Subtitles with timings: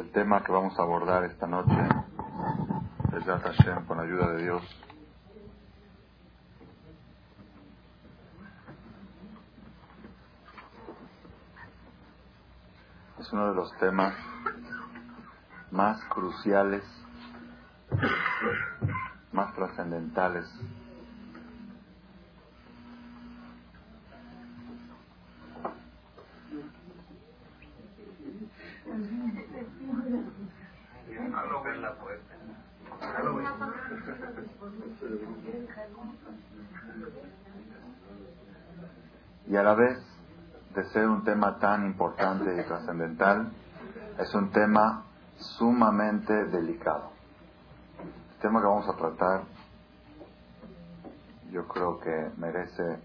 [0.00, 1.76] El tema que vamos a abordar esta noche
[3.12, 4.62] es Hashem con ayuda de Dios.
[13.18, 14.14] Es uno de los temas
[15.70, 16.82] más cruciales,
[19.32, 20.50] más trascendentales
[39.50, 39.98] Y a la vez
[40.76, 43.50] de ser un tema tan importante y trascendental,
[44.16, 45.02] es un tema
[45.38, 47.10] sumamente delicado.
[47.98, 49.42] El tema que vamos a tratar
[51.50, 53.00] yo creo que merece,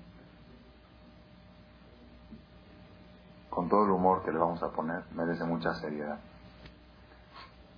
[3.49, 6.20] con todo el humor que le vamos a poner, merece mucha seriedad.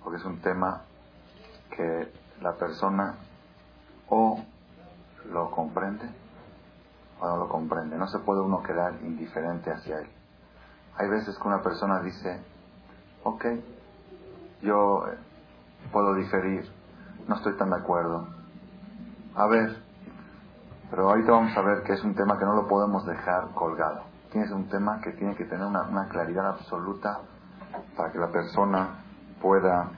[0.04, 0.82] Porque es un tema
[1.74, 3.14] que la persona
[4.10, 4.44] o
[5.30, 6.27] lo comprende
[7.20, 7.96] o no lo comprende.
[7.96, 10.10] No se puede uno quedar indiferente hacia él.
[10.96, 12.40] Hay veces que una persona dice,
[13.22, 13.44] ok,
[14.62, 15.04] yo
[15.92, 16.68] puedo diferir,
[17.26, 18.26] no estoy tan de acuerdo.
[19.34, 19.76] A ver,
[20.90, 24.02] pero ahorita vamos a ver que es un tema que no lo podemos dejar colgado.
[24.32, 27.20] Tienes un tema que tiene que tener una, una claridad absoluta
[27.96, 29.04] para que la persona
[29.40, 29.90] pueda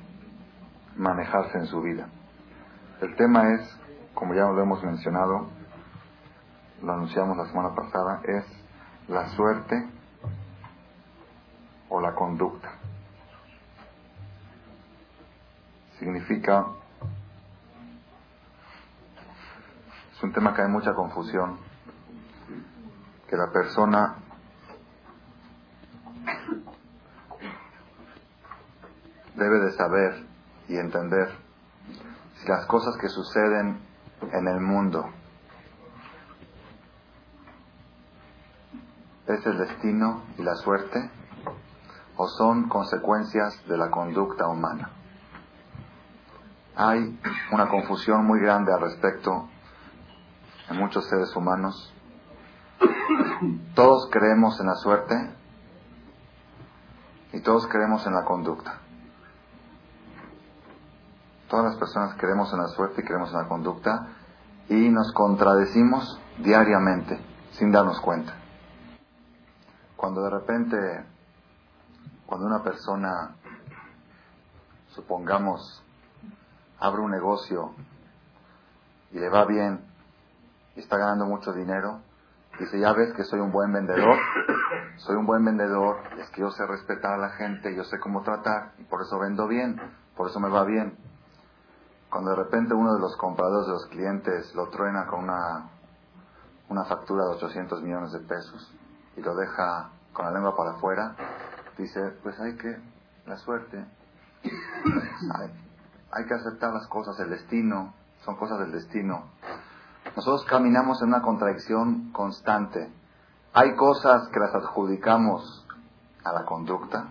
[0.96, 2.08] manejarse en su vida.
[3.00, 3.80] El tema es,
[4.14, 5.48] como ya lo hemos mencionado,
[6.83, 8.45] lo anunciamos la semana pasada, es
[9.09, 9.89] la suerte
[11.89, 12.70] o la conducta.
[15.98, 16.67] Significa,
[20.12, 21.58] es un tema que hay mucha confusión,
[23.28, 24.17] que la persona
[29.34, 30.27] debe de saber
[30.69, 31.31] y entender
[32.36, 33.81] si las cosas que suceden
[34.33, 35.11] en el mundo
[39.27, 41.11] es el destino y la suerte
[42.17, 44.91] o son consecuencias de la conducta humana.
[46.77, 47.19] Hay
[47.53, 49.48] una confusión muy grande al respecto
[50.69, 51.95] en muchos seres humanos.
[53.75, 55.14] Todos creemos en la suerte
[57.33, 58.79] y todos creemos en la conducta.
[61.48, 64.08] Todas las personas creemos en la suerte y creemos en la conducta
[64.69, 67.19] y nos contradecimos diariamente
[67.52, 68.39] sin darnos cuenta.
[70.00, 71.05] Cuando de repente,
[72.24, 73.36] cuando una persona,
[74.94, 75.84] supongamos,
[76.78, 77.74] abre un negocio
[79.10, 79.84] y le va bien
[80.74, 82.00] y está ganando mucho dinero,
[82.58, 84.16] dice, ya ves que soy un buen vendedor,
[84.96, 88.22] soy un buen vendedor, es que yo sé respetar a la gente, yo sé cómo
[88.22, 89.78] tratar y por eso vendo bien,
[90.16, 90.96] por eso me va bien.
[92.08, 95.68] Cuando de repente uno de los compradores de los clientes lo truena con una,
[96.70, 98.74] una factura de 800 millones de pesos,
[99.20, 101.14] y lo deja con la lengua para afuera,
[101.77, 102.75] dice, pues hay que,
[103.27, 103.85] la suerte,
[106.13, 107.92] hay, que aceptar las cosas, el destino,
[108.25, 109.25] son cosas del destino.
[110.17, 112.91] Nosotros caminamos en una contradicción constante.
[113.53, 115.67] Hay cosas que las adjudicamos
[116.25, 117.08] a la conducta.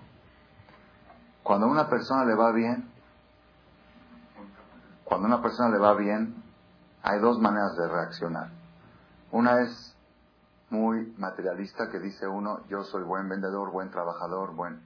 [1.44, 2.90] Cuando a una persona le va bien,
[5.04, 6.44] cuando a una persona le va bien,
[7.04, 8.50] hay dos maneras de reaccionar.
[9.32, 9.96] Una es
[10.70, 14.82] muy materialista que dice uno, yo soy buen vendedor, buen trabajador, buen.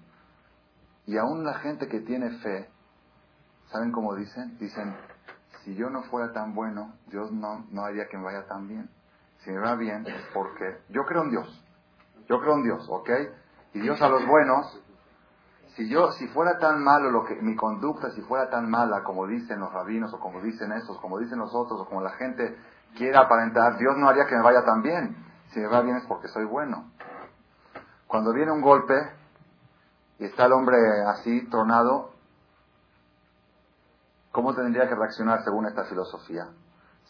[1.05, 2.69] Y aún la gente que tiene fe,
[3.71, 4.57] ¿saben cómo dicen?
[4.57, 4.95] Dicen,
[5.63, 8.89] si yo no fuera tan bueno, Dios no, no haría que me vaya tan bien.
[9.39, 11.65] Si me va bien es porque yo creo en Dios.
[12.29, 13.09] Yo creo en Dios, ¿ok?
[13.73, 14.81] Y Dios a los buenos,
[15.75, 19.27] si yo, si fuera tan malo lo que, mi conducta, si fuera tan mala como
[19.27, 22.55] dicen los rabinos o como dicen estos, como dicen los otros o como la gente
[22.95, 25.15] quiera aparentar, Dios no haría que me vaya tan bien.
[25.53, 26.91] Si me va bien es porque soy bueno.
[28.07, 28.95] Cuando viene un golpe
[30.17, 30.77] y está el hombre
[31.07, 32.11] así, tronado,
[34.31, 36.47] ¿cómo tendría que reaccionar según esta filosofía?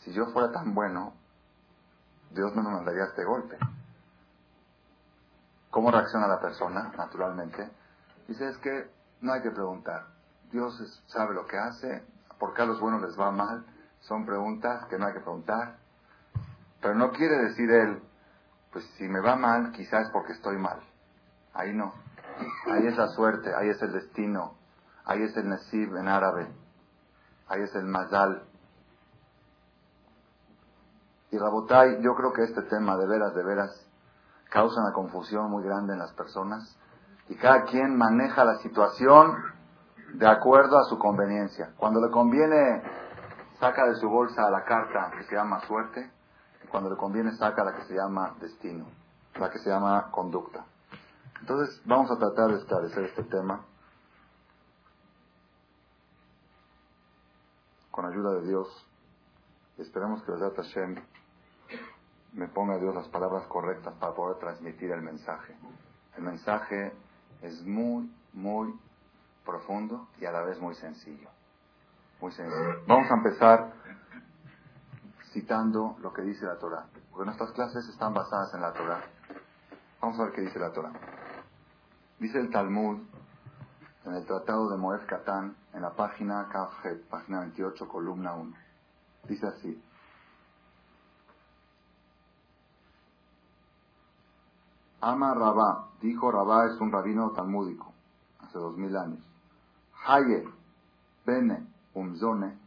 [0.01, 1.13] Si yo fuera tan bueno,
[2.31, 3.57] Dios no me mandaría este golpe.
[5.69, 7.71] ¿Cómo reacciona la persona, naturalmente?
[8.27, 8.91] Dice, es que
[9.21, 10.07] no hay que preguntar.
[10.51, 12.03] Dios sabe lo que hace,
[12.39, 13.65] ¿por qué a los buenos les va mal?
[14.01, 15.77] Son preguntas que no hay que preguntar.
[16.81, 18.03] Pero no quiere decir él,
[18.73, 20.81] pues si me va mal, quizás es porque estoy mal.
[21.53, 21.93] Ahí no.
[22.65, 24.55] Ahí es la suerte, ahí es el destino,
[25.05, 26.47] ahí es el nasib en árabe,
[27.47, 28.43] ahí es el mazal.
[31.29, 33.87] Y Rabotai, yo creo que este tema de veras, de veras,
[34.49, 36.77] causa una confusión muy grande en las personas
[37.27, 39.35] y cada quien maneja la situación
[40.13, 41.73] de acuerdo a su conveniencia.
[41.77, 42.83] Cuando le conviene,
[43.59, 46.11] saca de su bolsa la carta que se llama suerte,
[46.73, 48.87] cuando le conviene, saca la que se llama destino,
[49.35, 50.65] la que se llama conducta.
[51.39, 53.63] Entonces, vamos a tratar de esclarecer este tema
[57.91, 58.67] con ayuda de Dios.
[59.77, 60.95] Esperemos que Zat Hashem
[62.33, 65.55] me ponga Dios las palabras correctas para poder transmitir el mensaje.
[66.17, 66.91] El mensaje
[67.43, 68.73] es muy, muy
[69.45, 71.29] profundo y a la vez muy sencillo.
[72.19, 72.81] Muy sencillo.
[72.87, 73.73] Vamos a empezar
[75.33, 79.01] citando lo que dice la Torah, porque nuestras clases están basadas en la Torah.
[80.00, 80.94] Vamos a ver qué dice la Torah.
[82.19, 83.00] Dice el Talmud
[84.06, 88.53] en el Tratado de Moed Katán, en la página Kafjet, página 28, columna 1.
[89.27, 89.83] Dice así.
[95.01, 97.94] Ama Rabá, dijo Rabá es un rabino talmúdico,
[98.39, 99.19] hace dos mil años.
[100.06, 100.47] Haye,
[101.25, 102.57] Bene, Umzone,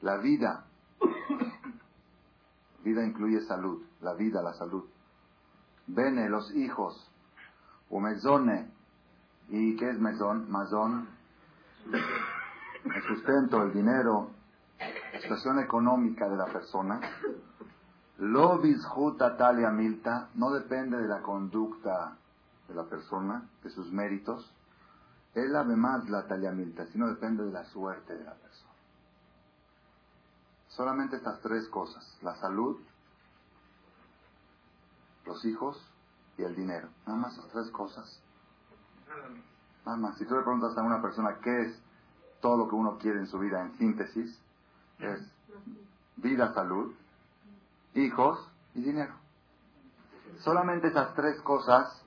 [0.00, 0.66] la vida.
[2.84, 4.84] Vida incluye salud, la vida, la salud.
[5.86, 7.08] Bene, los hijos.
[7.90, 8.70] Umezone,
[9.48, 10.50] ¿y qué es mezón?
[10.50, 11.08] Mazón,
[11.92, 14.30] el sustento, el dinero,
[15.12, 17.00] la situación económica de la persona.
[18.18, 22.16] Lo bisjuta talia milta no depende de la conducta
[22.68, 24.54] de la persona, de sus méritos.
[25.34, 28.71] Él además la talia milta, sino depende de la suerte de la persona.
[30.76, 32.78] Solamente estas tres cosas, la salud,
[35.26, 35.78] los hijos
[36.38, 36.88] y el dinero.
[37.06, 38.20] Nada más estas tres cosas.
[39.84, 40.16] Nada más.
[40.16, 41.82] Si tú le preguntas a una persona qué es
[42.40, 44.40] todo lo que uno quiere en su vida en síntesis,
[44.98, 45.20] es
[46.16, 46.94] vida, salud,
[47.94, 49.14] hijos y dinero.
[50.38, 52.02] Solamente esas tres cosas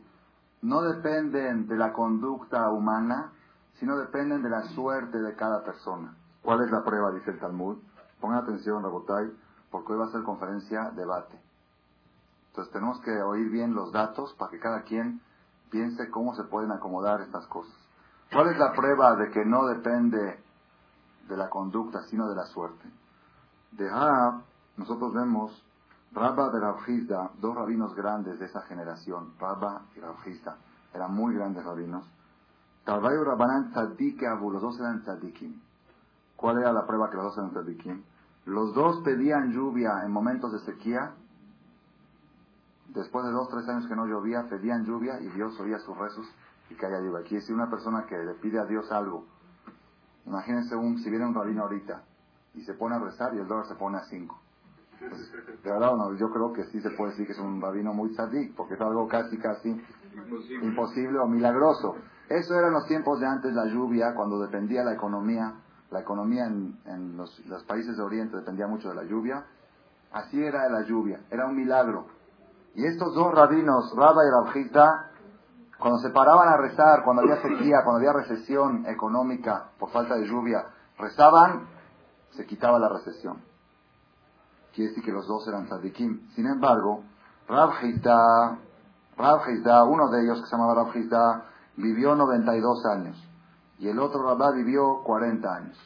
[0.62, 3.32] no dependen de la conducta humana,
[3.80, 6.16] sino dependen de la suerte de cada persona.
[6.42, 7.12] ¿Cuál es la prueba?
[7.12, 7.78] Dice el Talmud.
[8.26, 9.32] Pongan atención, Rabotai,
[9.70, 11.40] porque hoy va a ser conferencia, debate.
[12.48, 15.22] Entonces tenemos que oír bien los datos para que cada quien
[15.70, 17.76] piense cómo se pueden acomodar estas cosas.
[18.32, 20.44] ¿Cuál es la prueba de que no depende
[21.30, 22.92] de la conducta, sino de la suerte?
[23.74, 24.42] De Raab,
[24.78, 25.64] nosotros vemos
[26.12, 30.58] Rabba de Rabjizda, dos rabinos grandes de esa generación, Rabba y Rabjizda,
[30.96, 32.10] eran muy grandes rabinos.
[32.86, 35.62] Talvayu Rabbanan Tzaddik Abu, los dos eran tzaddikim.
[36.36, 38.04] ¿Cuál era la prueba que los dos eran tzaddikim?
[38.46, 41.16] Los dos pedían lluvia en momentos de sequía.
[42.90, 46.28] Después de dos, tres años que no llovía, pedían lluvia y Dios oía sus rezos
[46.70, 47.22] y caía lluvia.
[47.22, 49.26] Aquí si una persona que le pide a Dios algo,
[50.26, 52.04] imagínense un, si viene un rabino ahorita
[52.54, 54.40] y se pone a rezar y el dólar se pone a cinco
[55.64, 58.14] de verdad, no, yo creo que sí se puede decir que es un rabino muy
[58.16, 59.70] sadik, porque es algo casi, casi
[60.62, 61.96] imposible, o milagroso.
[62.30, 65.54] Eso eran los tiempos de antes la lluvia, cuando dependía la economía,
[65.96, 69.46] la economía en, los, países de Oriente dependía mucho de la lluvia.
[70.12, 72.08] Así era la lluvia, era un milagro.
[72.76, 75.12] Y estos dos rabinos, Raba y Rabjita,
[75.80, 80.28] cuando se paraban a rezar, cuando había sequía, cuando había recesión económica por falta de
[80.28, 80.66] lluvia,
[80.98, 81.68] rezaban,
[82.32, 83.42] se quitaba la recesión
[84.76, 86.28] quiere decir que los dos eran tzadikim.
[86.36, 87.04] Sin embargo,
[87.48, 88.58] Rav Hizda,
[89.86, 91.46] uno de ellos que se llamaba Rav Hizda,
[91.78, 93.25] vivió 92 años
[93.80, 95.78] y el otro Rabá vivió 40 años.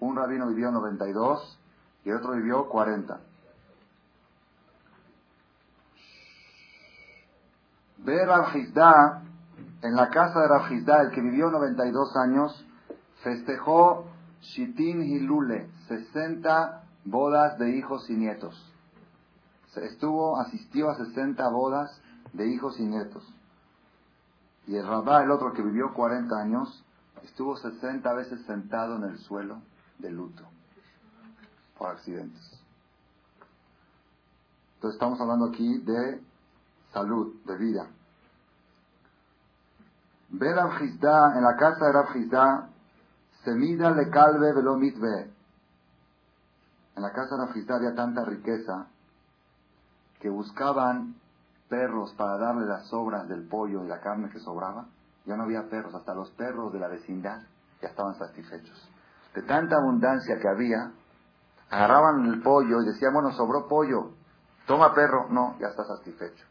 [0.00, 1.58] Un rabino vivió 92
[2.04, 3.20] y el otro vivió 40.
[7.98, 9.22] Ve Rav Hizda,
[9.82, 12.66] en la casa de Rav Hizda, el que vivió 92 años,
[13.22, 14.06] festejó
[14.40, 18.54] Shitin Hilule, 60 bodas de hijos y nietos.
[19.76, 22.00] Estuvo, asistió a 60 bodas
[22.32, 23.22] de hijos y nietos.
[24.68, 26.84] Y el Rabá, el otro que vivió 40 años,
[27.22, 29.62] estuvo 60 veces sentado en el suelo
[29.98, 30.44] de luto
[31.78, 32.60] por accidentes.
[34.74, 36.22] Entonces estamos hablando aquí de
[36.92, 37.86] salud, de vida.
[40.28, 42.68] Ve en la casa de Rab
[43.44, 45.30] Semida le calve velo mitve.
[46.94, 48.86] En la casa de Rafizda había tanta riqueza
[50.20, 51.14] que buscaban
[51.68, 54.86] perros para darle las sobras del pollo y la carne que sobraba.
[55.26, 57.42] Ya no había perros, hasta los perros de la vecindad
[57.80, 58.90] ya estaban satisfechos.
[59.34, 60.92] De tanta abundancia que había,
[61.70, 64.12] agarraban el pollo y decían, bueno, sobró pollo,
[64.66, 66.44] toma perro, no, ya está satisfecho.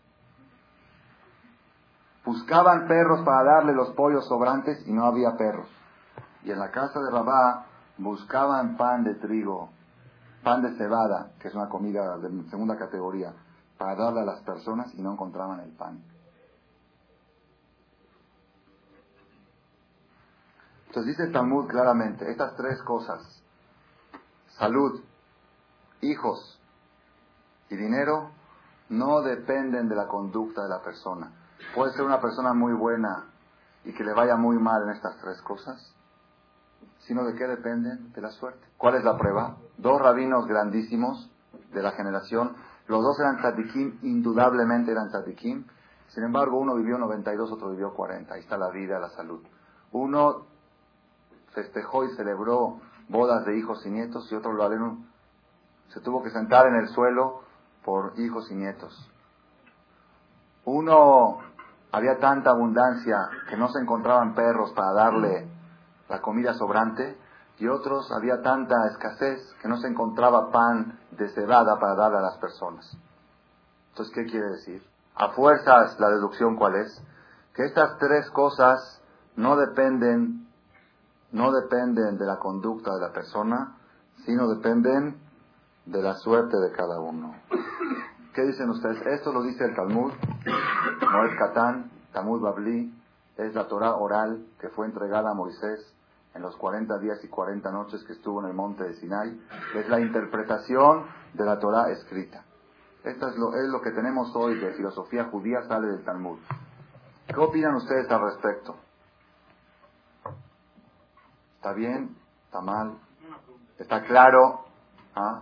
[2.23, 5.67] Buscaban perros para darle los pollos sobrantes y no había perros.
[6.43, 7.65] Y en la casa de Rabá
[7.97, 9.69] buscaban pan de trigo
[10.47, 13.33] pan de cebada, que es una comida de segunda categoría,
[13.77, 16.03] para darle a las personas y no encontraban el pan.
[20.87, 23.43] Entonces dice Talmud claramente, estas tres cosas,
[24.57, 25.01] salud,
[26.01, 26.59] hijos
[27.69, 28.31] y dinero,
[28.89, 31.31] no dependen de la conducta de la persona.
[31.75, 33.25] Puede ser una persona muy buena
[33.83, 35.93] y que le vaya muy mal en estas tres cosas,
[36.99, 38.11] sino de qué dependen?
[38.13, 38.65] De la suerte.
[38.77, 39.57] ¿Cuál es la prueba?
[39.77, 41.29] Dos rabinos grandísimos
[41.73, 42.55] de la generación,
[42.87, 45.65] los dos eran tzadikim, indudablemente eran tzadikim,
[46.07, 49.43] sin embargo uno vivió 92, otro vivió 40, ahí está la vida, la salud.
[49.91, 50.45] Uno
[51.53, 52.79] festejó y celebró
[53.09, 54.67] bodas de hijos y nietos y otro lo
[55.89, 57.41] se tuvo que sentar en el suelo
[57.83, 59.09] por hijos y nietos.
[60.65, 61.39] Uno
[61.91, 63.17] había tanta abundancia
[63.49, 65.47] que no se encontraban perros para darle
[66.09, 67.17] la comida sobrante
[67.59, 72.21] y otros había tanta escasez que no se encontraba pan de cebada para darle a
[72.21, 72.95] las personas.
[73.89, 74.83] Entonces, ¿qué quiere decir?
[75.15, 77.01] A fuerzas, la deducción cuál es?
[77.55, 79.01] Que estas tres cosas
[79.35, 80.47] no dependen,
[81.31, 83.77] no dependen de la conducta de la persona,
[84.25, 85.19] sino dependen
[85.85, 87.33] de la suerte de cada uno.
[88.35, 89.03] ¿Qué dicen ustedes?
[89.07, 90.11] Esto lo dice el Talmud,
[91.01, 92.93] no es Catán, Talmud Babli,
[93.35, 95.96] es la Torah oral que fue entregada a Moisés
[96.37, 99.41] en los 40 días y 40 noches que estuvo en el monte de Sinai,
[99.75, 102.45] es la interpretación de la Torah escrita.
[103.03, 106.39] Esto es lo, es lo que tenemos hoy de filosofía judía, sale del Talmud.
[107.27, 108.75] ¿Qué opinan ustedes al respecto?
[111.55, 112.15] ¿Está bien?
[112.45, 112.99] ¿Está mal?
[113.79, 114.65] ¿Está claro?
[115.15, 115.41] ¿Ah?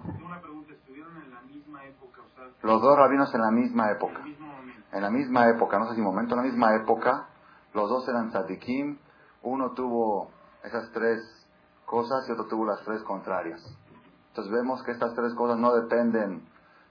[2.64, 4.24] Los dos rabinos en la misma época.
[4.94, 7.28] En la misma época, no sé si momento, en la misma época,
[7.74, 8.98] los dos eran tzadikim,
[9.44, 10.32] uno tuvo
[10.66, 11.22] esas tres
[11.86, 13.62] cosas y otro tuvo las tres contrarias.
[14.30, 16.48] Entonces vemos que estas tres cosas no dependen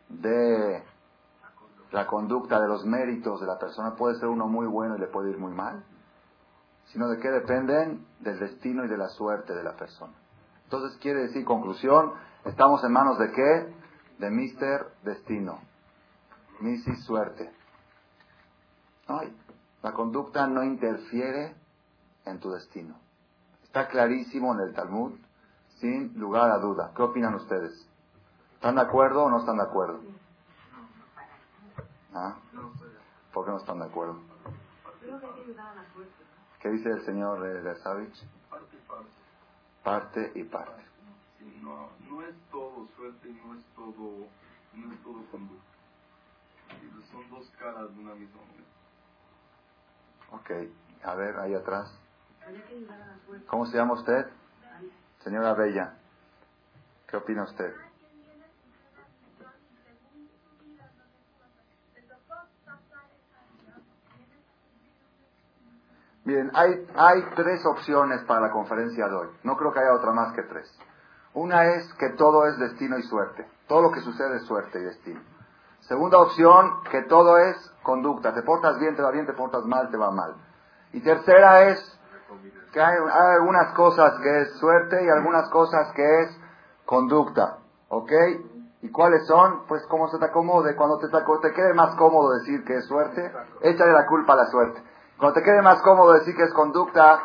[0.09, 0.83] de
[1.91, 3.97] la conducta, de los méritos de la persona.
[3.97, 5.85] Puede ser uno muy bueno y le puede ir muy mal,
[6.87, 10.15] sino de qué dependen del destino y de la suerte de la persona.
[10.65, 12.13] Entonces quiere decir, conclusión,
[12.45, 13.75] estamos en manos de qué?
[14.19, 15.59] De Mister Destino,
[16.61, 17.05] Mrs.
[17.05, 17.53] Suerte.
[19.07, 19.37] Ay,
[19.83, 21.55] la conducta no interfiere
[22.25, 23.04] en tu destino.
[23.75, 25.19] Está clarísimo en el Talmud,
[25.81, 26.93] sin lugar a duda.
[26.95, 27.73] ¿Qué opinan ustedes?
[28.55, 30.01] ¿Están de acuerdo o no están de acuerdo?
[32.15, 32.37] ¿Ah?
[33.33, 34.21] ¿Por qué no están de acuerdo?
[36.61, 38.15] ¿Qué dice el señor Lersavich?
[39.83, 40.85] Parte y parte.
[41.61, 44.29] No, no es todo suerte y no es todo,
[44.75, 45.65] no es todo conducta.
[47.11, 48.69] Son dos caras de una misma moneda.
[50.31, 50.51] Ok,
[51.03, 52.04] a ver, ahí atrás.
[53.49, 54.27] ¿Cómo se llama usted?
[55.23, 55.95] Señora Bella.
[57.07, 57.73] ¿Qué opina usted?
[66.25, 69.29] Bien, hay, hay tres opciones para la conferencia de hoy.
[69.43, 70.71] No creo que haya otra más que tres.
[71.35, 73.47] Una es que todo es destino y suerte.
[73.69, 75.21] Todo lo que sucede es suerte y destino.
[75.81, 78.33] Segunda opción, que todo es conducta.
[78.33, 80.35] Te portas bien, te va bien, te portas mal, te va mal.
[80.93, 82.01] Y tercera es
[82.73, 82.97] que hay,
[83.37, 86.41] algunas cosas que es suerte y algunas cosas que es
[86.85, 87.59] conducta.
[87.89, 88.11] ¿Ok?
[88.83, 89.67] ¿Y cuáles son?
[89.67, 90.75] Pues como se te acomode.
[90.77, 94.47] Cuando te, te quede más cómodo decir que es suerte, échale la culpa a la
[94.47, 94.83] suerte.
[95.19, 97.21] Cuando te quede más cómodo decir que es conducta,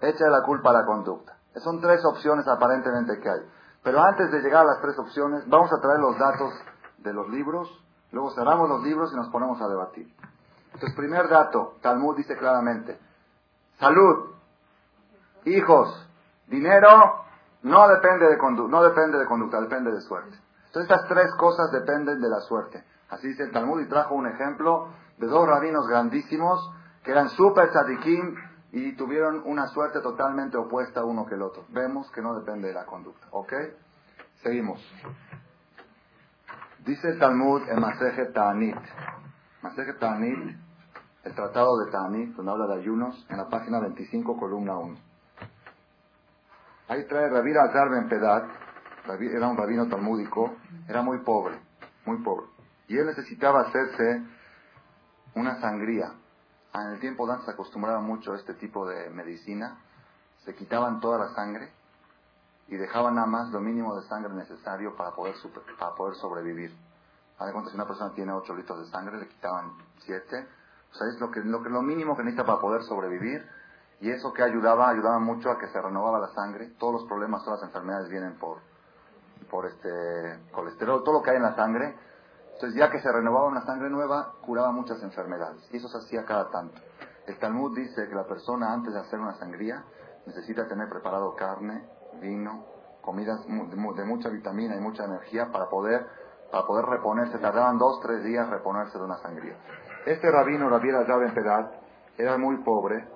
[0.00, 1.36] échale la culpa a la conducta.
[1.56, 3.40] Son tres opciones aparentemente que hay.
[3.82, 6.52] Pero antes de llegar a las tres opciones, vamos a traer los datos
[6.98, 7.70] de los libros,
[8.10, 10.12] luego cerramos los libros y nos ponemos a debatir.
[10.74, 12.98] Entonces, primer dato, Talmud dice claramente,
[13.78, 14.35] salud,
[15.46, 16.08] hijos,
[16.48, 17.24] dinero,
[17.62, 18.36] no depende de,
[18.68, 20.36] no depende de conducta, depende de suerte.
[20.66, 22.84] Entonces estas tres cosas dependen de la suerte.
[23.08, 26.70] Así dice el Talmud y trajo un ejemplo de dos rabinos grandísimos
[27.02, 28.36] que eran super tzadikim
[28.72, 31.64] y tuvieron una suerte totalmente opuesta uno que el otro.
[31.70, 33.26] Vemos que no depende de la conducta.
[33.30, 33.52] ¿Ok?
[34.42, 34.80] Seguimos.
[36.84, 38.76] Dice el Talmud en Maseje Ta'anit.
[39.62, 40.56] Maseje Ta'anit,
[41.24, 45.05] el tratado de Ta'anit, donde habla de ayunos, en la página 25, columna 1.
[46.88, 48.44] Ahí trae Rabbi Azar Ben Pedat,
[49.20, 50.56] era un rabino talmúdico,
[50.88, 51.58] era muy pobre,
[52.04, 52.46] muy pobre.
[52.88, 54.22] Y él necesitaba hacerse
[55.34, 56.12] una sangría.
[56.72, 59.78] Ah, en el tiempo de se acostumbraba mucho a este tipo de medicina.
[60.44, 61.72] Se quitaban toda la sangre
[62.68, 65.34] y dejaban nada más lo mínimo de sangre necesario para poder,
[65.78, 66.72] para poder sobrevivir.
[67.38, 69.72] A cuenta, si una persona tiene 8 litros de sangre, le quitaban
[70.04, 70.46] 7.
[70.92, 73.44] O sea, es lo, que, lo, que, lo mínimo que necesita para poder sobrevivir
[74.00, 76.70] y eso que ayudaba, ayudaba mucho a que se renovaba la sangre.
[76.78, 78.58] Todos los problemas, todas las enfermedades vienen por,
[79.50, 81.96] por este colesterol, todo lo que hay en la sangre.
[82.54, 85.66] Entonces ya que se renovaba una sangre nueva, curaba muchas enfermedades.
[85.72, 86.80] Y eso se hacía cada tanto.
[87.26, 89.82] El Talmud dice que la persona antes de hacer una sangría
[90.26, 91.88] necesita tener preparado carne,
[92.20, 92.64] vino,
[93.00, 96.06] comidas de mucha vitamina y mucha energía para poder,
[96.50, 97.38] para poder reponerse.
[97.38, 99.56] Tardaban dos, tres días reponerse de una sangría.
[100.04, 101.70] Este rabino, Rabbi llave en Pedal,
[102.18, 103.15] era muy pobre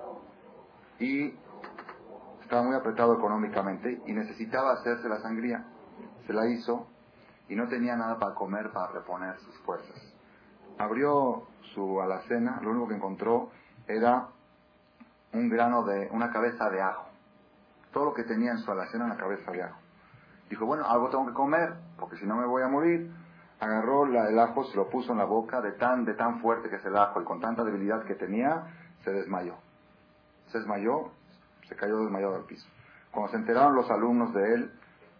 [1.01, 1.33] y
[2.43, 5.65] estaba muy apretado económicamente y necesitaba hacerse la sangría.
[6.27, 6.87] Se la hizo
[7.49, 9.97] y no tenía nada para comer para reponer sus fuerzas.
[10.77, 13.49] Abrió su alacena, lo único que encontró
[13.87, 14.27] era
[15.33, 17.07] un grano de, una cabeza de ajo.
[17.91, 19.79] Todo lo que tenía en su alacena una cabeza de ajo.
[20.49, 23.11] Dijo, bueno, algo tengo que comer, porque si no me voy a morir.
[23.59, 26.69] Agarró la, el ajo, se lo puso en la boca, de tan, de tan fuerte
[26.69, 28.65] que es el ajo y con tanta debilidad que tenía,
[29.03, 29.55] se desmayó.
[30.51, 31.11] Se desmayó,
[31.67, 32.67] se cayó desmayado al piso.
[33.11, 34.71] Cuando se enteraron los alumnos de él,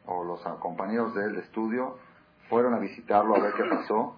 [0.06, 1.98] o los compañeros de él de estudio,
[2.50, 4.16] fueron a visitarlo a ver qué pasó,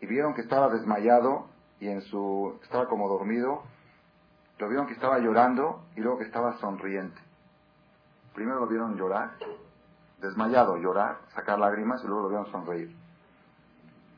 [0.00, 1.46] y vieron que estaba desmayado
[1.78, 3.62] y en su, estaba como dormido,
[4.58, 7.18] lo vieron que estaba llorando y luego que estaba sonriente.
[8.34, 9.32] Primero lo vieron llorar,
[10.20, 12.94] desmayado, llorar, sacar lágrimas y luego lo vieron sonreír.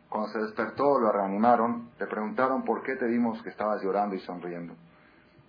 [0.09, 4.21] Cuando se despertó, lo reanimaron, le preguntaron por qué te vimos que estabas llorando y
[4.21, 4.75] sonriendo.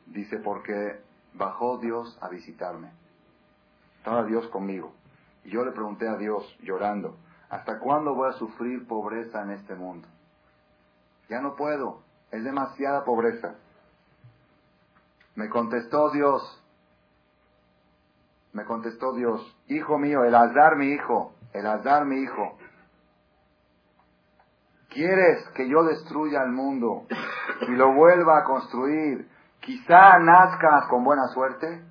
[0.05, 1.01] Dice, porque
[1.33, 2.91] bajó Dios a visitarme.
[3.97, 4.93] Estaba Dios conmigo.
[5.43, 7.17] Y yo le pregunté a Dios, llorando,
[7.49, 10.07] ¿hasta cuándo voy a sufrir pobreza en este mundo?
[11.29, 13.55] Ya no puedo, es demasiada pobreza.
[15.35, 16.63] Me contestó Dios,
[18.53, 22.57] me contestó Dios, hijo mío, el azar mi hijo, el azar mi hijo.
[24.89, 27.07] ¿Quieres que yo destruya el mundo
[27.67, 29.27] y lo vuelva a construir?
[29.63, 31.81] Quizá nazcas con buena suerte.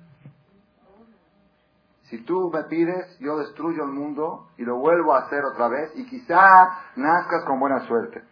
[2.03, 5.91] Si tú me pides, yo destruyo el mundo y lo vuelvo a hacer otra vez
[5.95, 8.23] y quizá nazcas con buena suerte.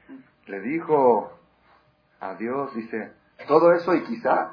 [0.45, 1.31] Le dijo
[2.19, 3.13] a Dios, dice,
[3.47, 4.51] todo eso y quizá.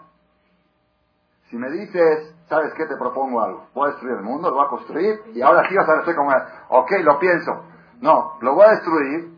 [1.50, 2.87] Si me dices, ¿sabes qué?
[2.87, 3.66] Te propongo algo.
[3.75, 6.33] Voy a destruir el mundo, lo voy a construir y ahora sí vas a cómo
[6.33, 6.42] es.
[6.70, 7.53] Ok, lo pienso.
[8.01, 9.35] No, lo voy a destruir,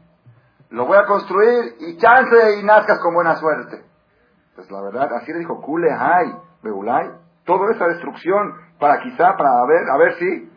[0.69, 3.90] lo voy a construir y chance y nazcas con buena suerte.
[4.55, 6.33] Pues la verdad, así le dijo, Kule hay,
[6.63, 7.11] Beulay,
[7.45, 10.51] toda esa destrucción para quizá, para ver, a ver si.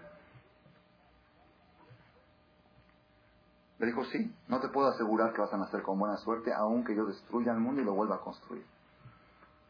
[3.79, 6.95] Le dijo, sí, no te puedo asegurar que vas a nacer con buena suerte, aunque
[6.95, 8.65] yo destruya el mundo y lo vuelva a construir.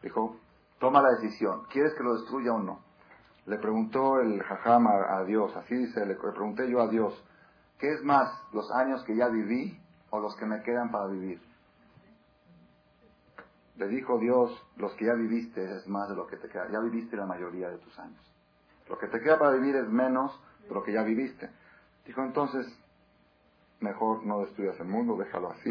[0.02, 0.36] Dijo,
[0.84, 1.62] Toma la decisión.
[1.70, 2.80] ¿Quieres que lo destruya o no?
[3.46, 7.22] Le preguntó el jajam a, Dios, así dice, le, pregunté yo a Dios,
[7.78, 9.78] ¿qué es más, los años que ya viví
[10.10, 11.40] o los que me quedan para vivir?
[13.76, 16.68] Le dijo Dios, los que ya viviste es más de lo que te queda.
[16.70, 18.20] Ya viviste la mayoría de tus años.
[18.88, 21.50] Lo que te queda para vivir es menos de lo que ya viviste.
[22.06, 22.66] Dijo entonces,
[23.80, 25.70] mejor no destruyas el mundo, déjalo así.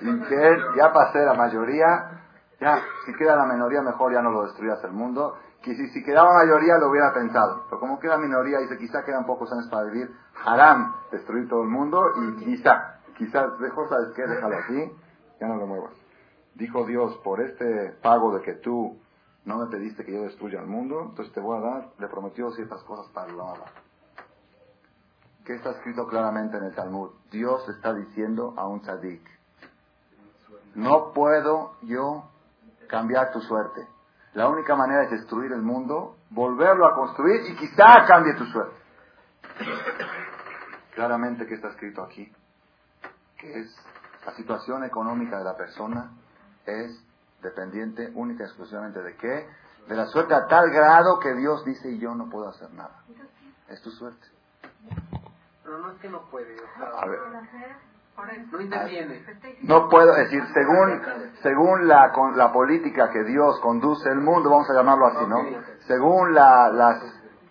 [0.00, 2.22] Y que ya pasé la mayoría,
[2.60, 5.36] ya, si queda la minoría, mejor ya no lo destruyas el mundo.
[5.62, 7.64] Que si, si quedaba mayoría, lo hubiera pensado.
[7.68, 10.10] Pero como queda minoría, dice, quizá quedan pocos años para vivir.
[10.44, 12.02] Haram, destruir todo el mundo.
[12.16, 14.22] Y quizá, quizás, mejor, ¿sabes qué?
[14.26, 14.92] Déjalo así,
[15.42, 15.92] ya no lo muevas.
[16.54, 18.96] Dijo Dios, por este pago de que tú
[19.44, 22.52] no me pediste que yo destruya el mundo, entonces te voy a dar, le prometió
[22.52, 23.64] ciertas cosas para lo haga.
[25.44, 27.10] ¿Qué está escrito claramente en el Talmud?
[27.32, 29.28] Dios está diciendo a un tzadik,
[30.76, 32.30] no puedo yo
[32.88, 33.88] cambiar tu suerte.
[34.34, 38.76] La única manera es destruir el mundo, volverlo a construir y quizá cambie tu suerte.
[40.94, 42.32] Claramente que está escrito aquí,
[43.38, 43.76] que es
[44.24, 46.10] la situación económica de la persona
[46.66, 47.04] es
[47.42, 49.48] dependiente única y exclusivamente de qué?
[49.88, 53.02] De la suerte a tal grado que Dios dice y yo no puedo hacer nada.
[53.68, 54.26] Es tu suerte.
[55.64, 56.56] Pero no es que no puede.
[56.78, 57.18] a ver.
[58.52, 59.24] No interviene.
[59.62, 61.02] No puedo decir, según,
[61.42, 65.38] según la, la política que Dios conduce el mundo, vamos a llamarlo así, ¿no?
[65.86, 67.02] Según las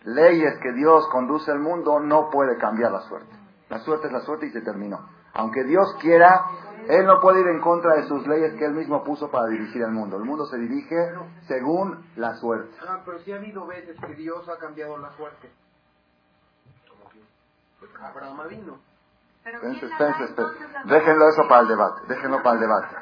[0.06, 3.36] leyes que Dios conduce el mundo, no puede cambiar la suerte.
[3.70, 5.00] La suerte es la suerte y se terminó.
[5.34, 6.46] Aunque Dios quiera,
[6.88, 9.82] Él no puede ir en contra de sus leyes que Él mismo puso para dirigir
[9.82, 10.18] el mundo.
[10.18, 11.14] El mundo se dirige
[11.48, 12.76] según la suerte.
[12.88, 15.50] Ah, pero sí ha habido veces que Dios ha cambiado la suerte.
[18.02, 18.80] Abraham vino.
[20.86, 22.96] Déjenlo eso para el debate, déjenlo para el debate.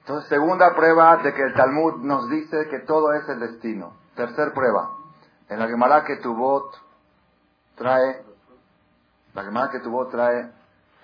[0.00, 3.96] Entonces, segunda prueba de que el Talmud nos dice que todo es el destino.
[4.14, 4.90] Tercer prueba.
[5.48, 6.72] En la Gemara que Tubot
[7.76, 8.24] trae,
[9.34, 10.50] la Gemara que Tubot trae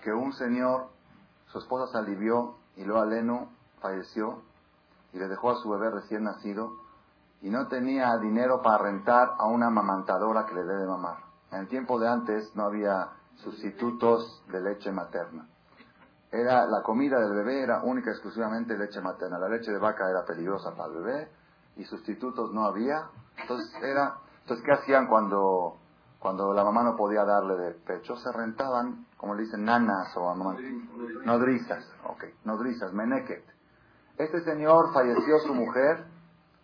[0.03, 0.88] que un señor,
[1.47, 3.49] su esposa se alivió y luego Aleno
[3.81, 4.43] falleció
[5.12, 6.73] y le dejó a su bebé recién nacido
[7.41, 11.19] y no tenía dinero para rentar a una amamantadora que le dé de mamar.
[11.51, 15.47] En el tiempo de antes no había sustitutos de leche materna.
[16.31, 19.38] era la comida del bebé era única y exclusivamente leche materna.
[19.38, 21.29] La leche de vaca era peligrosa para el bebé
[21.77, 23.09] y sustitutos no había.
[23.37, 25.82] Entonces era, entonces ¿qué hacían cuando
[26.23, 28.15] cuando la mamá no podía darle de pecho?
[28.15, 30.33] Se rentaban, como le dicen, nanas o
[31.25, 33.45] nodrizas, ok, nodrizas, meneket.
[34.17, 36.05] Este señor falleció su mujer,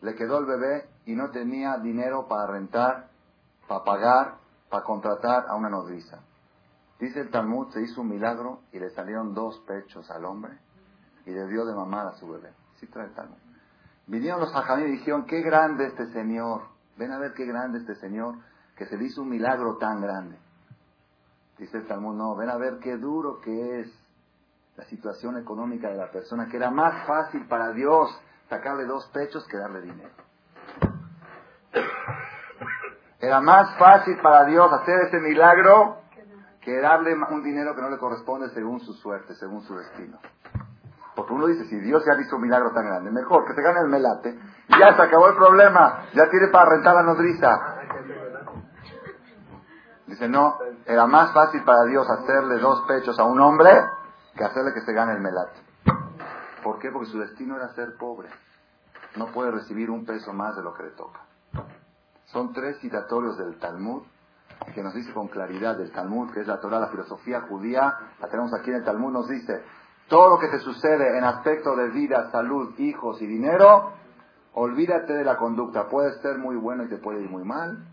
[0.01, 3.09] le quedó el bebé y no tenía dinero para rentar,
[3.66, 4.35] para pagar,
[4.71, 6.21] para contratar a una nodriza.
[7.01, 10.57] Dice el Talmud, se hizo un milagro y le salieron dos pechos al hombre
[11.27, 12.53] y le dio de mamar a su bebé.
[12.79, 13.37] Sí trae el Talmud.
[14.07, 16.62] Vinieron los hajamí y dijeron, qué grande este señor.
[16.97, 18.37] Ven a ver qué grande este señor,
[18.78, 20.38] que se le hizo un milagro tan grande.
[21.58, 23.92] Dice el Talmud, no, ven a ver qué duro que es
[24.76, 28.08] la situación económica de la persona, que era más fácil para Dios
[28.48, 30.14] sacarle dos pechos que darle dinero.
[33.18, 35.98] Era más fácil para Dios hacer ese milagro
[36.60, 40.18] que darle un dinero que no le corresponde según su suerte, según su destino.
[41.16, 43.80] Porque uno dice, si Dios ya hizo un milagro tan grande, mejor que se gane
[43.80, 44.38] el melate,
[44.68, 47.77] ya se acabó el problema, ya tiene para rentar la nodriza.
[50.09, 53.71] Dice, no, era más fácil para Dios hacerle dos pechos a un hombre
[54.35, 55.61] que hacerle que se gane el melate.
[56.62, 56.90] ¿Por qué?
[56.90, 58.31] Porque su destino era ser pobre.
[59.16, 61.21] No puede recibir un peso más de lo que le toca.
[62.27, 64.03] Son tres citatorios del Talmud
[64.75, 68.29] que nos dice con claridad del Talmud, que es la Torah, la filosofía judía, la
[68.29, 69.62] tenemos aquí en el Talmud, nos dice,
[70.09, 73.92] todo lo que te sucede en aspecto de vida, salud, hijos y dinero,
[74.55, 75.88] olvídate de la conducta.
[75.88, 77.85] Puede ser muy bueno y te puede ir muy mal.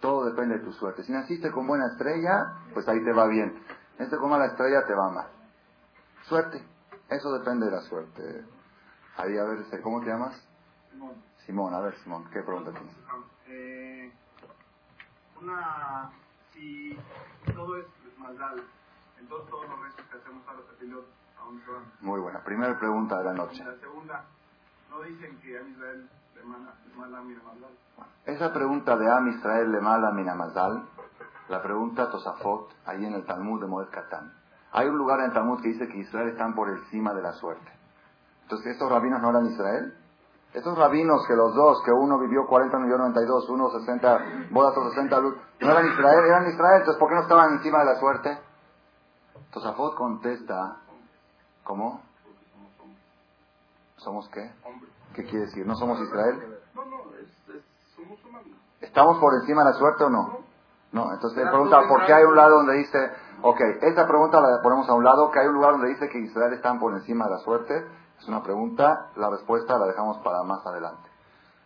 [0.00, 1.02] Todo depende de tu suerte.
[1.02, 3.62] Si naciste con buena estrella, pues ahí te va bien.
[3.98, 5.26] Naciste con mala estrella, te va mal.
[6.22, 6.62] Suerte.
[7.08, 8.44] Eso depende de la suerte.
[9.16, 10.40] Ahí, a ver, ¿cómo te llamas?
[10.90, 11.14] Simón.
[11.46, 12.94] Simón, a ver, Simón, ¿qué pregunta tienes?
[13.48, 14.12] Eh,
[15.40, 16.10] una,
[16.52, 16.96] si
[17.54, 17.86] todo es
[18.18, 18.56] maldad,
[19.18, 21.92] entonces todos los restos que hacemos a los pilotos, ¿a van?
[22.00, 22.44] Muy buena.
[22.44, 23.64] Primera pregunta de la noche.
[23.64, 24.24] La segunda,
[24.90, 26.44] no dicen que a Israel le
[27.22, 27.68] mira maldad.
[28.24, 30.84] Esa pregunta de Am Israel le mala minamazal,
[31.48, 34.32] la pregunta Tosafot, ahí en el Talmud de Moed Katan.
[34.72, 37.32] Hay un lugar en el Talmud que dice que Israel están por encima de la
[37.32, 37.70] suerte.
[38.42, 39.94] Entonces, ¿estos rabinos no eran Israel?
[40.52, 44.18] Estos rabinos que los dos, que uno vivió 40 millones 92, uno 60,
[44.50, 47.78] bodas o 60 luz, no eran Israel, eran Israel, entonces ¿por qué no estaban encima
[47.80, 48.38] de la suerte?
[49.52, 50.76] Tosafot contesta,
[51.64, 52.07] ¿cómo?
[53.98, 54.50] ¿Somos qué?
[54.64, 54.88] Hombre.
[55.14, 55.66] ¿Qué quiere decir?
[55.66, 56.60] ¿No somos Israel?
[56.74, 57.64] No, no, es, es,
[57.96, 58.48] somos humanos.
[58.80, 60.38] ¿Estamos por encima de la suerte o no?
[60.92, 62.98] No, entonces él pregunta, ¿por qué hay un lado donde dice,
[63.42, 66.18] ok, esta pregunta la ponemos a un lado, que hay un lugar donde dice que
[66.18, 67.86] Israel están por encima de la suerte?
[68.18, 71.08] Es una pregunta, la respuesta la dejamos para más adelante.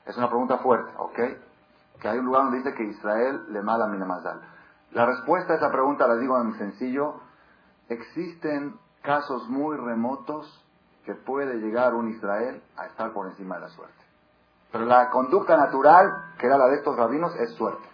[0.06, 1.18] Es una pregunta fuerte, ¿ok?
[2.00, 4.40] Que hay un lugar donde dice que Israel le mala minamazal.
[4.90, 7.20] La respuesta a esa pregunta la digo en sencillo.
[7.88, 10.61] Existen casos muy remotos
[11.04, 14.02] que puede llegar un Israel a estar por encima de la suerte.
[14.70, 16.06] Pero la conducta natural,
[16.38, 17.88] que era la de estos rabinos, es suerte.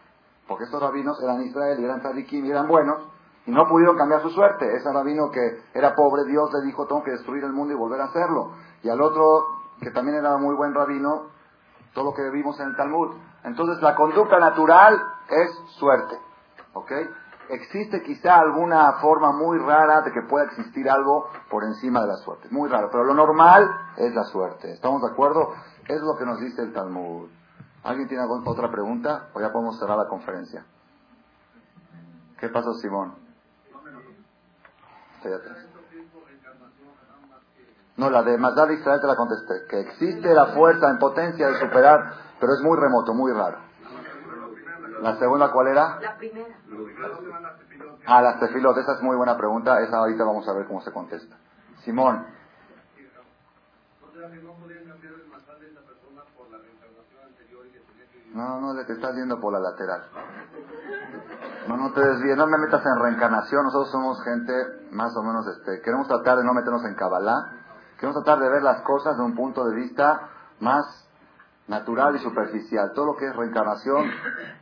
[0.47, 3.03] Porque estos rabinos eran Israel y eran tzadikim y eran buenos,
[3.47, 4.77] y no pudieron cambiar su suerte.
[4.77, 8.01] Ese rabino que era pobre, Dios le dijo, tengo que destruir el mundo y volver
[8.01, 8.53] a hacerlo.
[8.83, 9.47] Y al otro,
[9.81, 11.31] que también era muy buen rabino,
[11.95, 13.17] todo lo que vimos en el Talmud.
[13.45, 16.19] Entonces la conducta natural es suerte.
[16.75, 16.93] ¿Ok?
[17.51, 22.17] Existe quizá alguna forma muy rara de que pueda existir algo por encima de la
[22.17, 22.49] suerte.
[22.51, 22.89] Muy raro.
[22.91, 24.73] Pero lo normal es la suerte.
[24.73, 25.55] ¿Estamos de acuerdo?
[25.89, 27.31] Es lo que nos dice el Talmud.
[27.85, 29.29] ¿Alguien tiene alguna otra pregunta?
[29.33, 30.67] O ya podemos cerrar la conferencia.
[32.39, 33.15] ¿Qué pasó, Simón?
[37.97, 39.67] No, la de Mazal Israel te la contesté.
[39.69, 43.68] Que existe la fuerza en potencia de superar, pero es muy remoto, muy raro.
[45.03, 46.01] ¿La segunda cuál era?
[46.01, 46.55] La primera.
[48.07, 48.77] Ah, las tefilot.
[48.79, 49.81] Esa es muy buena pregunta.
[49.81, 51.37] Esa ahorita vamos a ver cómo se contesta.
[51.85, 52.27] Simón.
[58.35, 60.05] No, no, te estás yendo por la lateral.
[61.67, 63.65] No, no te desvíes, no me metas en reencarnación.
[63.65, 64.53] Nosotros somos gente
[64.93, 67.53] más o menos, este, queremos tratar de no meternos en Kabbalah.
[67.97, 70.29] Queremos tratar de ver las cosas de un punto de vista
[70.61, 71.08] más
[71.69, 72.93] natural y superficial.
[72.95, 74.11] Todo lo que es reencarnación,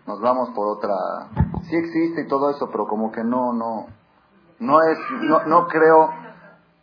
[0.07, 0.95] nos vamos por otra.
[1.62, 3.87] Sí existe y todo eso, pero como que no, no,
[4.59, 6.11] no es, no, no creo,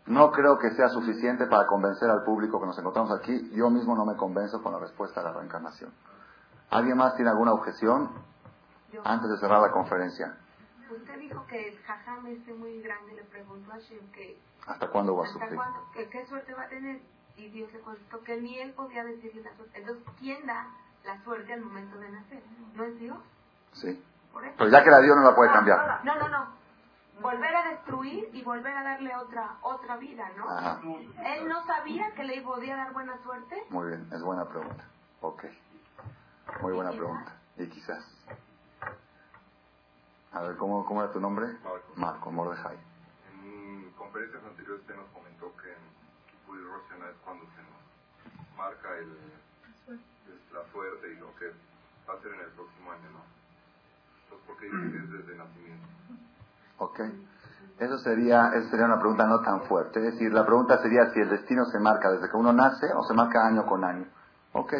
[0.08, 3.52] no creo que sea suficiente para convencer al público que nos encontramos aquí.
[3.54, 5.94] Yo mismo no me convenzo con la respuesta a la reencarnación.
[6.70, 8.10] ¿Alguien más tiene alguna objeción
[9.04, 10.38] antes de cerrar la conferencia?
[10.90, 15.16] Usted dijo que el jajam este muy grande le preguntó a Shem que ¿Hasta cuándo
[15.16, 15.56] va a hasta sufrir?
[15.56, 17.02] cuándo, qué suerte va a tener.
[17.38, 19.80] Y Dios le contestó que ni él podía decirle la suerte.
[19.80, 20.67] Entonces, ¿quién da
[21.04, 22.43] la suerte al momento de nacer?
[22.76, 23.17] ¿No es Dios?
[23.74, 24.04] Sí.
[24.32, 24.56] Por eso.
[24.58, 26.04] Pero ya que la dio no la puede cambiar.
[26.06, 26.48] No, no, no.
[27.22, 30.50] volver a destruir y volver a darle otra otra vida, ¿no?
[30.50, 30.80] Ajá.
[31.26, 33.63] Él no sabía que le podía dar buena suerte.
[33.69, 34.84] Muy bien, es buena pregunta.
[35.22, 35.46] Ok.
[36.62, 37.32] Muy buena pregunta.
[37.58, 38.04] Y quizás.
[40.32, 41.46] A ver, ¿cómo, cómo era tu nombre?
[41.63, 41.93] Marco.
[41.96, 42.78] Marco, Mordejai.
[43.43, 45.93] En conferencias anteriores usted nos comentó que en
[46.54, 49.10] Es cuando se nos marca el,
[50.54, 51.48] la suerte y lo que
[52.08, 53.24] va a ser en el próximo año, ¿no?
[54.24, 55.88] Entonces, ¿por qué dice que es desde nacimiento?
[56.78, 57.00] Ok.
[57.80, 60.00] Eso sería, esa sería una pregunta no tan fuerte.
[60.00, 63.04] Es decir, la pregunta sería si el destino se marca desde que uno nace o
[63.04, 64.06] se marca año con año.
[64.54, 64.74] Ok.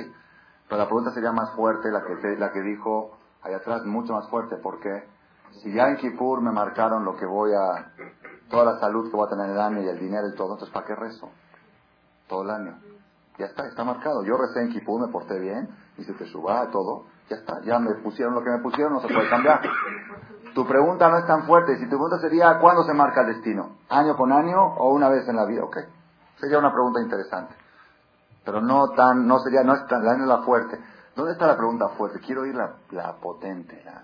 [0.70, 4.30] Pero la pregunta sería más fuerte, la que, la que dijo allá atrás, mucho más
[4.30, 5.10] fuerte, porque
[5.62, 7.92] si ya en Kippur me marcaron lo que voy a,
[8.50, 10.54] toda la salud que voy a tener en el año y el dinero y todo,
[10.54, 11.30] entonces ¿para qué rezo?
[12.28, 12.80] Todo el año.
[13.38, 14.24] Ya está, está marcado.
[14.24, 17.06] Yo recé en Kippur, me porté bien, hice suba, todo.
[17.30, 19.62] Ya está, ya me pusieron lo que me pusieron, no se puede cambiar.
[20.54, 21.78] Tu pregunta no es tan fuerte.
[21.78, 23.78] Si tu pregunta sería, ¿cuándo se marca el destino?
[23.90, 25.64] ¿Año con año o una vez en la vida?
[25.64, 25.78] Ok.
[26.40, 27.56] Sería una pregunta interesante.
[28.46, 30.80] Pero no tan, no sería, no es tan, la es la fuerte.
[31.16, 32.20] ¿Dónde está la pregunta fuerte?
[32.20, 34.04] Quiero oír la, la potente, la-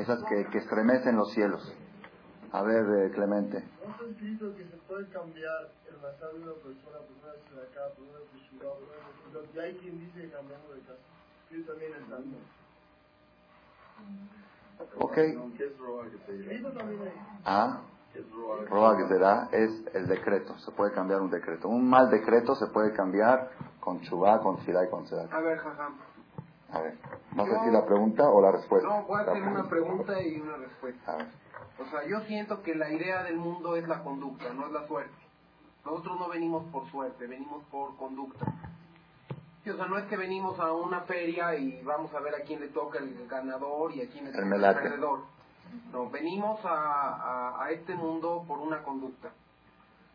[0.00, 1.72] esas que, que estremecen los cielos.
[2.52, 3.62] A ver, eh, Clemente.
[3.84, 7.42] ¿No está escrito que se puede cambiar el basar de una persona por una vez
[7.46, 9.54] de acá, por una vez de ciudad, por una ciudad?
[9.54, 10.98] Y hay quien dice que cambiamos de casa.
[11.50, 11.92] Yo también.
[14.98, 15.14] Ok.
[15.14, 17.12] ¿Qué es también hay.
[17.44, 17.80] Ah,
[18.12, 18.64] ¿Qué es roba?
[18.64, 20.58] roba que será es el decreto.
[20.58, 21.68] Se puede cambiar un decreto.
[21.68, 25.28] Un mal decreto se puede cambiar con chubá, con filá y con sedá.
[25.30, 25.98] A ver, jajam.
[26.72, 26.98] A ver,
[27.32, 28.88] ¿vas a decir la pregunta o la respuesta?
[28.88, 31.12] No, voy a hacer una pregunta y una respuesta.
[31.12, 31.26] A ver.
[31.80, 34.86] O sea, yo siento que la idea del mundo es la conducta, no es la
[34.86, 35.14] suerte.
[35.84, 38.46] Nosotros no venimos por suerte, venimos por conducta.
[39.64, 42.40] Sí, o sea, no es que venimos a una feria y vamos a ver a
[42.44, 45.20] quién le toca el ganador y a quién le El toca el perdedor.
[45.92, 49.30] No, venimos a, a, a este mundo por una conducta.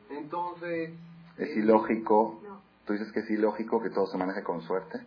[0.09, 0.93] Entonces...
[1.37, 2.39] Es eh, ilógico.
[2.43, 2.61] No.
[2.85, 5.05] Tú dices que es ilógico que todo se maneje con suerte.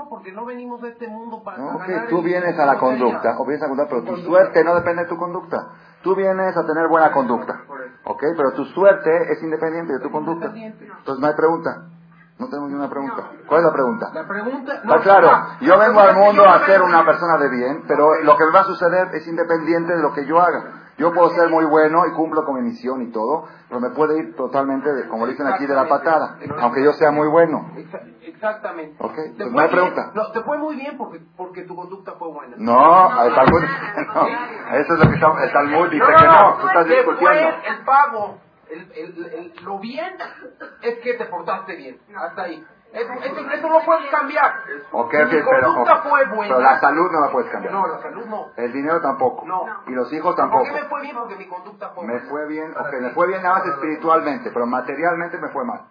[0.00, 3.36] No, porque no venimos a este mundo para No, ganar tú vienes a la conducta,
[3.38, 5.58] o vienes a conducta, pero tu suerte no depende de tu conducta.
[6.02, 7.60] Tú vienes a tener buena conducta,
[8.04, 10.46] ok, pero tu suerte es independiente de tu conducta.
[10.54, 11.82] Entonces no hay pregunta.
[12.38, 13.30] No tenemos ni una pregunta.
[13.46, 14.10] ¿Cuál es la pregunta?
[14.14, 14.74] La pregunta...
[14.76, 18.38] Está claro, yo vengo al mundo a no ser una persona de bien, pero lo
[18.38, 20.79] que me va a suceder es independiente de lo que yo haga.
[21.00, 24.18] Yo puedo ser muy bueno y cumplo con mi misión y todo, pero me puede
[24.18, 27.70] ir totalmente, de, como dicen aquí, de la patada, aunque yo sea muy bueno.
[27.74, 28.96] Exa- Exactamente.
[29.02, 30.10] Ok, pues fue no hay pregunta.
[30.14, 32.56] No, te fue muy bien porque, porque tu conducta fue buena.
[32.58, 33.60] No, al Talmud,
[34.14, 37.48] no, eso es lo que está, el Talmud dice que no, tú estás te discutiendo.
[37.48, 38.38] fue el pago,
[38.70, 40.14] el, el, el- lo bien
[40.82, 41.98] es que te portaste bien.
[42.16, 42.64] Hasta ahí.
[42.92, 44.52] Eso, no puedes cambiar.
[44.92, 46.54] Ok, Si ok, mi pero, fue buena.
[46.54, 47.72] pero la salud no la puedes cambiar.
[47.72, 48.46] No, la salud no.
[48.56, 49.46] El dinero tampoco.
[49.46, 49.64] No.
[49.86, 50.64] Y los hijos ¿Por tampoco.
[50.64, 51.16] qué me fue bien?
[51.16, 54.66] Porque mi conducta fue Me fue bien, ok, me fue bien nada más espiritualmente, pero
[54.66, 55.82] materialmente me fue mal.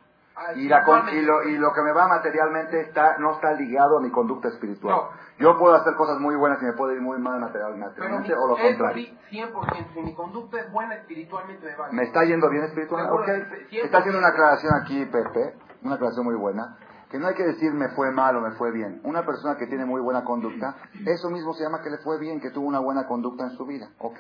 [0.56, 4.02] Y, la, y, lo, y lo que me va materialmente está, no está ligado a
[4.02, 4.96] mi conducta espiritual.
[4.96, 5.10] No.
[5.38, 8.02] Yo puedo hacer cosas muy buenas y me puede ir muy mal materialmente
[8.36, 9.06] o lo contrario.
[9.30, 9.94] sí, 100%.
[9.94, 13.14] Si mi conducta es buena espiritualmente me va ¿Me está yendo bien espiritualmente?
[13.14, 13.48] Ok.
[13.50, 16.78] por Está haciendo una aclaración aquí, Pepe, una aclaración muy buena,
[17.10, 19.02] que no hay que decir me fue mal o me fue bien.
[19.04, 22.40] Una persona que tiene muy buena conducta, eso mismo se llama que le fue bien,
[22.40, 23.90] que tuvo una buena conducta en su vida.
[24.00, 24.20] ¿Ok?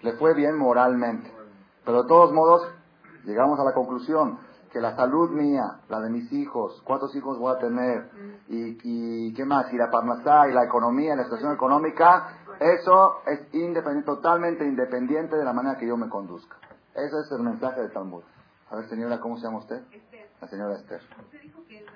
[0.00, 1.30] Le fue bien moralmente.
[1.84, 2.62] Pero de todos modos,
[3.24, 4.38] llegamos a la conclusión
[4.72, 8.08] que la salud mía, la de mis hijos, cuántos hijos voy a tener,
[8.48, 12.28] y, y qué más, y la parnasá, y la economía, la situación económica,
[12.60, 16.56] eso es independiente, totalmente independiente de la manera que yo me conduzca.
[16.94, 18.22] Ese es el mensaje del Talmud.
[18.70, 19.82] A ver, señora, ¿cómo se llama usted?
[19.90, 21.00] Esther, La señora Esther.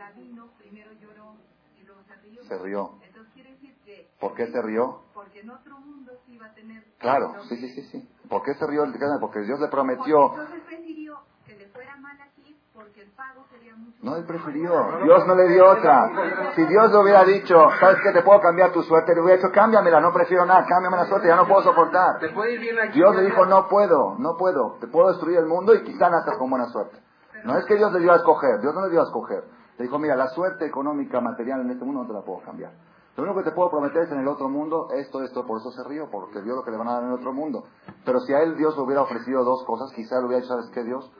[0.05, 1.37] Rabino primero lloró
[1.81, 2.45] y luego se rió.
[2.45, 2.91] Se rió.
[3.03, 4.11] Entonces quiere decir que...
[4.21, 5.03] ¿Por qué se rió?
[5.15, 6.85] Porque en otro mundo sí iba a tener...
[6.99, 8.09] Claro, sí, sí, sí, sí.
[8.29, 8.85] ¿Por qué se rió?
[9.21, 10.29] Porque Dios le prometió.
[10.29, 14.25] Porque entonces prefirió que le fuera mal aquí porque el pago sería mucho No, él
[14.25, 14.99] prefirió.
[15.05, 16.53] Dios no le dio otra.
[16.55, 18.13] Si Dios le hubiera dicho, ¿sabes qué?
[18.13, 19.15] Te puedo cambiar tu suerte.
[19.15, 22.19] Le hubiera dicho, cámbiamela, no prefiero nada, cámbiame la suerte, ya no puedo soportar.
[22.19, 22.99] Te puede ir bien aquí.
[22.99, 24.77] Dios le dijo, no puedo, no puedo.
[24.81, 26.99] Te puedo destruir el mundo y quizá nacer con buena suerte.
[27.45, 29.45] No es que Dios le dio a escoger, Dios no le dio a escoger.
[29.79, 32.73] Le dijo, mira, la suerte económica, material en este mundo no te la puedo cambiar.
[33.17, 35.71] Lo único que te puedo prometer es en el otro mundo esto, esto, por eso
[35.71, 37.65] se río, porque vio lo que le van a dar en el otro mundo.
[38.05, 40.71] Pero si a él Dios le hubiera ofrecido dos cosas, quizá le hubiera dicho, ¿sabes
[40.73, 41.11] qué, Dios?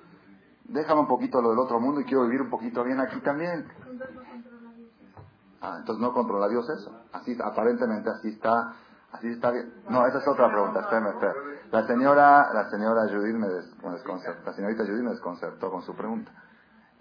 [0.65, 3.69] Déjame un poquito lo del otro mundo y quiero vivir un poquito bien aquí también.
[5.61, 6.91] Ah, entonces no controla Dios eso.
[7.13, 8.75] Así, aparentemente así está,
[9.13, 9.73] así está bien.
[9.89, 11.55] No, esa es otra pregunta, espérame, espérame.
[11.71, 16.33] La señora, la señora Judith me, la señorita Judith me desconcertó con su pregunta.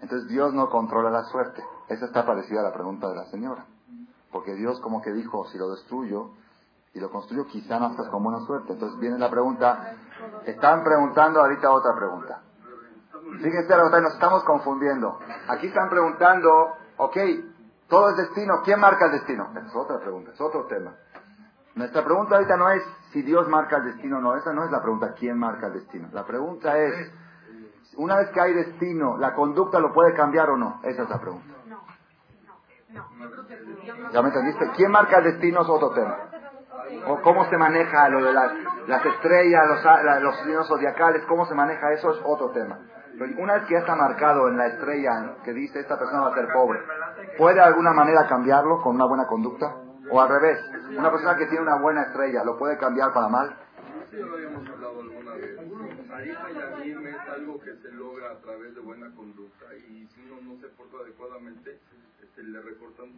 [0.04, 1.64] Entonces Dios no controla la suerte.
[1.88, 3.64] Esa está parecida a la pregunta de la señora.
[4.30, 6.32] Porque Dios como que dijo, si lo destruyo,
[6.92, 8.74] y lo construyo, quizá nazcas con buena suerte.
[8.74, 9.94] Entonces viene la pregunta,
[10.44, 12.42] están preguntando ahorita otra pregunta.
[13.42, 15.18] Fíjense, nos estamos confundiendo.
[15.48, 16.50] Aquí están preguntando,
[16.98, 17.16] ok,
[17.88, 19.48] todo es destino, ¿quién marca el destino?
[19.56, 20.94] Es otra pregunta, es otro tema.
[21.76, 24.70] Nuestra pregunta ahorita no es si Dios marca el destino o no, esa no es
[24.70, 26.08] la pregunta, ¿quién marca el destino?
[26.12, 27.10] La pregunta es,
[27.96, 30.80] una vez que hay destino, ¿la conducta lo puede cambiar o no?
[30.82, 31.54] Esa es la pregunta.
[34.12, 34.70] ¿Ya me entendiste?
[34.76, 36.16] ¿Quién marca el destino es otro tema?
[37.08, 38.52] ¿O cómo se maneja lo de las,
[38.86, 42.78] las estrellas, los, los signos zodiacales, cómo se maneja eso es otro tema.
[43.18, 46.28] Pero una vez que ya está marcado en la estrella que dice esta persona va
[46.28, 46.80] a ser pobre,
[47.38, 49.74] ¿puede de alguna manera cambiarlo con una buena conducta?
[50.10, 50.58] O al revés,
[50.96, 53.56] una persona que tiene una buena estrella, ¿lo puede cambiar para mal?
[54.14, 55.58] Sí, lo habíamos hablado alguna vez.
[56.12, 56.50] Arifa
[56.84, 60.60] y es algo que se logra a través de buena conducta y si uno no
[60.60, 61.80] se porta adecuadamente,
[62.22, 63.10] este, le recortan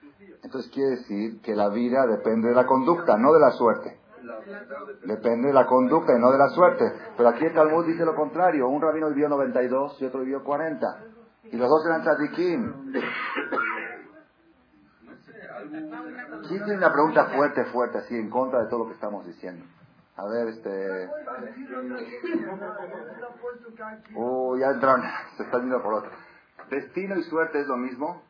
[0.00, 0.40] sus días.
[0.42, 4.00] Entonces quiere decir que la vida depende de la conducta, no de la suerte.
[5.04, 6.92] Depende de la conducta y no de la suerte.
[7.16, 8.68] Pero aquí el Talmud dice lo contrario.
[8.68, 10.86] Un rabino vivió 92 y otro vivió 40.
[11.52, 12.92] Y los dos eran tzadikim.
[16.48, 19.64] ¿Quién tiene una pregunta fuerte, fuerte, así, en contra de todo lo que estamos diciendo?
[20.22, 21.10] A ver, este...
[24.16, 25.02] Oh, ya entraron,
[25.36, 26.10] se están yendo por otro.
[26.70, 28.22] ¿Destino y suerte es lo mismo?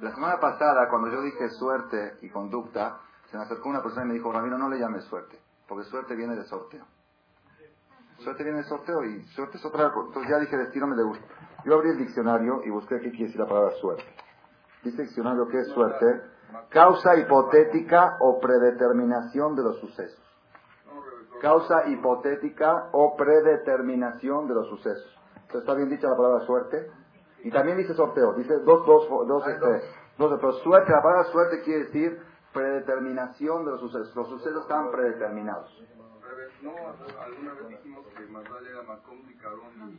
[0.00, 2.98] La semana pasada, cuando yo dije suerte y conducta,
[3.30, 6.16] se me acercó una persona y me dijo, Ramiro, no le llames suerte, porque suerte
[6.16, 6.86] viene de sorteo.
[8.20, 10.08] Suerte viene de sorteo y suerte es otra cosa.
[10.08, 11.26] Entonces ya dije, destino me le gusta.
[11.66, 14.04] Yo abrí el diccionario y busqué qué quiere decir la palabra suerte.
[14.82, 16.22] Dice el diccionario que es suerte,
[16.70, 20.21] causa hipotética o predeterminación de los sucesos.
[21.42, 25.18] Causa hipotética o predeterminación de los sucesos.
[25.34, 26.88] Entonces está bien dicha la palabra suerte.
[27.42, 29.82] Y también dice sorteo, dice dos, dos, dos, este,
[30.18, 34.14] dos, pero suerte, la palabra suerte quiere decir predeterminación de los sucesos.
[34.14, 35.68] Los sucesos están predeterminados.
[36.62, 36.70] No,
[37.20, 39.98] alguna vez dijimos que más vale era Macón, Dicarón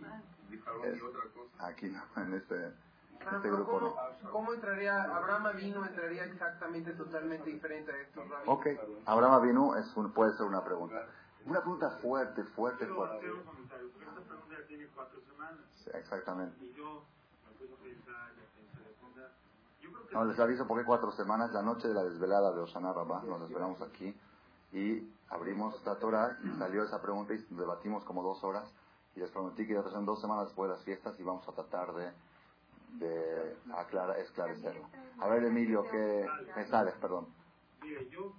[0.50, 1.68] y, y otra cosa.
[1.68, 2.72] Aquí no, en este,
[3.20, 4.32] este grupo ¿cómo, no.
[4.32, 8.58] ¿Cómo entraría, Abraham vino entraría exactamente totalmente diferente a estos rabinos?
[8.58, 8.68] Ok,
[9.06, 11.06] Abraham Avinu es un, puede ser una pregunta.
[11.46, 13.18] Una pregunta fuerte, fuerte, Quiero fuerte.
[13.18, 13.88] hacer un comentario.
[13.88, 15.60] Esta pregunta ya tiene cuatro semanas.
[15.84, 16.64] Sí, exactamente.
[16.66, 17.04] Y yo
[17.46, 19.32] me puse a pensar y a pensar y a pensar.
[19.82, 22.62] Yo creo que No, les aviso porque cuatro semanas, la noche de la desvelada de
[22.62, 24.16] Osana Rabá, nos desvelamos aquí
[24.72, 28.72] y abrimos la Torah y salió esa pregunta y debatimos como dos horas
[29.16, 31.52] y les prometí que ya son dos semanas después de las fiestas y vamos a
[31.52, 32.12] tratar de,
[32.94, 34.88] de aclarar, esclarecerlo.
[35.20, 36.96] A ver, Emilio, ¿qué me sales?
[36.96, 37.28] Perdón.
[37.82, 38.32] Mire, yo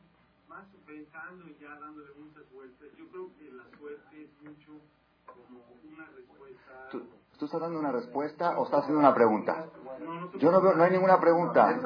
[0.54, 4.80] más pensando y ya dándole muchas vueltas, yo creo que la suerte es mucho
[5.26, 6.88] como una respuesta.
[6.92, 7.02] ¿Tú,
[7.38, 9.66] ¿Tú estás dando una respuesta o estás haciendo una pregunta?
[9.98, 11.76] No, no sé Yo no veo, no hay ninguna pregunta.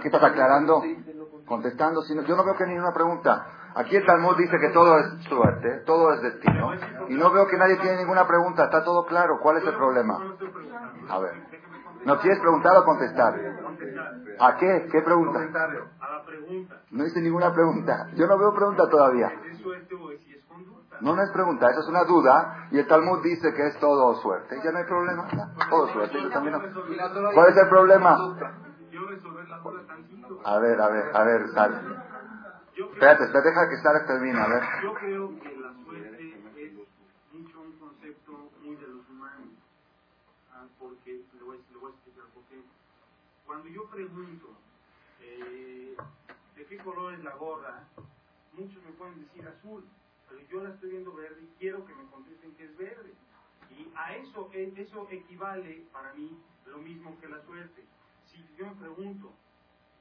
[0.00, 0.84] ¿Qué estás aclarando?
[1.46, 3.72] Contestando, sino, yo no veo que hay ninguna pregunta.
[3.74, 6.70] Aquí el Talmud dice que todo es suerte, todo es destino.
[7.08, 9.40] Y no veo que nadie tiene ninguna pregunta, está todo claro.
[9.42, 10.36] ¿Cuál es el problema?
[11.08, 11.34] A ver.
[12.04, 13.34] ¿No quieres preguntar o contestar?
[14.40, 14.88] ¿A qué?
[14.90, 15.40] ¿Qué pregunta?
[16.90, 18.06] No hice ninguna pregunta.
[18.14, 19.30] Yo no veo pregunta todavía.
[21.00, 22.66] No, no es pregunta, eso es una duda.
[22.70, 24.60] Y el Talmud dice que es todo suerte.
[24.62, 25.26] Ya no hay problema.
[25.70, 26.20] Todo suerte.
[26.22, 27.32] Yo también no.
[27.34, 28.16] ¿Cuál es el problema?
[30.44, 32.02] A ver, a ver, a ver, sal.
[32.74, 34.62] Yo creo, Espérate, espérate, deja que Sara termine, a ver.
[34.82, 36.72] yo creo que la suerte es
[37.32, 38.32] mucho un concepto
[38.62, 39.48] muy de los humanos.
[40.52, 42.62] Ah, porque, le voy, a- le voy a explicar por qué.
[43.50, 44.46] Cuando yo pregunto
[45.20, 45.96] eh,
[46.54, 47.82] de qué color es la gorra,
[48.52, 49.84] muchos me pueden decir azul,
[50.28, 53.12] pero yo la estoy viendo verde y quiero que me contesten que es verde.
[53.68, 57.84] Y a eso, eh, eso equivale para mí lo mismo que la suerte.
[58.26, 59.32] Si yo me pregunto,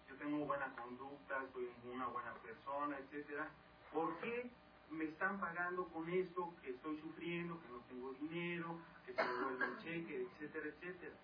[0.07, 3.49] yo tengo buena conducta, soy una buena persona, etcétera,
[3.91, 4.47] ¿por qué
[4.91, 9.43] me están pagando con esto que estoy sufriendo, que no tengo dinero, que se me
[9.43, 11.15] vuelve el cheque, etcétera, etcétera?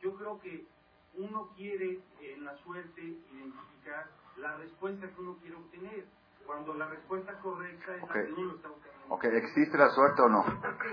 [0.00, 0.68] Yo creo que
[1.16, 6.06] uno quiere en la suerte identificar la respuesta que uno quiere obtener,
[6.46, 8.14] cuando la respuesta correcta es Ok.
[8.14, 9.14] la que uno está obteniendo.
[9.14, 10.44] Ok, ¿existe la suerte o no?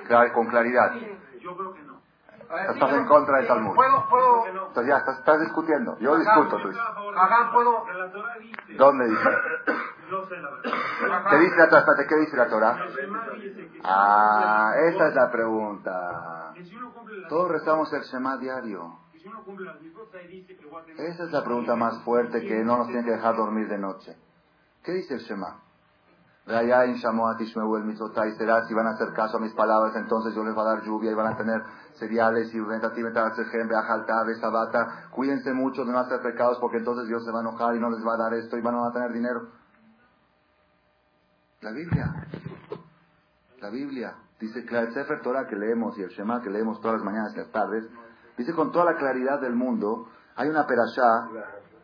[0.08, 0.94] Clar- con claridad.
[1.40, 2.02] Yo creo que no.
[2.50, 3.76] A ver, Estás en contra del Talmud.
[3.76, 5.98] ¿Puedo, puedo, Entonces ya, estás, estás discutiendo.
[6.00, 6.70] Yo discuto, tú.
[7.16, 7.86] Ajá, puedo-
[8.78, 9.30] ¿Dónde dice?
[10.10, 11.30] no sé la verdad.
[11.30, 11.80] ¿Qué dice la Torah?
[11.80, 12.78] Espérate, ¿qué dice la Torah?
[13.84, 16.54] Ah, esa es la pregunta.
[17.30, 19.00] Todos rezamos el Shema diario.
[19.22, 20.68] Si uno cumple las mitzvot, ahí dice que
[21.08, 24.18] Esa es la pregunta más fuerte que no nos tiene que dejar dormir de noche.
[24.84, 25.62] ¿Qué dice el Shema?
[26.48, 29.96] Raya in Shamoat Ishmeu el Mitzotai será, si van a hacer caso a mis palabras,
[29.96, 31.62] entonces yo les voy a dar lluvia y van a tener
[31.94, 32.60] cereales y
[34.40, 35.10] sabata.
[35.12, 37.92] Cuídense mucho de no hacer pecados porque entonces Dios se va a enojar y no
[37.92, 39.50] les va a dar esto y van a tener dinero.
[41.62, 42.28] La Biblia.
[43.60, 44.16] La Biblia.
[44.40, 47.34] Dice que el Sefer Torah que leemos y el Shema que leemos todas las mañanas
[47.36, 47.88] y las tardes,
[48.42, 51.28] dice con toda la claridad del mundo, hay una perashá,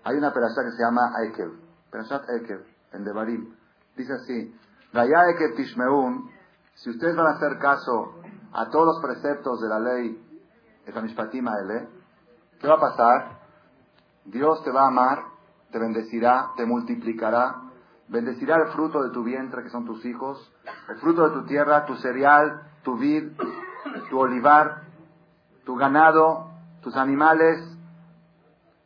[0.04, 1.52] hay una perashá que se llama Ekev.
[1.92, 3.56] Perashat Ekev, en Devarim.
[3.96, 4.56] Dice así,
[4.94, 6.30] Raya Ekev Tishmeun,
[6.76, 8.14] si ustedes van a hacer caso
[8.54, 10.24] a todos los preceptos de la ley
[12.60, 13.40] ¿qué va a pasar?
[14.26, 15.24] Dios te va a amar,
[15.72, 17.56] te bendecirá, te multiplicará,
[18.08, 20.52] bendecirá el fruto de tu vientre, que son tus hijos,
[20.90, 23.34] el fruto de tu tierra, tu cereal, tu vid,
[24.10, 24.87] tu olivar,
[25.68, 26.50] tu ganado,
[26.82, 27.60] tus animales.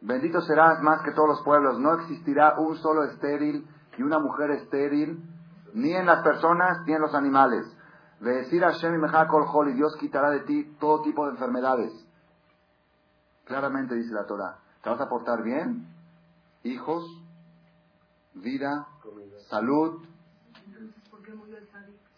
[0.02, 1.80] Bendito serás más que todos los pueblos.
[1.80, 3.68] No existirá un solo estéril
[4.00, 5.24] y una mujer estéril,
[5.76, 7.68] ni en las personas ni en los animales.
[8.20, 11.94] Decir Hashem y y Dios quitará de ti todo tipo de enfermedades.
[13.46, 14.58] Claramente dice la Torah.
[14.82, 15.86] ¿Te vas a portar bien?
[16.64, 17.06] Hijos,
[18.34, 18.88] vida,
[19.50, 20.04] salud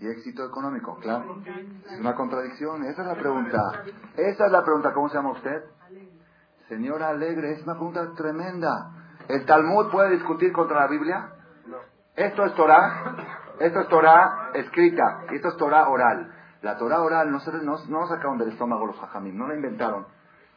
[0.04, 0.98] y éxito económico.
[0.98, 1.38] Claro.
[1.90, 2.84] Es una contradicción.
[2.84, 3.84] Esa es la pregunta.
[4.18, 4.94] Esa es la pregunta.
[4.94, 5.64] ¿Cómo se llama usted?
[6.68, 7.54] Señora Alegre.
[7.54, 8.92] Es una pregunta tremenda.
[9.30, 11.30] ¿El Talmud puede discutir contra la Biblia?
[12.18, 13.16] Esto es Torah.
[13.60, 15.24] Esto es Torah escrita.
[15.32, 16.34] Esto es Torah oral.
[16.62, 19.38] La Torah oral no, se, no, no sacaron del estómago los hajamim.
[19.38, 20.06] No la inventaron.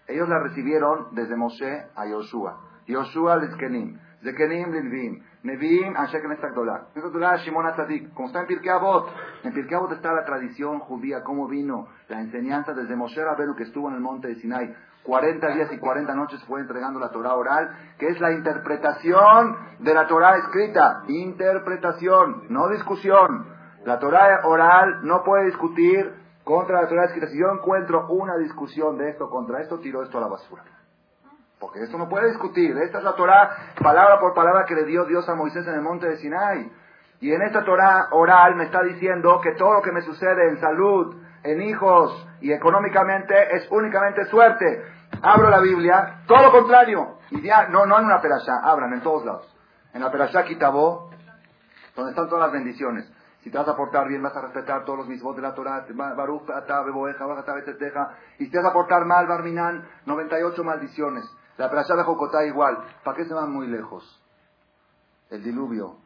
[0.09, 2.61] Ellos la recibieron desde Moshe a Yoshua.
[2.89, 3.97] Yoshua Lizkenim.
[4.27, 5.23] Zekenim Lilvim.
[5.45, 6.89] Nevi'im Anshe Knesset Gdolah.
[6.93, 8.13] Knesset Shimon Atzadik.
[8.13, 9.09] Como está en Pirkei Avot.
[9.45, 13.63] En Pirkei Avot está la tradición judía, cómo vino la enseñanza desde Moshe Rabenu que
[13.63, 14.75] estuvo en el monte de Sinai.
[15.05, 19.95] 40 días y 40 noches fue entregando la Torah oral, que es la interpretación de
[19.95, 21.05] la Torah escrita.
[21.07, 23.47] Interpretación, no discusión.
[23.85, 26.13] La Torah oral no puede discutir
[26.43, 27.29] contra la Torah escrita.
[27.29, 30.65] Si yo encuentro una discusión de esto contra esto, tiro esto a la basura.
[31.67, 32.79] Porque esto no puede discutir.
[32.79, 35.81] Esta es la Torah, palabra por palabra, que le dio Dios a Moisés en el
[35.81, 36.71] monte de Sinai.
[37.19, 40.61] Y en esta Torah oral me está diciendo que todo lo que me sucede en
[40.61, 44.85] salud, en hijos y económicamente es únicamente suerte.
[45.21, 47.19] Abro la Biblia, todo lo contrario.
[47.33, 49.53] Y ya, no, no en una perashá, abran en todos lados.
[49.93, 51.11] En la perashá Kitabó,
[51.97, 53.13] donde están todas las bendiciones.
[53.43, 55.85] Si te vas a portar bien, vas a respetar todos los mismos de la Torah.
[56.17, 56.49] Baruch,
[58.39, 61.29] Y si te vas a portar mal, Barminan, 98 maldiciones.
[61.59, 62.79] La playa de Jocotá igual.
[63.05, 64.23] ¿Para qué se van muy lejos?
[65.31, 65.97] El diluvio.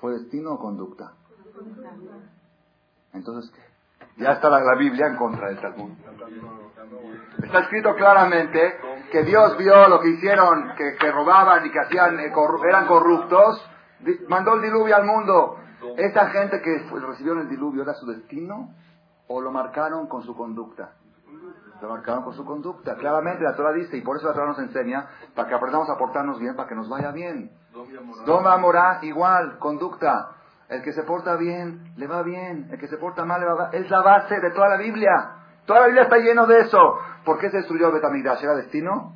[0.00, 1.12] ¿Fue destino o conducta?
[3.12, 3.66] Entonces, ¿qué?
[4.18, 5.90] Ya está la, Biblia en contra del Talmud.
[7.42, 8.78] Está escrito claramente
[9.10, 12.32] que Dios vio lo que hicieron, que, robaban y que hacían, eh,
[12.68, 13.70] eran corruptos,
[14.28, 15.58] mandó el diluvio al mundo.
[15.96, 18.74] ¿Esta gente que recibió el diluvio era su destino
[19.28, 20.92] o lo marcaron con su conducta?
[21.80, 22.96] Lo marcaron con su conducta.
[22.96, 25.98] Claramente la Torah dice, y por eso la Torah nos enseña, para que aprendamos a
[25.98, 27.50] portarnos bien, para que nos vaya bien.
[28.24, 30.30] Doma Amorá, igual, conducta.
[30.68, 32.68] El que se porta bien, le va bien.
[32.70, 35.12] El que se porta mal, le va Es la base de toda la Biblia.
[35.66, 36.98] Toda la Biblia está lleno de eso.
[37.24, 38.42] ¿Por qué se destruyó Betamigdash?
[38.42, 39.12] ¿Era destino?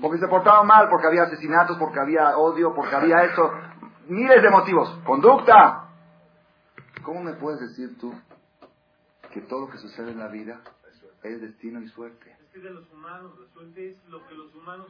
[0.00, 3.50] Porque se portaban mal, porque había asesinatos, porque había odio, porque había eso.
[4.08, 4.98] Miles de motivos.
[5.04, 5.88] Conducta.
[7.04, 8.14] ¿Cómo me puedes decir tú
[9.30, 10.60] que todo lo que sucede en la vida
[11.22, 12.36] es destino y suerte.
[12.40, 14.88] Es que de los humanos, la suerte es lo que los humanos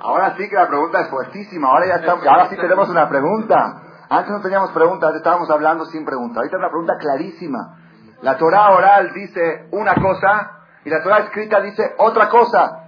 [0.00, 3.82] Ahora sí que la pregunta es fuertísima, ahora ya estamos, ahora sí tenemos una pregunta.
[4.08, 6.40] Antes no teníamos preguntas, estábamos hablando sin pregunta.
[6.40, 7.78] Ahorita es una pregunta clarísima.
[8.22, 12.84] La Torah oral dice una cosa y la Torah escrita dice otra cosa.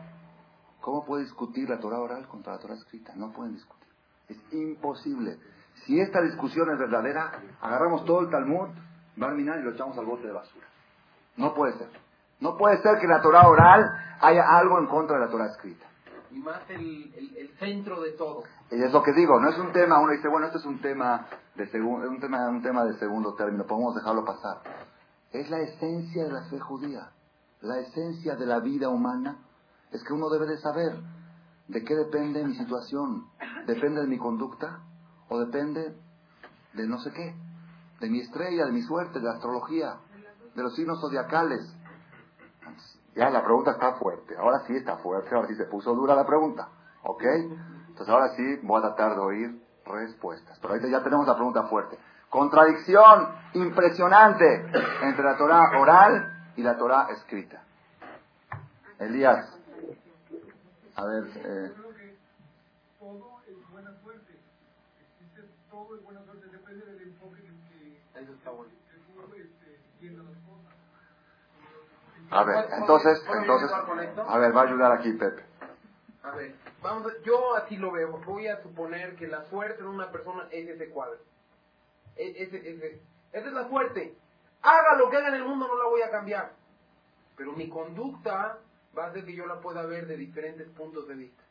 [0.80, 3.12] ¿Cómo puede discutir la Torah oral contra la Torah escrita?
[3.16, 3.88] No pueden discutir.
[4.28, 5.38] Es imposible.
[5.84, 8.68] Si esta discusión es verdadera, agarramos todo el Talmud,
[9.16, 10.66] Barminan y lo echamos al bote de basura.
[11.36, 11.88] No puede ser.
[12.40, 13.84] No puede ser que en la Torah oral
[14.20, 15.86] haya algo en contra de la Torah escrita.
[16.30, 18.44] Y más el, el, centro de todo.
[18.70, 20.80] Y es lo que digo, no es un tema, uno dice, bueno, esto es un
[20.80, 24.58] tema de, segundo, un tema, un tema de segundo término, podemos dejarlo pasar.
[25.32, 27.10] Es la esencia de la fe judía,
[27.62, 29.38] la esencia de la vida humana,
[29.90, 31.00] es que uno debe de saber
[31.68, 33.26] de qué depende mi situación,
[33.66, 34.80] depende de mi conducta
[35.28, 35.96] o depende
[36.74, 37.34] de no sé qué,
[38.00, 39.96] de mi estrella, de mi suerte, de la astrología,
[40.54, 41.60] de los signos zodiacales.
[43.14, 44.36] Ya la pregunta está fuerte.
[44.36, 45.34] Ahora sí está fuerte.
[45.34, 46.68] Ahora sí se puso dura la pregunta.
[47.02, 47.22] ¿Ok?
[47.24, 50.58] Entonces ahora sí voy a tratar de oír respuestas.
[50.60, 51.98] Pero ahorita ya tenemos la pregunta fuerte.
[52.30, 54.70] Contradicción impresionante
[55.02, 57.62] entre la Torah oral y la Torah escrita.
[58.98, 59.56] Elías.
[60.96, 61.24] A ver.
[61.36, 61.72] Eh.
[62.98, 64.38] Todo es buena suerte.
[65.00, 66.46] Existe todo es buena suerte.
[66.48, 68.72] Depende del enfoque que, Eso está bueno.
[69.36, 70.47] Este, a
[72.44, 75.42] ver, entonces, entonces, a ver, va a ayudar aquí Pepe.
[76.22, 78.18] A ver, vamos yo así lo veo.
[78.26, 81.18] Voy a suponer que la suerte de una persona es ese cuadro.
[82.16, 83.00] E- ese- ese-
[83.32, 84.14] esa es la suerte.
[84.62, 86.52] Haga lo que haga en el mundo, no la voy a cambiar.
[87.36, 88.58] Pero mi conducta
[88.96, 91.42] va a hacer que yo la pueda ver de diferentes puntos de vista.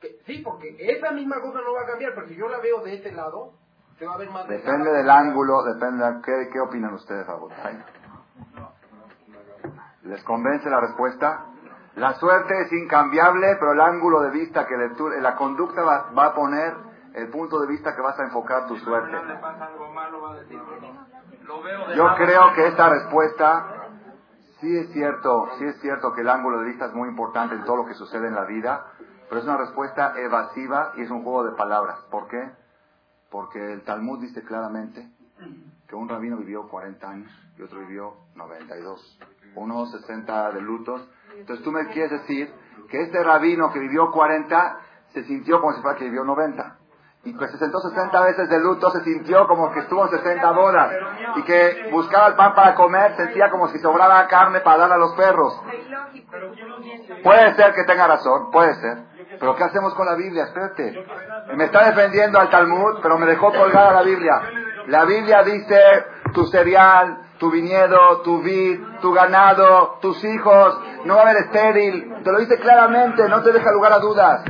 [0.00, 2.82] Que- sí, porque esa misma cosa no va a cambiar, pero si yo la veo
[2.82, 3.52] de este lado,
[3.98, 7.84] se va a ver más Depende del ángulo, depende de qué, qué opinan ustedes, Rabotai.
[10.04, 11.46] ¿Les convence la respuesta?
[11.96, 16.26] La suerte es incambiable, pero el ángulo de vista que le, la conducta va, va
[16.26, 16.74] a poner
[17.14, 19.16] el punto de vista que vas a enfocar tu suerte.
[21.94, 23.84] Yo creo que esta respuesta
[24.60, 27.64] sí es cierto, sí es cierto que el ángulo de vista es muy importante en
[27.64, 28.86] todo lo que sucede en la vida,
[29.28, 32.00] pero es una respuesta evasiva y es un juego de palabras.
[32.10, 32.50] ¿Por qué?
[33.30, 35.08] Porque el Talmud dice claramente
[35.86, 39.18] que un rabino vivió 40 años y otro vivió 92,
[39.56, 41.08] uno 60 de lutos.
[41.36, 42.52] Entonces tú me quieres decir
[42.88, 44.78] que este rabino que vivió 40
[45.12, 46.78] se sintió como si fuera que vivió 90.
[47.26, 50.50] Y que se sentó 60 veces de luto, se sintió como que estuvo en 60
[50.50, 50.92] bodas.
[51.36, 54.98] Y que buscaba el pan para comer, sentía como si sobraba carne para dar a
[54.98, 55.58] los perros.
[57.22, 58.98] Puede ser que tenga razón, puede ser.
[59.40, 60.44] Pero ¿qué hacemos con la Biblia?
[60.44, 61.06] Espérate.
[61.56, 64.42] Me está defendiendo al Talmud, pero me dejó colgada la Biblia.
[64.88, 65.80] La Biblia dice
[66.34, 72.22] tu cereal, tu viñedo, tu vid, tu ganado, tus hijos, no va a haber estéril.
[72.22, 74.44] Te lo dice claramente, no te deja lugar a dudas.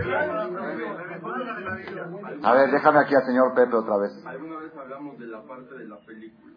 [2.43, 4.13] A ver, déjame aquí al señor Pepe otra vez.
[4.27, 6.57] Alguna vez hablamos de la parte de la película.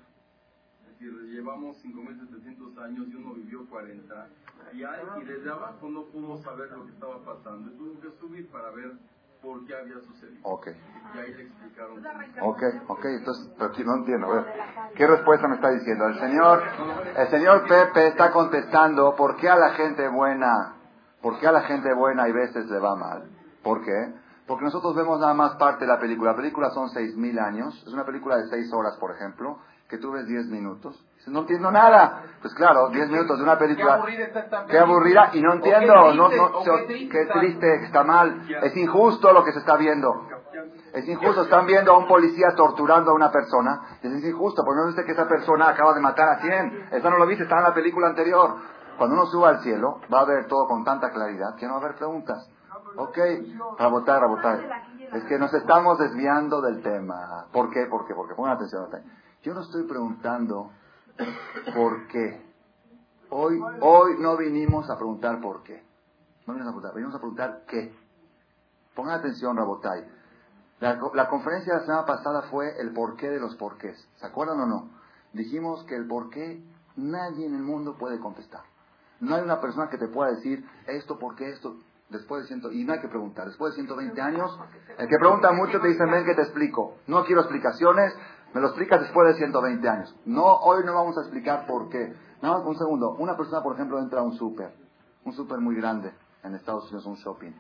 [0.82, 4.28] Es decir, llevamos 5.700 años y uno vivió 40.
[4.74, 7.72] Y, y desde abajo no pudo saber lo que estaba pasando.
[7.72, 8.92] Tuvo que subir para ver
[9.42, 10.40] por qué había sucedido.
[10.44, 10.68] Ok.
[10.68, 12.06] Y ahí le explicaron.
[12.42, 14.28] Ok, ok, entonces, pero aquí no entiendo.
[14.28, 14.46] A ver,
[14.96, 16.08] ¿qué respuesta me está diciendo?
[16.08, 16.64] El señor,
[17.16, 20.76] el señor Pepe está contestando por qué a la gente buena,
[21.22, 23.30] por qué a la gente buena hay veces le va mal.
[23.64, 24.14] ¿Por qué?
[24.48, 26.32] Porque nosotros vemos nada más parte de la película.
[26.32, 29.60] La película son seis mil años, es una película de seis horas, por ejemplo,
[29.90, 31.07] que tú ves diez minutos.
[31.28, 32.24] No entiendo nada.
[32.42, 33.94] Pues claro, diez minutos de una Qué película.
[33.96, 36.86] aburrida está esta Qué aburrida y no qué entiendo, no, triste, no, o se- qué
[36.86, 37.34] triste qué está.
[37.40, 40.28] triste, está mal, es injusto lo que se está viendo.
[40.94, 44.88] Es injusto, están viendo a un policía torturando a una persona, es injusto, porque no
[44.88, 47.64] dice que esa persona acaba de matar a 100, eso no lo viste, está en
[47.64, 48.56] la película anterior.
[48.98, 51.80] Cuando uno suba al cielo, va a ver todo con tanta claridad que no va
[51.80, 52.50] a haber preguntas.
[52.96, 53.18] Ok,
[53.78, 54.60] rabotar, rabotar.
[55.14, 57.46] Es que nos estamos desviando del tema.
[57.52, 57.86] ¿Por qué?
[57.86, 58.16] ¿Por qué?
[58.16, 58.88] Porque pongan atención.
[59.44, 60.72] Yo no estoy preguntando
[61.74, 62.46] por qué.
[63.30, 65.84] Hoy, hoy no vinimos a preguntar por qué.
[66.46, 67.96] No vinimos a preguntar, venimos a preguntar qué.
[68.96, 70.06] Pongan atención, Rabotai.
[70.80, 73.98] La, la conferencia de la semana pasada fue el porqué de los porqués.
[74.18, 74.90] ¿Se acuerdan o no?
[75.34, 76.64] Dijimos que el porqué
[76.96, 78.62] nadie en el mundo puede contestar.
[79.20, 81.78] No hay una persona que te pueda decir esto, por qué esto,
[82.10, 83.48] después de ciento, y no hay que preguntar.
[83.48, 84.58] Después de 120 años,
[84.98, 86.98] el que pregunta mucho te dicen, ven que te explico.
[87.08, 88.14] No quiero explicaciones,
[88.54, 90.16] me lo explicas después de 120 años.
[90.26, 92.14] No, hoy no vamos a explicar por qué.
[92.42, 93.16] Nada más un segundo.
[93.20, 94.74] Una persona, por ejemplo, entra a un súper,
[95.26, 97.52] un súper muy grande en Estados Unidos, un shopping.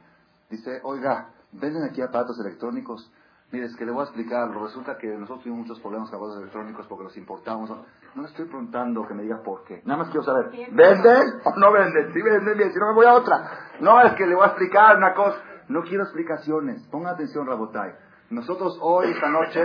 [0.49, 3.11] Dice, oiga, venden aquí aparatos electrónicos.
[3.51, 4.49] Mire, es que le voy a explicar.
[4.49, 7.69] Resulta que nosotros tuvimos muchos problemas con aparatos electrónicos porque los importamos.
[7.69, 9.81] No le estoy preguntando que me diga por qué.
[9.85, 12.13] Nada más quiero saber, ¿venden o no venden?
[12.13, 13.49] Si venden, bien, si no me voy a otra.
[13.79, 15.37] No, es que le voy a explicar una cosa.
[15.69, 16.85] No quiero explicaciones.
[16.87, 17.93] Ponga atención, Rabotai.
[18.29, 19.63] Nosotros hoy, esta noche,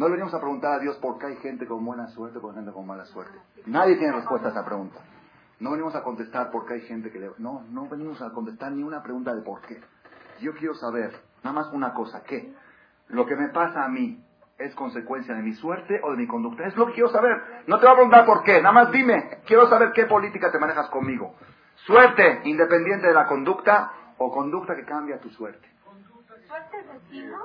[0.00, 2.54] no le venimos a preguntar a Dios por qué hay gente con buena suerte o
[2.54, 3.38] gente con mala suerte.
[3.66, 4.98] Nadie tiene respuesta a esa pregunta.
[5.58, 7.32] No venimos a contestar por qué hay gente que le...
[7.36, 9.78] No, no venimos a contestar ni una pregunta de por qué.
[10.40, 12.50] Yo quiero saber, nada más una cosa, ¿qué?
[13.08, 14.24] Lo que me pasa a mí
[14.56, 16.66] es consecuencia de mi suerte o de mi conducta.
[16.66, 17.36] Es lo que quiero saber.
[17.66, 19.42] No te voy a preguntar por qué, nada más dime.
[19.44, 21.34] Quiero saber qué política te manejas conmigo.
[21.84, 25.68] Suerte independiente de la conducta o conducta que cambia tu suerte.
[26.48, 27.36] ¿Suerte es destino?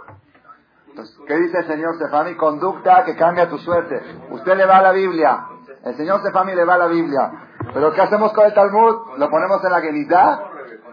[1.27, 2.35] ¿Qué dice el señor Stefani?
[2.35, 4.01] Conducta que cambia tu suerte.
[4.29, 5.45] Usted le va a la Biblia.
[5.83, 7.31] El señor Stefani le va a la Biblia.
[7.73, 9.17] Pero ¿qué hacemos con el Talmud?
[9.17, 10.39] ¿Lo ponemos en la Genidad?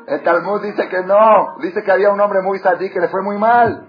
[0.06, 1.56] El Talmud dice que no.
[1.60, 3.88] Dice que había un hombre muy sadí que le fue muy mal.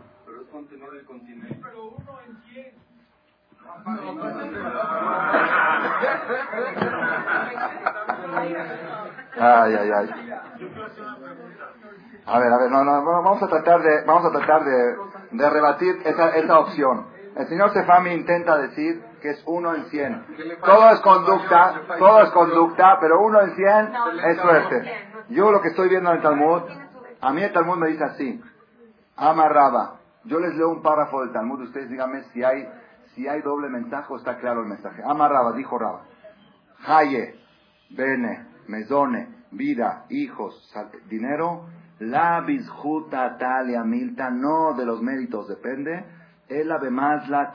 [9.39, 10.32] Ay, ay, ay.
[12.25, 14.95] A ver, a ver, no, no, vamos a tratar de, vamos a tratar de,
[15.31, 17.07] de rebatir esa, esa opción.
[17.35, 20.23] El señor Sefami intenta decir que es uno en cien.
[20.63, 23.91] Todo es conducta, todo es conducta, pero uno en cien
[24.25, 25.07] es suerte.
[25.29, 26.61] Yo lo que estoy viendo en el Talmud,
[27.21, 28.41] a mí el Talmud me dice así,
[29.15, 29.99] amarraba.
[30.25, 32.69] Yo les leo un párrafo del Talmud, ustedes díganme si hay,
[33.15, 35.01] si hay doble mensaje o está claro el mensaje.
[35.03, 36.03] Amarraba, dijo Raba.
[36.85, 37.35] Haye,
[37.89, 40.71] bene, mezone, vida, hijos,
[41.09, 41.65] dinero,
[41.99, 46.05] la bizjuta talia milta, no de los méritos depende,
[46.47, 47.51] Es la más la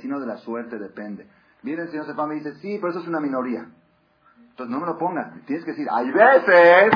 [0.00, 1.28] sino de la suerte depende.
[1.62, 3.66] Viene el señor Sefam y dice, sí, pero eso es una minoría.
[4.50, 5.32] Entonces no me lo pongas.
[5.44, 6.90] Tienes que decir, hay veces,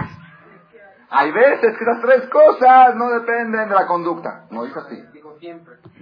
[1.11, 4.47] hay veces que las tres cosas no dependen de la conducta.
[4.51, 5.03] No dijo así.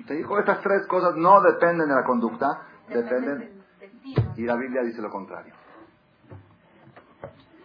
[0.07, 2.47] Te dijo, estas tres cosas no dependen de la conducta,
[2.89, 3.63] dependen.
[4.37, 5.55] Y la Biblia dice lo contrario.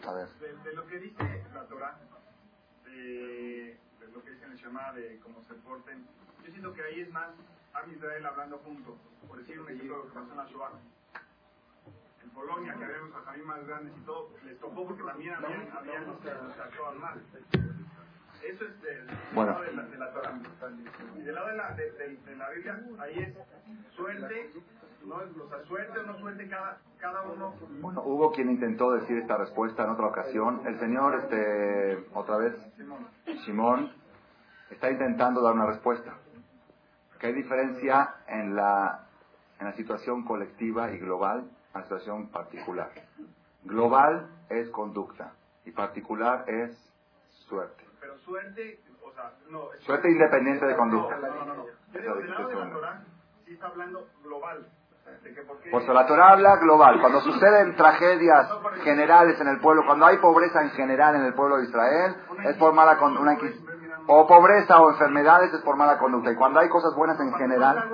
[0.08, 0.28] A ver.
[0.64, 1.98] De, lo que dice la Torah,
[2.98, 3.78] de,
[4.14, 6.06] lo que dice en el Shema, de cómo se porten,
[6.44, 7.30] yo siento que ahí es más
[7.74, 8.96] Am Israel hablando juntos.
[9.28, 10.72] Por decir un ejemplo, lo que pasó en la Shoah.
[12.24, 15.70] En Polonia, que había unos ajamí más grandes y todo, les tocó porque también habían,
[15.72, 16.06] habían
[16.72, 17.18] Shoah más.
[18.44, 19.52] Eso es del bueno.
[19.52, 20.40] lado de la, de la Torah.
[21.18, 24.54] Y del lado de la, de, de, de la Biblia, ahí es suerte
[25.08, 25.16] ¿no?
[25.16, 27.56] O sea, suerte o no suerte cada, cada uno.
[27.82, 30.62] Bueno, hubo quien intentó decir esta respuesta en otra ocasión.
[30.66, 32.54] El señor, este, otra vez,
[33.46, 33.92] Simón,
[34.70, 36.14] está intentando dar una respuesta.
[37.20, 39.08] Que hay diferencia en la,
[39.60, 42.92] en la situación colectiva y global a la situación particular.
[43.64, 45.34] Global es conducta
[45.66, 46.78] y particular es
[47.48, 47.84] suerte.
[48.00, 49.70] Pero suerte, o sea, no.
[49.80, 51.18] Suerte independiente de conducta.
[51.18, 51.56] No, no, no.
[51.56, 51.66] no.
[51.92, 53.04] Pero del lado de la Torah
[53.46, 54.68] sí está hablando global.
[55.72, 57.00] Pues la Torah habla global.
[57.02, 58.50] Cuando suceden tragedias
[58.84, 62.56] generales en el pueblo, cuando hay pobreza en general en el pueblo de Israel, es
[62.58, 63.38] por mala conducta.
[64.08, 66.32] O pobreza o enfermedades es por mala conducta.
[66.32, 67.90] Y cuando hay cosas buenas en general...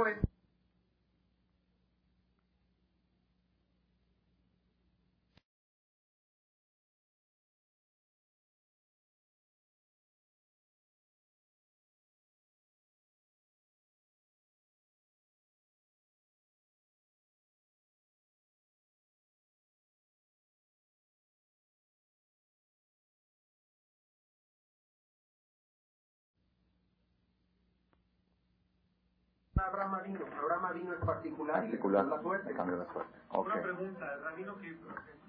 [30.74, 31.62] Avino es particular.
[31.62, 32.06] Particular.
[32.06, 32.54] La suerte.
[32.54, 33.20] cambio de suerte.
[33.30, 33.54] Okay.
[33.54, 34.14] Una pregunta.
[34.14, 34.78] El rabino que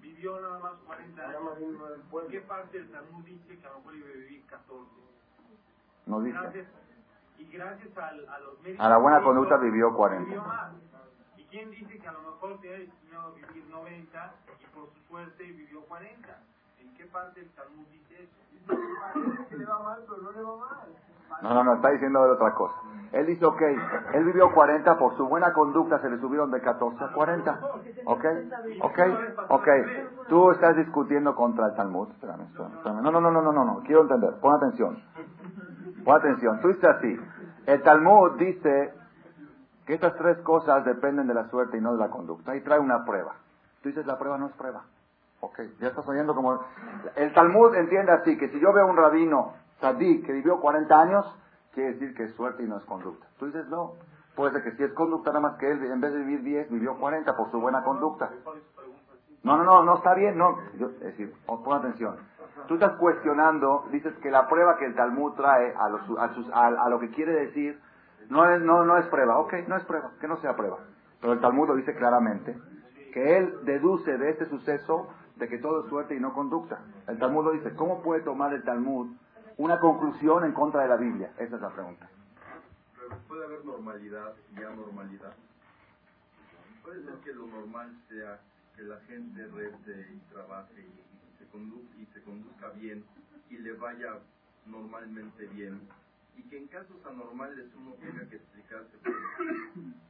[0.01, 1.41] vivió nada más 40 años.
[1.59, 4.91] ¿En qué parte del Talmud dice que a lo mejor iba a vivir 14?
[6.07, 6.37] No dice.
[6.39, 6.67] Gracias,
[7.37, 8.85] y gracias al, a los médicos.
[8.85, 10.25] A la buena conducta vivió 40.
[10.25, 10.73] Vivió más.
[11.37, 14.99] ¿Y quién dice que a lo mejor tenía destinado a vivir 90 y por su
[15.07, 16.39] suerte vivió 40?
[16.85, 18.75] ¿En qué parte del Talmud dice eso?
[21.41, 21.53] No.
[21.53, 22.75] No, no, está diciendo otra cosa.
[23.11, 23.61] Él dice, ok,
[24.13, 27.59] él vivió 40, por su buena conducta se le subieron de 14 a 40.
[28.05, 28.25] Ok,
[28.81, 28.99] ok,
[29.49, 29.67] ok.
[30.27, 32.09] Tú estás discutiendo contra el Talmud.
[32.11, 33.01] Espérame, espérame.
[33.01, 34.35] No, no, no, no, no, no, no, quiero entender.
[34.41, 35.01] Pon atención.
[36.03, 36.59] Pon atención.
[36.61, 37.19] Tú dices así.
[37.65, 38.93] El Talmud dice
[39.85, 42.55] que estas tres cosas dependen de la suerte y no de la conducta.
[42.55, 43.35] Y trae una prueba.
[43.81, 44.83] Tú dices, la prueba no es prueba.
[45.41, 46.59] Ok, ya estás oyendo como...
[47.15, 51.39] El Talmud entiende así, que si yo veo un rabino Sadik, que vivió 40 años,
[51.73, 53.27] quiere decir que es suerte y no es conducta.
[53.37, 53.93] Tú dices, no,
[54.35, 56.71] puede ser que si es conducta nada más que él, en vez de vivir 10,
[56.71, 58.31] vivió 40 por su buena conducta.
[59.43, 60.57] No, no, no, no está bien, no.
[60.73, 62.17] es decir, pon atención.
[62.67, 66.49] Tú estás cuestionando, dices que la prueba que el Talmud trae a, los, a, sus,
[66.51, 67.79] a, lo que quiere decir
[68.29, 69.37] no es, no, no es prueba.
[69.37, 70.79] Ok, no es prueba, que no sea prueba.
[71.21, 72.57] Pero el Talmud lo dice claramente,
[73.13, 76.79] que él deduce de este suceso de que todo es suerte y no conducta.
[77.07, 77.73] El Talmud lo dice.
[77.75, 79.15] ¿Cómo puede tomar el Talmud
[79.57, 81.31] una conclusión en contra de la Biblia?
[81.37, 82.09] Esa es la pregunta.
[83.27, 85.33] ¿Puede haber normalidad y anormalidad?
[86.83, 88.39] Puede ser que lo normal sea
[88.75, 93.03] que la gente rete y trabaje y se, conduzca, y se conduzca bien
[93.49, 94.19] y le vaya
[94.65, 95.81] normalmente bien
[96.37, 98.97] y que en casos anormales uno tenga que explicarse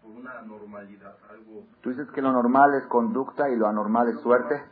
[0.02, 1.66] por, una anormalidad, algo...
[1.82, 4.64] ¿Tú dices que lo normal es conducta y lo anormal es suerte?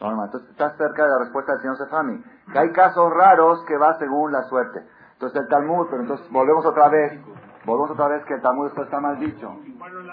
[0.00, 0.26] Normal.
[0.26, 2.22] Entonces estás cerca de la respuesta del señor Sefami.
[2.52, 4.80] Que hay casos raros que va según la suerte.
[5.14, 7.20] Entonces el Talmud, pero entonces volvemos otra vez.
[7.64, 9.56] Volvemos otra vez que el Talmud esto está mal dicho.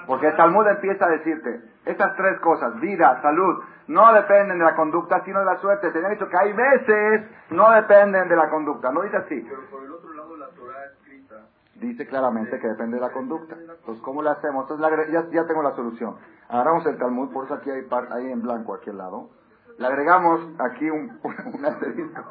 [0.07, 4.75] Porque el Talmud empieza a decirte, estas tres cosas, vida, salud, no dependen de la
[4.75, 5.91] conducta, sino de la suerte.
[5.91, 8.91] Te dicho que hay veces no dependen de la conducta.
[8.91, 9.45] No dice así.
[9.47, 11.36] Pero por el otro lado, la Torah escrita
[11.75, 13.55] dice claramente que depende de la conducta.
[13.55, 14.69] Entonces, ¿cómo lo hacemos?
[14.69, 16.15] Entonces, ya, ya tengo la solución.
[16.49, 19.29] Agarramos el Talmud, por eso aquí hay, ahí en blanco, aquí al lado
[19.78, 21.19] le agregamos aquí un,
[21.53, 22.23] un asterisco.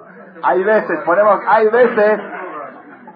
[0.42, 2.20] Hay veces, ponemos, hay veces,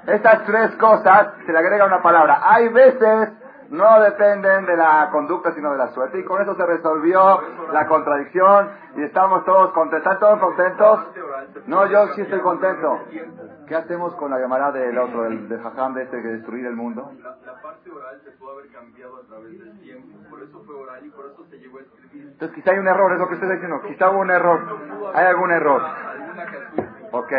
[0.06, 2.40] estas tres cosas, se le agrega una palabra.
[2.42, 3.30] Hay veces
[3.70, 6.18] no dependen de la conducta sino de la suerte.
[6.18, 7.40] Y con eso se resolvió
[7.72, 10.12] la contradicción y estamos todos contentos.
[10.12, 11.00] ¿Están todos contentos?
[11.66, 13.00] No, yo sí estoy contento.
[13.66, 16.74] ¿Qué hacemos con la llamada del otro, del, de Jajam de este que destruir el
[16.74, 17.12] mundo?
[17.22, 21.04] La, parte oral se puede haber cambiado a través del tiempo, por eso fue oral
[21.04, 22.28] y por eso se llegó a escribir.
[22.28, 24.60] Entonces quizá hay un error, es lo que estoy diciendo, quizá hubo un error.
[25.14, 25.82] ¿Hay algún error?
[27.12, 27.32] Ok,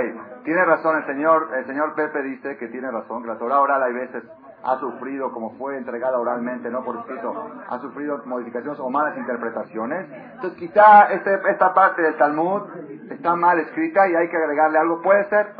[0.43, 3.81] tiene razón el señor, el señor Pepe dice que tiene razón, que la Torah oral
[3.81, 4.23] hay veces
[4.63, 7.33] ha sufrido, como fue entregada oralmente, no por escrito,
[7.67, 10.07] ha sufrido modificaciones o malas interpretaciones.
[10.35, 12.63] Entonces quizá este, esta parte del Talmud
[13.09, 15.01] está mal escrita y hay que agregarle algo.
[15.01, 15.53] Puede ser,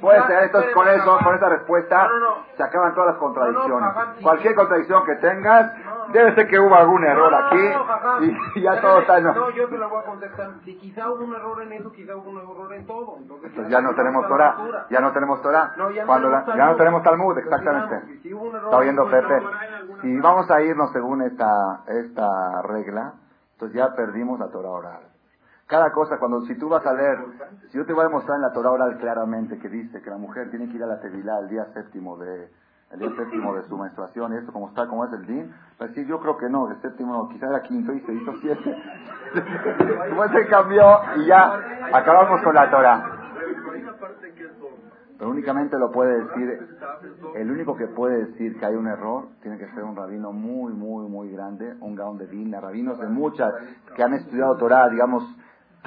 [0.00, 0.44] puede ser.
[0.44, 2.08] Entonces con eso, con esa respuesta,
[2.56, 3.90] se acaban todas las contradicciones.
[4.22, 5.72] Cualquier contradicción que tengas,
[6.12, 9.20] debe ser que hubo algún error aquí y ya todo está...
[9.20, 10.50] No, yo te lo voy a contestar.
[10.64, 13.16] Si quizá hubo un error en eso, quizá hubo un error en todo.
[13.18, 15.74] Entonces, ya no tenemos Torah, ya no tenemos Torah.
[16.06, 18.20] Cuando ya no tenemos Talmud, exactamente.
[18.24, 19.42] Está oyendo Pepe.
[20.02, 23.14] Si vamos a irnos según esta, esta regla,
[23.52, 25.00] entonces ya perdimos la Torah oral.
[25.66, 27.18] Cada cosa, cuando si tú vas a leer,
[27.70, 30.16] si yo te voy a mostrar en la Torah oral claramente que dice que la
[30.16, 32.48] mujer tiene que ir a la Tevilá el día séptimo de
[32.90, 36.06] el séptimo de su menstruación, y esto como está, como es el din, pues sí,
[36.06, 38.82] yo creo que no, el séptimo quizá era quinto y se hizo siete.
[40.08, 41.60] como se cambió y ya
[41.92, 43.18] acabamos con la Torah.
[45.18, 46.68] Pero únicamente lo puede decir,
[47.34, 50.72] el único que puede decir que hay un error tiene que ser un rabino muy,
[50.72, 53.52] muy, muy grande, un gaón de Dina, rabinos de muchas,
[53.96, 55.24] que han estudiado Torah, digamos,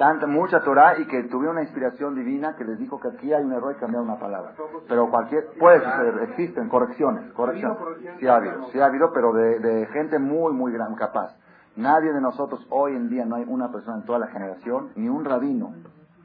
[0.02, 3.44] tanta, mucha Torah y que tuvieron una inspiración divina que les dijo que aquí hay
[3.44, 4.52] un error y cambiar una palabra.
[4.88, 7.78] Pero cualquier, puede suceder, existen correcciones, correcciones.
[8.18, 11.36] Sí ha habido, sí ha habido, pero de, de gente muy, muy gran, capaz.
[11.76, 15.08] Nadie de nosotros hoy en día, no hay una persona en toda la generación, ni
[15.08, 15.72] un rabino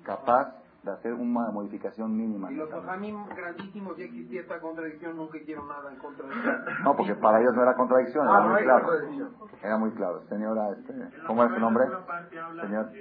[0.03, 2.51] capaz de hacer una modificación mínima.
[2.51, 6.35] Y los ojamim grandísimos ya existía esta contradicción, nunca hicieron nada en contra de
[6.83, 8.87] No, porque para ellos no era contradicción, era muy claro.
[9.61, 10.21] Era muy claro.
[10.29, 10.93] Señora, este,
[11.25, 11.85] ¿cómo es su nombre?
[12.61, 12.91] Señor.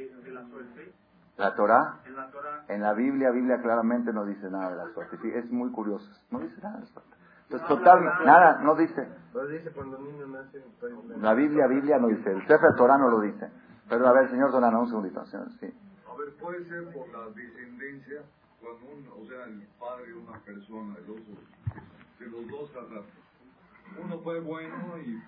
[1.36, 2.00] La Torah,
[2.68, 5.18] en la Biblia, Biblia claramente no dice nada de la suerte.
[5.20, 6.10] Sí, es muy curioso.
[6.30, 7.16] No dice nada de la suerte.
[7.42, 9.06] Entonces, total, nada, no dice.
[11.18, 12.32] La Biblia, Biblia no dice.
[12.32, 13.50] El Sefer Torah no lo dice.
[13.88, 15.24] Pero a ver, señor Donano, un segundito.
[15.26, 15.72] Señor, sí
[16.40, 18.22] puede ser por la descendencia,
[18.60, 21.34] cuando un, o sea, el padre de una persona, el otro,
[22.18, 22.70] que los dos
[24.02, 25.22] Uno fue bueno y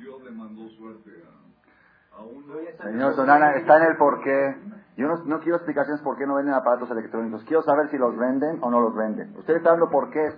[0.00, 2.54] Dios le mandó suerte a, a uno.
[2.82, 4.56] Señor Donana, está en el porqué.
[4.96, 7.44] Yo no, no quiero explicaciones por qué no venden aparatos electrónicos.
[7.44, 9.36] Quiero saber si los venden o no los venden.
[9.36, 10.32] Usted está dando por qué.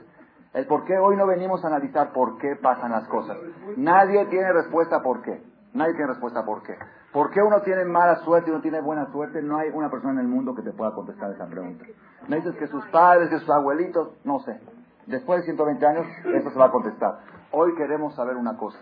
[0.55, 3.39] El por qué hoy no venimos a analizar por qué pasan las cosas.
[3.77, 5.43] Nadie tiene respuesta por qué.
[5.73, 6.77] Nadie tiene respuesta por qué.
[7.13, 9.43] ¿Por qué uno tiene mala suerte y uno tiene buena suerte?
[9.43, 11.85] No hay una persona en el mundo que te pueda contestar esa pregunta.
[12.27, 14.59] Me dices que sus padres, que sus abuelitos, no sé.
[15.07, 17.19] Después de 120 años, eso se va a contestar.
[17.51, 18.79] Hoy queremos saber una cosa.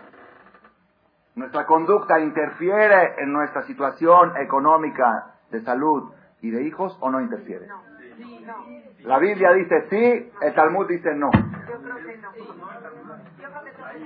[1.35, 6.11] ¿Nuestra conducta interfiere en nuestra situación económica, de salud
[6.41, 7.67] y de hijos o no interfiere?
[9.03, 11.31] La Biblia dice sí, el Talmud dice no.
[11.31, 12.31] Yo creo que no.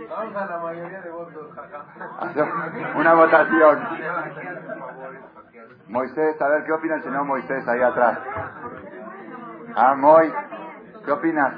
[0.10, 1.52] Vamos a la mayoría de votos,
[2.96, 3.80] Una votación.
[5.88, 8.20] Moisés, a ver, ¿qué opina el señor Moisés ahí atrás?
[9.76, 10.34] Ah, Moy,
[11.04, 11.54] ¿qué opinas?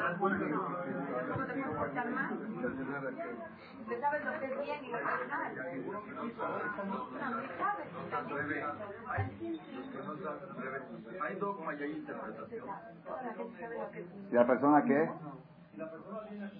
[14.29, 15.09] ¿Y la persona qué?
[15.77, 16.51] La persona tiene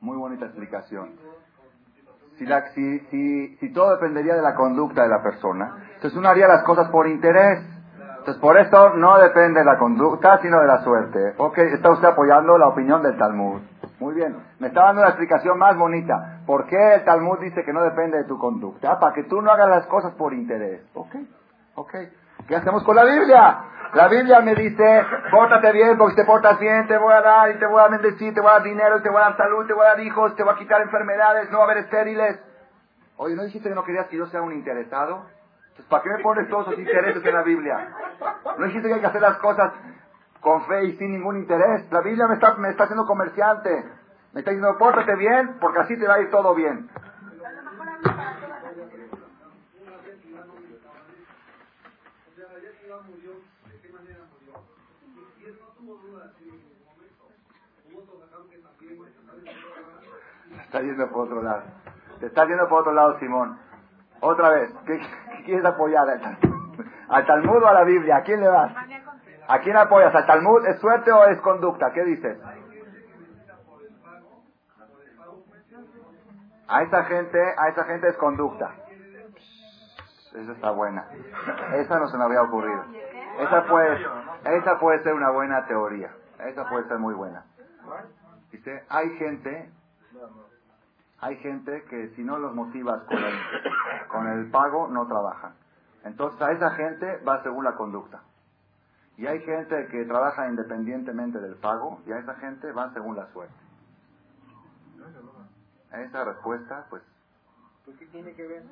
[0.00, 1.12] muy bonita explicación.
[2.38, 6.28] Si, la, si, si, si todo dependería de la conducta de la persona, entonces uno
[6.28, 7.75] haría las cosas por interés.
[8.26, 11.34] Entonces por esto no depende de la conducta, sino de la suerte.
[11.36, 13.60] Ok, está usted apoyando la opinión del Talmud.
[14.00, 16.40] Muy bien, me está dando una explicación más bonita.
[16.44, 18.98] ¿Por qué el Talmud dice que no depende de tu conducta?
[18.98, 20.82] Para que tú no hagas las cosas por interés.
[20.94, 21.14] Ok,
[21.76, 21.94] ok.
[22.48, 23.58] ¿Qué hacemos con la Biblia?
[23.94, 27.60] La Biblia me dice, pórtate bien, porque te portas bien te voy a dar y
[27.60, 29.72] te voy a bendecir, te voy a dar dinero, te voy a dar salud, te
[29.72, 32.40] voy a dar hijos, te voy a quitar enfermedades, no va a haber estériles.
[33.18, 35.35] Oye, ¿no dijiste que no querías que yo sea un interesado?
[35.88, 37.88] ¿Para qué me pones todos esos intereses en la Biblia?
[38.58, 39.72] ¿No dijiste que hay que hacer las cosas
[40.40, 41.90] con fe y sin ningún interés?
[41.90, 43.84] La Biblia me está, me está haciendo comerciante.
[44.32, 46.88] Me está diciendo, pórtate bien, porque así te va a ir todo bien.
[60.76, 61.62] está yendo por otro lado.
[62.20, 63.58] Te está yendo por otro lado, Simón.
[64.26, 65.00] Otra vez, ¿qué,
[65.44, 66.04] quieres apoyar?
[67.08, 68.16] ¿Al Talmud o a la Biblia?
[68.16, 68.72] ¿A quién le vas?
[69.46, 70.12] ¿A quién apoyas?
[70.12, 71.92] ¿Al Talmud es suerte o es conducta?
[71.92, 72.36] ¿Qué dices?
[76.66, 78.74] A esa gente, a esa gente es conducta.
[80.34, 81.06] Esa está buena.
[81.74, 82.84] Esa no se me había ocurrido.
[83.38, 84.04] Esa puede,
[84.44, 86.10] esa puede ser una buena teoría.
[86.40, 87.44] Esa puede ser muy buena.
[88.50, 89.70] Dice, hay gente
[91.20, 93.34] hay gente que si no los motivas con el,
[94.08, 95.54] con el pago, no trabajan.
[96.04, 98.20] Entonces a esa gente va según la conducta.
[99.16, 103.26] Y hay gente que trabaja independientemente del pago y a esa gente va según la
[103.32, 103.54] suerte.
[105.92, 107.02] Esa respuesta, pues...
[107.84, 108.62] ¿Pues qué tiene que ver?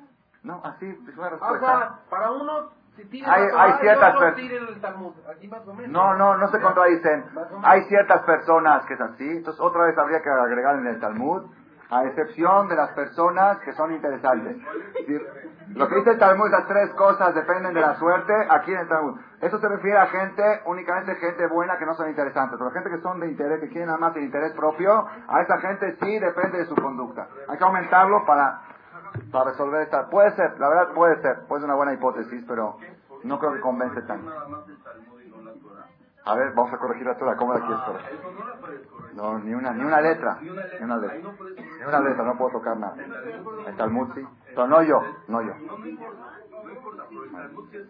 [0.43, 1.77] No, así es una Ah, o respuesta.
[1.79, 5.13] sea, para uno, Hay- hay ciertas y otro pers- tira el Talmud.
[5.29, 5.91] Así más o menos.
[5.91, 7.25] No, no, no se contradicen.
[7.63, 9.27] Hay ciertas personas que es así.
[9.37, 11.43] Entonces, otra vez habría que agregar en el Talmud,
[11.89, 14.57] a excepción de las personas que son interesantes.
[15.69, 18.87] Lo que dice el Talmud, las tres cosas dependen de la suerte, aquí en el
[18.87, 19.19] Talmud.
[19.41, 22.57] Eso se refiere a gente, únicamente gente buena que no son interesantes.
[22.57, 25.57] Pero gente que son de interés, que quieren nada más el interés propio, a esa
[25.59, 27.27] gente sí depende de su conducta.
[27.47, 28.61] Hay que aumentarlo para,
[29.31, 30.09] para resolver esta.
[30.09, 32.77] Puede ser, la verdad puede ser, puede ser una buena hipótesis, pero
[33.23, 34.29] no creo que convence tanto.
[34.29, 35.85] Nada más el Talmud y no la Torah.
[36.27, 37.35] A ver, vamos a corregir la Torah.
[37.37, 38.19] ¿Cómo la quieres corregir?
[39.13, 40.37] No ni una, ni una letra.
[40.41, 41.17] Ni una letra.
[41.17, 42.95] Ni una letra, no puedo tocar nada.
[43.67, 44.27] El Talmud sí.
[44.47, 45.53] Pero no yo, no yo.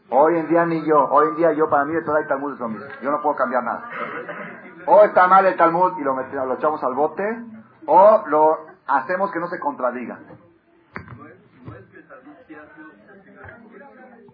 [0.09, 1.05] Hoy en día ni yo.
[1.09, 2.86] Hoy en día yo, para mí, el Torah y Talmud es lo mismo.
[3.01, 3.89] Yo no puedo cambiar nada.
[4.86, 7.23] O está mal el Talmud y lo, met- lo echamos al bote,
[7.88, 8.57] o lo
[8.88, 10.19] hacemos que no se contradiga.
[10.19, 14.25] No es, no es que el Talmud sí ha sido susceptible de corrección.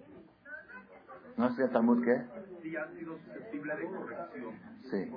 [1.37, 2.21] ¿No es el Talmud qué?
[2.61, 4.51] Sí ha sido susceptible de corrección.
[4.89, 5.11] Sí.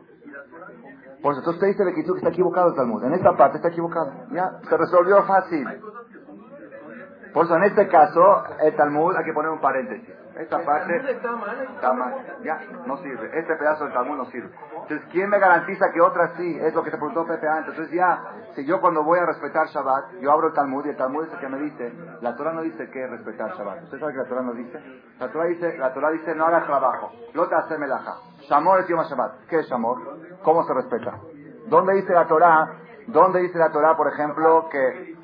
[1.23, 3.05] Por eso, entonces usted dice que está equivocado el Talmud.
[3.05, 4.13] En esta parte está equivocado.
[4.33, 5.67] Ya, se resolvió fácil.
[5.67, 9.33] Hay cosas que son que son Por eso, en este caso, el Talmud hay que
[9.33, 10.09] poner un paréntesis.
[10.39, 11.69] Esta parte Está mal.
[11.75, 12.15] está mal.
[12.45, 13.29] Ya, no sirve.
[13.37, 14.51] Este pedazo del Talmud no sirve.
[14.83, 16.59] Entonces, ¿quién me garantiza que otras sí?
[16.61, 17.71] Es lo que se preguntó Pepe antes.
[17.71, 18.23] Entonces, ya,
[18.55, 21.33] si yo cuando voy a respetar Shabbat, yo abro el Talmud y el Talmud es
[21.33, 23.83] el que me dice, la Torah no dice que es respetar Shabbat.
[23.83, 25.03] ¿Usted sabe que la Torah no dice?
[25.19, 27.11] La Torah dice, la Torah dice no hagas trabajo.
[27.33, 28.15] Lota hacer melaja.
[28.49, 29.47] Shamor es Yom Shabbat.
[29.49, 29.99] ¿Qué es Shamor?
[30.45, 31.19] ¿Cómo se respeta?
[31.67, 32.79] ¿Dónde dice la Torah?
[33.09, 35.17] ¿Dónde dice la Torah, por ejemplo, que...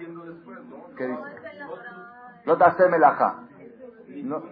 [0.97, 1.40] que dice?
[2.51, 3.45] Lota hacer melaja.
[4.25, 4.43] No.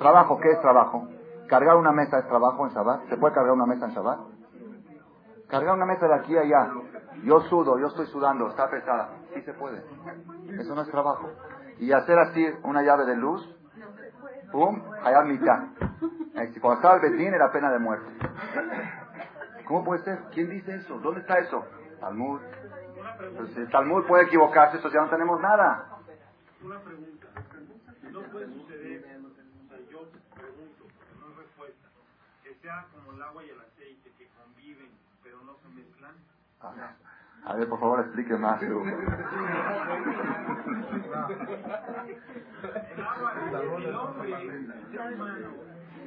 [0.00, 1.06] Trabajo, ¿qué es trabajo?
[1.46, 3.08] ¿Cargar una mesa es trabajo en Shabbat?
[3.08, 4.18] ¿Se puede cargar una mesa en Shabbat?
[5.46, 6.72] Cargar una mesa de aquí a allá.
[7.22, 9.10] Yo sudo, yo estoy sudando, está pesada.
[9.32, 9.80] Sí se puede.
[10.58, 11.30] Eso no es trabajo.
[11.78, 13.48] Y hacer así una llave de luz,
[14.50, 15.66] pum, allá mitad.
[16.60, 18.10] Cuando estaba el Betín era pena de muerte.
[19.68, 20.18] ¿Cómo puede ser?
[20.34, 20.98] ¿Quién dice eso?
[20.98, 21.64] ¿Dónde está eso?
[22.00, 22.40] Talmud.
[23.20, 25.86] Entonces, el Talmud puede equivocarse, entonces ya no tenemos nada.
[26.62, 27.19] Una pregunta.
[28.40, 29.34] Puede suceder, o
[29.68, 30.86] sea, yo pregunto,
[31.20, 31.88] no es respuesta,
[32.42, 34.88] que sea como el agua y el aceite, que conviven,
[35.22, 36.14] pero no se mezclan.
[36.60, 36.84] A ver,
[37.44, 38.62] a ver, por favor, explique más.
[38.62, 38.82] Hugo.
[42.96, 45.48] El agua, el hombre, el ser humano,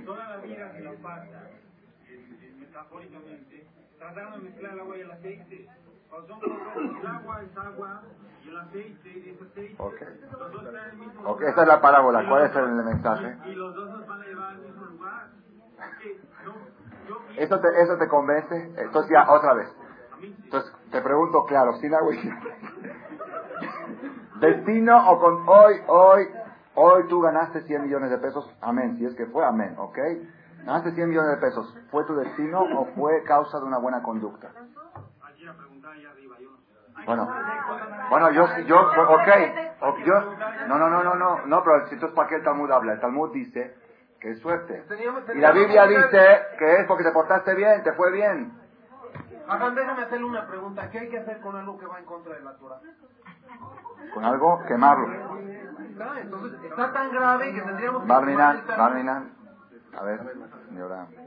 [0.03, 1.49] toda la vida se la pasa,
[2.59, 3.67] metafóricamente,
[3.99, 5.69] tratando de mezclar el agua y el aceite.
[9.77, 9.95] Ok.
[11.25, 12.27] Ok, esa es la parábola.
[12.27, 13.37] ¿Cuál es el mensaje?
[13.45, 15.27] Y, los dos nos van a llevar al mismo lugar.
[17.37, 18.73] ¿Eso te, ¿Eso te convence?
[18.77, 19.67] Entonces ya, otra vez.
[20.21, 22.13] Entonces, te pregunto claro, sin agua
[24.39, 26.29] Destino o con hoy, hoy,
[26.75, 29.97] hoy tú ganaste 100 millones de pesos, amén, si es que fue, amén, ¿ok?
[30.65, 34.51] Ganaste 100 millones de pesos, ¿fue tu destino o fue causa de una buena conducta?
[35.21, 36.73] Aquí la pregunta ahí arriba, yo no sé.
[37.05, 37.29] Bueno,
[38.09, 39.27] bueno, yo, yo, ok,
[40.05, 40.13] yo,
[40.67, 42.93] no, no, no, no, no, no, pero si entonces, ¿para qué el Talmud habla?
[42.93, 43.75] El Talmud dice
[44.19, 44.83] que es suerte.
[45.35, 48.53] Y la Biblia dice que es porque te portaste bien, te fue bien.
[49.47, 50.89] Hagan, déjame hacerle una pregunta.
[50.89, 52.79] ¿Qué hay que hacer con algo que va en contra de la Torah?
[54.13, 55.37] Con algo, quemarlo.
[55.89, 58.07] Está, entonces, está tan grave que tendríamos que...
[58.07, 59.33] Barminan, Barminan.
[59.97, 60.19] A ver,
[60.69, 61.07] señora.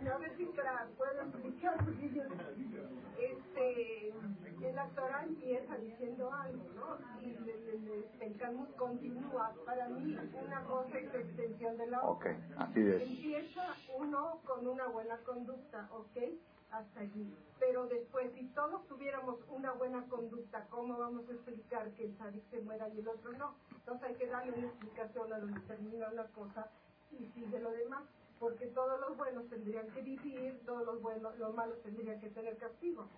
[3.16, 4.12] Este,
[4.60, 6.98] en la Torah empieza diciendo algo, ¿no?
[7.22, 9.54] Y el, el, el Talmud continúa.
[9.64, 12.32] Para mí, una cosa es extensión de la otra.
[12.32, 13.02] Ok, así es.
[13.02, 16.16] Empieza uno con una buena conducta, ¿ok?
[16.70, 17.34] Hasta allí.
[17.60, 22.44] Pero después, si todos tuviéramos una buena conducta, ¿cómo vamos a explicar que el sadik
[22.50, 23.54] se muera y el otro no?
[23.74, 26.68] Entonces hay que darle una explicación a donde termina una cosa
[27.12, 28.04] y sigue lo demás.
[28.38, 32.58] Porque todos los buenos tendrían que vivir, todos los buenos, los malos tendrían que tener
[32.58, 33.08] castigo.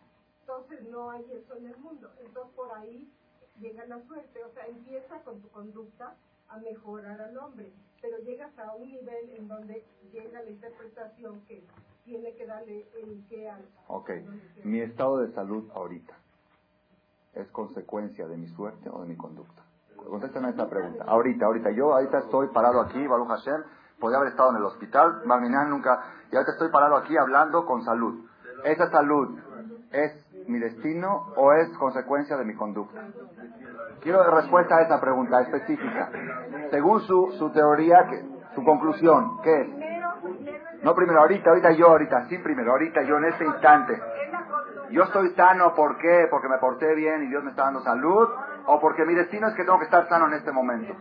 [0.49, 2.09] Entonces no hay eso en el mundo.
[2.25, 3.13] Entonces por ahí
[3.61, 4.43] llega la suerte.
[4.45, 6.15] O sea, empieza con tu conducta
[6.49, 7.71] a mejorar al hombre,
[8.01, 11.63] pero llegas a un nivel en donde llega la interpretación que
[12.05, 13.63] tiene que darle el que al...
[13.89, 14.11] Ok,
[14.65, 16.15] mi estado de salud ahorita
[17.35, 19.63] es consecuencia de mi suerte o de mi conducta.
[19.97, 21.05] Contéstame esta pregunta.
[21.05, 23.65] Ahorita, ahorita, yo ahorita estoy parado aquí, Baruch Hashem,
[24.01, 27.85] podía haber estado en el hospital, Barminan nunca, y ahorita estoy parado aquí hablando con
[27.85, 28.25] salud.
[28.65, 29.39] ¿Esa salud
[29.93, 33.05] es mi destino o es consecuencia de mi conducta?
[34.01, 36.11] Quiero respuesta a esa pregunta específica.
[36.71, 38.25] Según su, su teoría, que-
[38.55, 40.83] su conclusión, ¿qué es?
[40.83, 44.01] No primero, ahorita, ahorita yo, ahorita, sí primero, ahorita yo en este instante.
[44.91, 46.27] Yo estoy sano, ¿por qué?
[46.31, 48.29] Porque me porté bien y Dios me está dando salud,
[48.67, 50.95] o porque mi destino es que tengo que estar sano en este momento.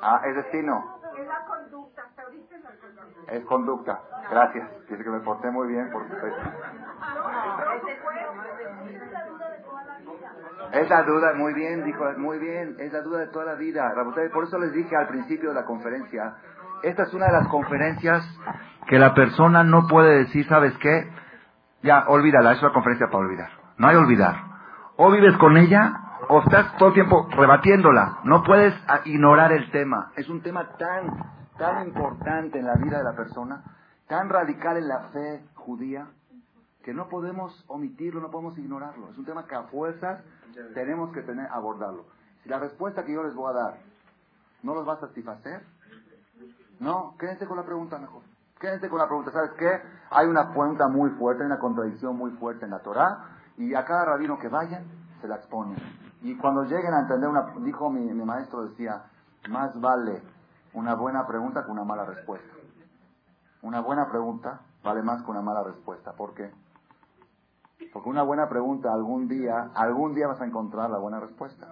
[0.00, 1.01] Ah, es destino.
[1.46, 3.32] Conducta, hasta ahorita conducta.
[3.32, 4.00] Es conducta.
[4.30, 4.70] Gracias.
[4.88, 6.30] Dice que me porté muy bien porque estoy...
[10.72, 13.92] Es la duda, muy bien, dijo, muy bien, es la duda de toda la vida.
[14.32, 16.36] Por eso les dije al principio de la conferencia,
[16.82, 18.24] esta es una de las conferencias
[18.86, 21.10] que la persona no puede decir, ¿sabes qué?
[21.82, 23.50] Ya, olvídala, es una conferencia para olvidar.
[23.76, 24.36] No hay olvidar.
[24.96, 28.20] O vives con ella o estás todo el tiempo rebatiéndola.
[28.24, 30.12] No puedes ah, ignorar el tema.
[30.16, 31.06] Es un tema tan,
[31.58, 33.62] tan importante en la vida de la persona,
[34.08, 36.06] tan radical en la fe judía,
[36.82, 39.10] que no podemos omitirlo, no podemos ignorarlo.
[39.10, 40.22] Es un tema que a fuerzas
[40.74, 42.06] tenemos que tener, abordarlo.
[42.42, 43.78] Si la respuesta que yo les voy a dar
[44.62, 45.62] no los va a satisfacer,
[46.80, 48.22] no, quédense con la pregunta mejor.
[48.58, 49.30] Quédense con la pregunta.
[49.32, 49.80] ¿Sabes qué?
[50.10, 53.84] Hay una pregunta muy fuerte, hay una contradicción muy fuerte en la Torah, y a
[53.84, 54.84] cada rabino que vayan,
[55.20, 55.76] se la exponen.
[56.22, 59.04] Y cuando lleguen a entender una, dijo mi, mi maestro, decía,
[59.50, 60.22] más vale
[60.72, 62.54] una buena pregunta que una mala respuesta.
[63.62, 66.12] Una buena pregunta vale más que una mala respuesta.
[66.12, 66.50] ¿Por qué?
[67.92, 71.66] Porque una buena pregunta algún día, algún día vas a encontrar la buena respuesta.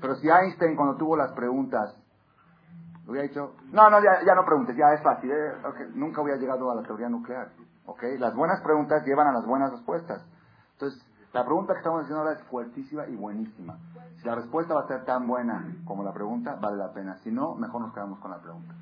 [0.00, 1.96] Pero si Einstein cuando tuvo las preguntas
[3.06, 5.54] hubiera dicho, no, no, ya, ya no preguntes, ya es fácil, eh,
[5.94, 7.52] nunca hubiera llegado a la teoría nuclear.
[7.86, 8.18] ¿okay?
[8.18, 10.26] Las buenas preguntas llevan a las buenas respuestas.
[10.72, 11.05] Entonces,
[11.36, 13.78] la pregunta que estamos haciendo ahora es fuertísima y buenísima.
[14.16, 17.18] Si la respuesta va a ser tan buena como la pregunta, vale la pena.
[17.18, 18.74] Si no, mejor nos quedamos con la pregunta.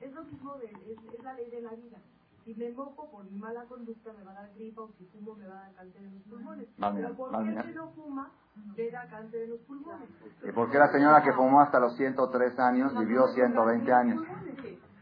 [0.00, 1.98] Es lo mismo, de, es la ley de la vida.
[2.44, 5.36] Si me mojo por mi mala conducta me va a dar gripa o si fumo
[5.36, 6.68] me va a dar cáncer en los pulmones.
[6.76, 8.30] Pero ¿por qué si no fuma
[8.76, 10.08] le da cáncer en los pulmones?
[10.42, 14.24] ¿Y por qué la señora que fumó hasta los 103 años vivió 120 años?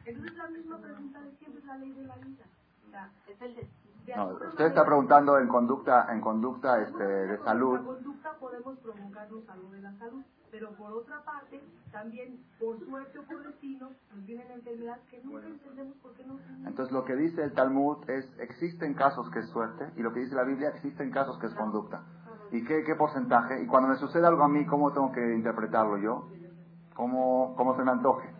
[0.04, 2.44] Entonces la misma pregunta de siempre es la ley de la vida.
[3.28, 3.54] es el
[4.14, 7.78] no, usted está preguntando en conducta, en conducta este, de salud.
[7.78, 13.18] En conducta podemos provocarnos salud de la salud, pero por otra parte, también por suerte
[13.18, 16.38] o por destino, nos vienen enfermedades que nunca entendemos por qué no.
[16.66, 20.20] Entonces lo que dice el Talmud es, existen casos que es suerte, y lo que
[20.20, 22.02] dice la Biblia, existen casos que es conducta.
[22.52, 23.62] ¿Y qué, qué porcentaje?
[23.62, 26.28] Y cuando me sucede algo a mí, ¿cómo tengo que interpretarlo yo?
[26.94, 28.30] ¿Cómo, cómo se me antoje?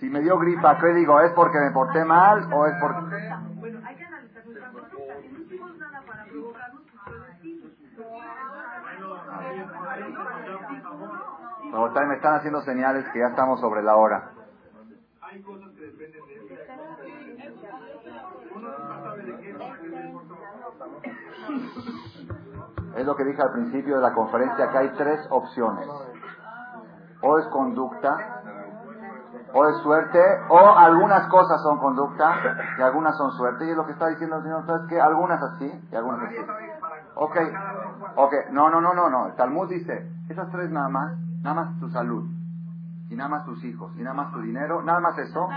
[0.00, 1.20] Si me dio gripa, ¿qué digo?
[1.20, 3.34] ¿Es porque me porté mal o es porque...?
[3.56, 5.20] Bueno, hay que analizar nuestra conducta.
[5.20, 6.82] Si no hicimos nada para provocarnos,
[12.06, 14.30] me están haciendo señales que ya estamos sobre la hora.
[22.96, 25.86] Es lo que dije al principio de la conferencia, que hay tres opciones.
[27.20, 28.42] O es conducta,
[29.52, 32.34] o es suerte, o algunas cosas son conducta
[32.78, 33.66] y algunas son suerte.
[33.66, 35.00] Y es lo que está diciendo el Señor, ¿sabes qué?
[35.00, 36.36] Algunas así y algunas así.
[37.14, 37.36] Ok,
[38.16, 39.26] ok, no, no, no, no, no.
[39.26, 42.24] El Talmud dice, esas tres nada más, nada más tu salud,
[43.10, 45.48] y nada más tus hijos, y nada más tu dinero, nada más eso,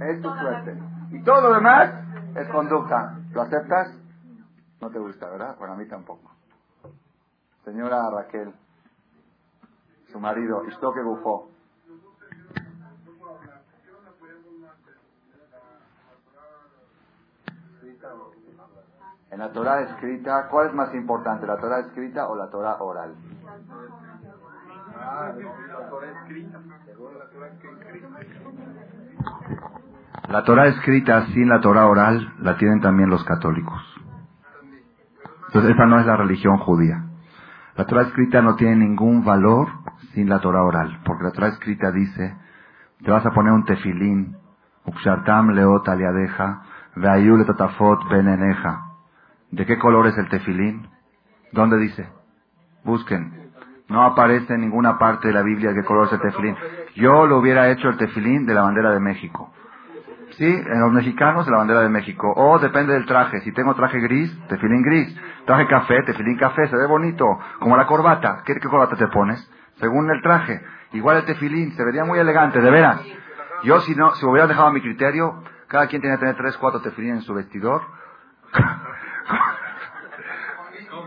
[0.00, 0.78] es tu suerte.
[1.10, 1.90] Y todo lo demás
[2.36, 3.18] es conducta.
[3.32, 3.96] ¿Lo aceptas?
[4.80, 5.56] No te gusta, ¿verdad?
[5.58, 6.30] Bueno, a mí tampoco.
[7.64, 8.52] Señora Raquel,
[10.10, 11.48] su marido, que Bufó.
[19.30, 23.14] En la Torah escrita, ¿cuál es más importante, la Torah escrita o la Torah oral?
[30.28, 33.80] La Torah escrita sin la Torah oral la tienen también los católicos.
[35.48, 37.04] Entonces esa no es la religión judía.
[37.76, 39.68] La Torah escrita no tiene ningún valor
[40.14, 42.36] sin la Torah oral, porque la Torah escrita dice,
[43.02, 44.36] te vas a poner un tefilín,
[44.84, 46.62] ukshartam leot aliadeja,
[46.96, 48.86] veayul tatafot beneneja.
[49.50, 50.88] ¿De qué color es el tefilín?
[51.52, 52.08] ¿Dónde dice?
[52.84, 53.41] Busquen.
[53.92, 56.56] No aparece en ninguna parte de la Biblia qué color es el tefilín.
[56.94, 59.52] Yo lo hubiera hecho el tefilín de la bandera de México.
[60.30, 62.32] Sí, en los mexicanos la bandera de México.
[62.34, 63.40] O depende del traje.
[63.40, 65.14] Si tengo traje gris, tefilín gris.
[65.44, 66.68] Traje café, tefilín café.
[66.68, 67.38] Se ve bonito.
[67.58, 68.42] Como la corbata.
[68.46, 69.46] ¿Qué, corbata te pones?
[69.76, 70.62] Según el traje.
[70.92, 71.72] Igual el tefilín.
[71.72, 73.02] Se vería muy elegante, de veras.
[73.64, 76.80] Yo si no, si hubiera dejado mi criterio, cada quien tiene que tener tres, cuatro
[76.80, 77.82] tefilín en su vestidor.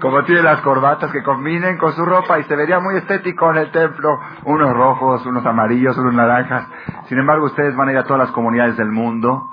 [0.01, 3.57] como tiene las corbatas que combinen con su ropa y se vería muy estético en
[3.57, 6.67] el templo, unos rojos, unos amarillos, unos naranjas.
[7.07, 9.49] Sin embargo, ustedes van a ir a todas las comunidades del mundo,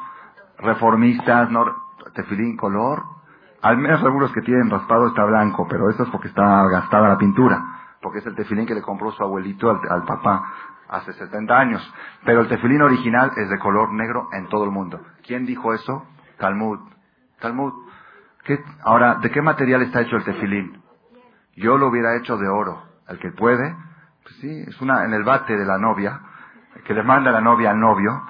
[0.59, 1.64] reformistas, no,
[2.14, 3.03] tefilín color,
[3.62, 7.16] al menos algunos que tienen raspado está blanco, pero eso es porque está gastada la
[7.16, 7.62] pintura,
[8.01, 10.53] porque es el tefilín que le compró su abuelito al, papá
[10.88, 11.95] hace 70 años.
[12.24, 15.01] Pero el tefilín original es de color negro en todo el mundo.
[15.24, 16.05] ¿Quién dijo eso?
[16.38, 16.80] Talmud.
[17.40, 17.72] Talmud.
[18.82, 20.82] Ahora, ¿de qué material está hecho el tefilín?
[21.57, 22.82] Yo lo hubiera hecho de oro.
[23.09, 23.74] El que puede,
[24.22, 26.20] pues sí, es una, en el bate de la novia,
[26.84, 28.22] que le manda la novia al novio,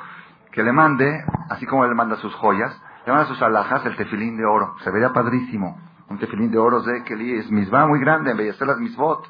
[0.51, 4.37] que le mande, así como le manda sus joyas, le manda sus alhajas el tefilín
[4.37, 4.77] de oro.
[4.85, 5.79] Se vería padrísimo.
[6.09, 9.27] Un tefilín de oro de que es misma muy grande, embellecer las misbot.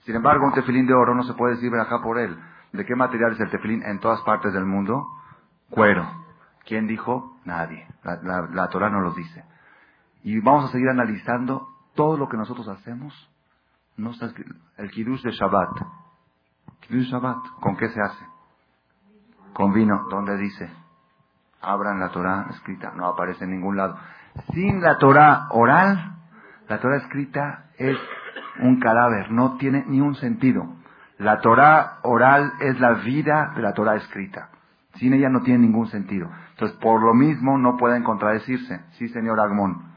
[0.00, 2.38] Sin embargo, un tefilín de oro no se puede decir acá por él.
[2.72, 5.06] ¿De qué material es el tefilín en todas partes del mundo?
[5.70, 6.08] Cuero.
[6.64, 7.36] ¿Quién dijo?
[7.44, 7.86] Nadie.
[8.04, 9.44] La, la, Torah no lo dice.
[10.22, 13.28] Y vamos a seguir analizando todo lo que nosotros hacemos.
[13.96, 14.12] No
[14.78, 15.70] el kiddush de Shabbat.
[16.80, 18.24] Kiddush Shabbat, ¿con qué se hace?
[19.52, 20.06] Con vino.
[20.08, 20.70] ¿Dónde dice?
[21.60, 22.92] Abran la Torah escrita.
[22.96, 23.98] No aparece en ningún lado.
[24.52, 26.16] Sin la Torah oral,
[26.68, 27.98] la Torah escrita es
[28.60, 29.30] un cadáver.
[29.30, 30.66] No tiene ni un sentido.
[31.18, 34.48] La Torah oral es la vida de la Torah escrita.
[34.94, 36.28] Sin ella no tiene ningún sentido.
[36.50, 38.80] Entonces, por lo mismo, no pueden contradecirse.
[38.92, 39.91] Sí, señor Agmón.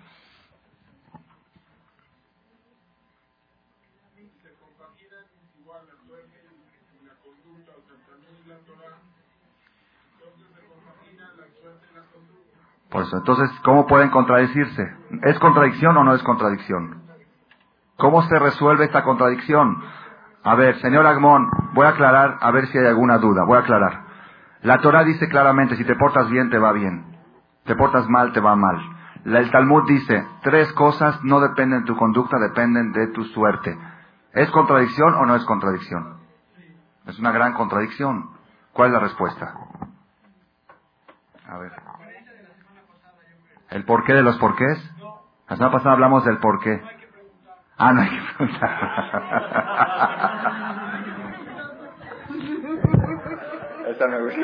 [13.02, 14.84] Entonces, ¿cómo pueden contradecirse?
[15.24, 17.04] ¿Es contradicción o no es contradicción?
[17.98, 19.84] ¿Cómo se resuelve esta contradicción?
[20.44, 23.44] A ver, señor Agmón, voy a aclarar, a ver si hay alguna duda.
[23.46, 24.04] Voy a aclarar.
[24.62, 27.06] La Torah dice claramente, si te portas bien, te va bien.
[27.66, 28.80] Te portas mal, te va mal.
[29.26, 33.78] El Talmud dice, tres cosas no dependen de tu conducta, dependen de tu suerte.
[34.34, 36.20] ¿Es contradicción o no es contradicción?
[37.08, 38.30] Es una gran contradicción.
[38.74, 39.54] ¿Cuál es la respuesta?
[41.48, 41.85] A ver.
[43.76, 44.80] ¿El porqué de los porqués?
[45.50, 46.82] La semana pasada hablamos del porqué.
[47.78, 48.70] Ah, no hay que preguntar.
[53.90, 54.42] Esa me gusta.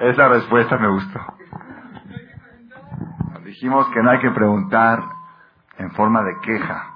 [0.00, 1.20] Esa respuesta me gustó.
[3.44, 5.04] Dijimos que no hay que preguntar
[5.78, 6.94] en forma de queja.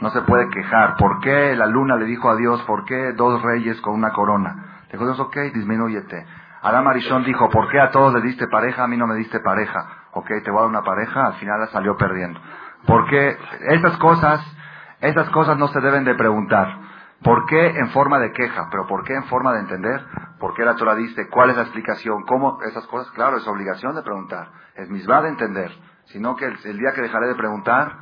[0.00, 0.96] No se puede quejar.
[0.96, 4.65] ¿Por qué la luna le dijo a Dios, por qué dos reyes con una corona?
[4.90, 6.26] Dijo Dios, ok, disminúyete.
[6.62, 9.40] Adán Arishon dijo, ¿por qué a todos le diste pareja, a mí no me diste
[9.40, 10.08] pareja?
[10.12, 12.40] Ok, te voy a dar una pareja, al final salió perdiendo.
[12.86, 13.36] Porque
[13.68, 14.56] esas cosas
[15.00, 16.80] esas cosas no se deben de preguntar.
[17.22, 18.68] ¿Por qué en forma de queja?
[18.70, 20.04] ¿Pero por qué en forma de entender?
[20.38, 21.28] ¿Por qué la Torah dice?
[21.28, 22.24] ¿Cuál es la explicación?
[22.24, 23.10] ¿Cómo esas cosas?
[23.12, 24.48] Claro, es obligación de preguntar.
[24.74, 25.70] Es misma de entender.
[26.06, 27.92] Sino que el, día que dejaré de preguntar,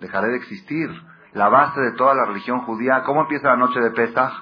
[0.00, 0.90] dejaré de existir.
[1.32, 4.32] La base de toda la religión judía, ¿cómo empieza la noche de Pesach?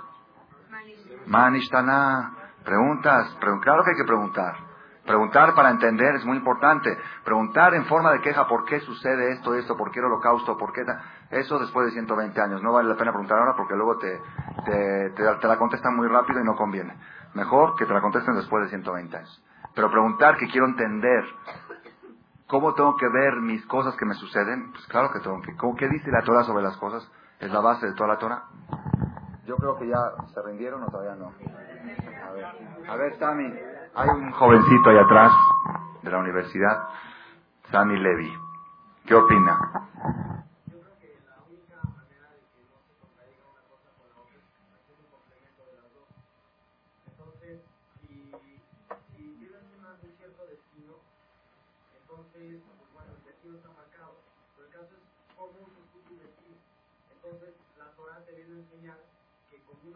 [1.26, 2.32] Manishtana.
[2.64, 3.36] Preguntas.
[3.60, 4.56] claro que hay que preguntar.
[5.04, 6.96] Preguntar para entender es muy importante.
[7.24, 10.72] Preguntar en forma de queja por qué sucede esto, esto, por qué el holocausto, por
[10.72, 10.82] qué...
[11.30, 12.62] Eso después de 120 años.
[12.62, 14.18] No vale la pena preguntar ahora porque luego te,
[14.64, 16.96] te, te, la contestan muy rápido y no conviene.
[17.34, 19.44] Mejor que te la contesten después de 120 años.
[19.74, 21.24] Pero preguntar que quiero entender
[22.46, 25.54] cómo tengo que ver mis cosas que me suceden, pues claro que tengo que...
[25.76, 27.06] ¿Qué dice la Torah sobre las cosas?
[27.40, 28.44] Es la base de toda la Torah.
[29.46, 29.98] Yo creo que ya
[30.32, 31.32] se rindieron o todavía no.
[32.26, 32.46] A ver,
[32.88, 33.52] a ver, Sammy.
[33.94, 35.32] Hay un jovencito ahí atrás
[36.02, 36.88] de la universidad,
[37.70, 38.32] Sammy Levy.
[39.06, 39.58] ¿Qué opina?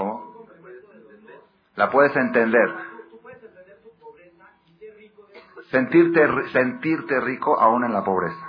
[0.00, 0.46] ¿Cómo?
[1.76, 2.74] La puedes entender.
[5.70, 8.46] Sentirte, sentirte rico aún en la pobreza.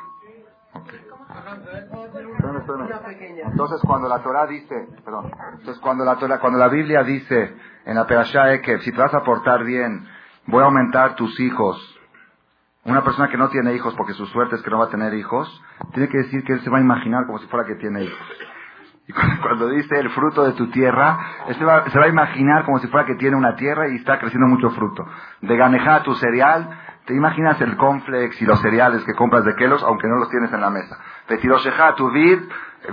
[3.46, 7.54] Entonces cuando la Torah dice, perdón, entonces cuando la Torah, cuando la Biblia dice
[7.86, 10.08] en la Perashá que si te vas a portar bien,
[10.48, 11.78] voy a aumentar tus hijos,
[12.86, 15.14] una persona que no tiene hijos porque su suerte es que no va a tener
[15.14, 15.62] hijos,
[15.94, 18.28] tiene que decir que él se va a imaginar como si fuera que tiene hijos.
[19.08, 22.88] Y cuando dice el fruto de tu tierra, él se va, a imaginar como si
[22.88, 25.06] fuera que tiene una tierra y está creciendo mucho fruto.
[25.42, 26.70] De ganejar tu cereal,
[27.06, 30.54] te imaginas el complex y los cereales que compras de Kelos, aunque no los tienes
[30.54, 30.98] en la mesa.
[31.28, 32.40] De tirosheja tu vid,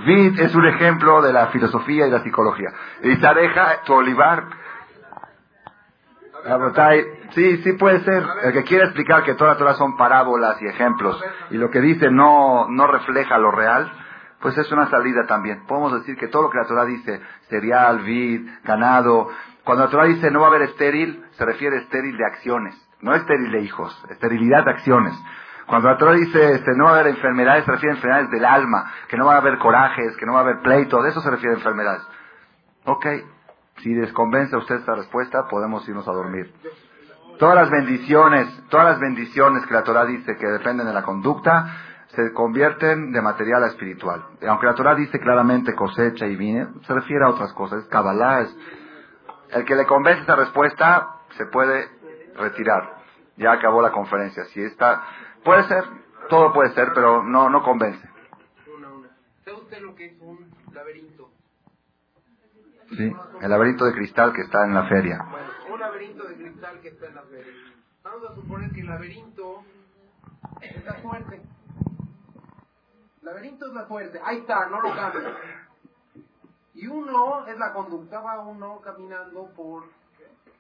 [0.05, 2.69] Vid es un ejemplo de la filosofía y la psicología.
[3.03, 4.45] Y deja tu olivar.
[7.31, 8.25] Sí, sí puede ser.
[8.43, 12.11] El que quiere explicar que todas las son parábolas y ejemplos y lo que dice
[12.11, 13.91] no, no refleja lo real,
[14.41, 15.67] pues es una salida también.
[15.67, 19.29] Podemos decir que todo lo que la Torah dice, cereal, vid, ganado,
[19.69, 22.89] cuando la Torah dice no va a haber estéril, se refiere a estéril de acciones,
[23.03, 25.15] no estéril de hijos, esterilidad de acciones.
[25.67, 28.47] Cuando la Torah dice este, no va a haber enfermedades, se refiere a enfermedades del
[28.47, 31.21] alma, que no va a haber corajes, que no va a haber pleito, de eso
[31.21, 32.03] se refiere a enfermedades.
[32.87, 33.07] Ok,
[33.83, 36.51] si desconvence a usted esta respuesta, podemos irnos a dormir.
[37.39, 41.77] Todas las bendiciones, todas las bendiciones que la Torah dice que dependen de la conducta,
[42.09, 44.25] se convierten de material a espiritual.
[44.47, 47.83] Aunque la Torah dice claramente cosecha y vine, se refiere a otras cosas.
[47.83, 48.57] Es Kabbalah, es...
[49.51, 51.89] El que le convence esa respuesta se puede
[52.37, 52.99] retirar.
[53.37, 54.45] Ya acabó la conferencia.
[54.47, 55.03] Si está,
[55.43, 55.85] puede ser,
[56.29, 58.07] todo puede ser, pero no, no convence.
[59.45, 61.31] ¿Sabe usted lo que es un laberinto?
[62.91, 65.25] Sí, el laberinto de cristal que está en la feria.
[65.31, 67.53] Bueno, un laberinto de cristal que está en la feria.
[68.03, 69.63] Vamos a suponer que el laberinto
[70.61, 71.37] es la suerte.
[71.37, 71.43] El
[73.23, 74.21] laberinto es la suerte.
[74.25, 75.37] Ahí está, no lo cambia.
[76.75, 79.85] Y uno es la conducta, va uno caminando por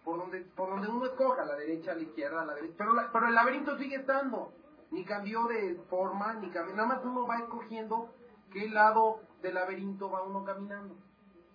[0.04, 2.74] por donde por donde uno escoja, la derecha, a la izquierda, la derecha.
[2.78, 4.52] Pero, la, pero el laberinto sigue estando.
[4.90, 6.74] Ni cambió de forma, ni cambió.
[6.74, 8.08] Nada más uno va escogiendo
[8.50, 10.94] qué lado del laberinto va uno caminando.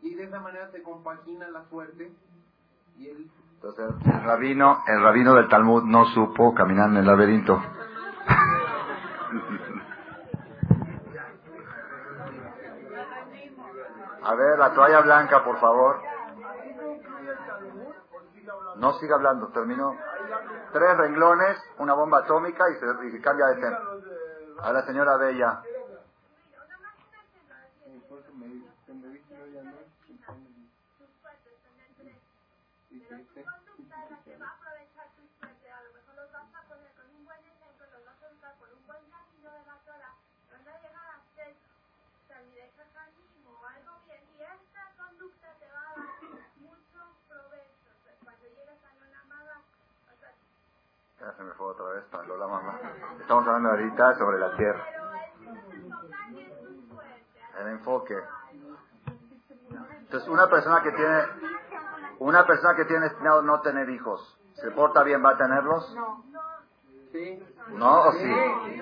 [0.02, 2.12] Y de esa manera se compagina la suerte
[2.98, 3.30] y el...
[3.56, 7.58] Entonces, el rabino, el rabino del Talmud no supo caminar en el laberinto.
[14.26, 16.02] A ver, la toalla blanca, por favor.
[18.78, 19.96] No siga hablando, terminó.
[20.72, 23.80] Tres renglones, una bomba atómica y se cambia de tema.
[24.62, 25.62] A la señora Bella.
[51.24, 52.80] Ya se me fue otra vez para Lola Mamá.
[53.22, 54.86] Estamos hablando ahorita sobre la tierra.
[57.62, 58.18] El enfoque.
[60.02, 61.24] Entonces, una persona que tiene,
[62.20, 65.24] una persona que tiene destinado no tener hijos, ¿se porta bien?
[65.24, 65.96] ¿Va a tenerlos?
[67.70, 68.82] ¿No o sí?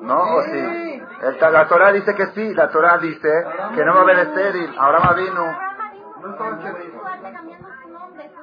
[0.00, 1.02] ¿No o sí?
[1.22, 3.32] El, la Torah dice que sí, la Torah dice
[3.74, 4.78] que no va a haber estéril.
[4.78, 5.58] Abraham vino.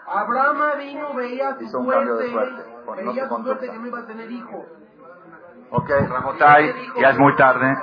[0.08, 3.72] Abraham vino, veía su Hizo un cambio de suerte, no se su suerte conducta.
[3.72, 4.66] que no iba a tener hijos.
[5.72, 7.76] Ok, Ramotay, ya es muy tarde.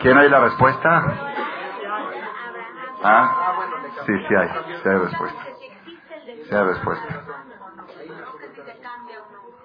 [0.00, 1.04] ¿Quién hay la respuesta?
[3.02, 3.54] ¿Ah?
[4.06, 5.44] Sí, sí hay, sí hay respuesta.
[6.48, 7.22] Sí hay respuesta.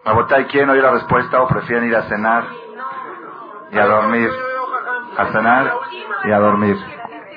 [0.04, 2.46] Ramotay, ¿quién oye la respuesta o prefieren ir a cenar
[3.72, 4.32] y a dormir?
[5.18, 5.74] A cenar
[6.24, 6.78] y a dormir.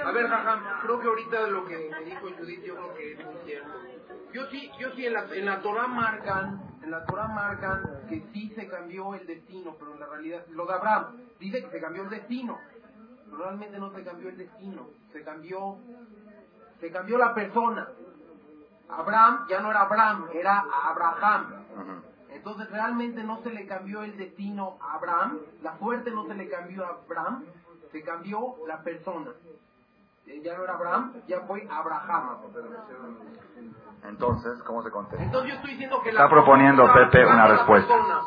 [0.04, 3.16] A ver, Jajam, creo que ahorita lo que me dijo Judith, yo creo que.
[4.34, 8.20] Yo sí, yo sí, en la, en la Torah marcan, en la Torah marcan que
[8.32, 11.80] sí se cambió el destino, pero en la realidad, lo de Abraham, dice que se
[11.80, 12.58] cambió el destino,
[13.26, 15.76] pero realmente no se cambió el destino, se cambió,
[16.80, 17.88] se cambió la persona.
[18.88, 21.64] Abraham ya no era Abraham, era Abraham.
[22.30, 26.48] Entonces realmente no se le cambió el destino a Abraham, la suerte no se le
[26.48, 27.44] cambió a Abraham,
[27.92, 29.30] se cambió la persona.
[30.26, 32.38] Eh, Ya no era Abraham, ya fue Abraham.
[34.04, 35.24] Entonces, ¿cómo se contesta?
[35.24, 37.94] Entonces yo estoy diciendo que Está la proponiendo Pepe una respuesta.
[37.94, 38.20] persona.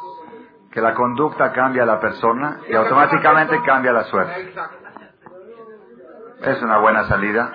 [0.72, 4.42] Que la conducta cambia a la persona y automáticamente cambia la suerte.
[4.42, 4.78] Exacto.
[6.42, 7.52] Es una buena salida.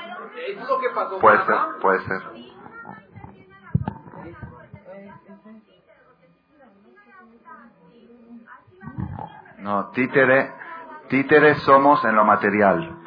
[0.48, 1.80] Es lo que pasó Puede ser, Abraham.
[1.80, 2.22] puede ser.
[9.58, 10.52] No, títere,
[11.08, 12.98] títeres somos en lo material.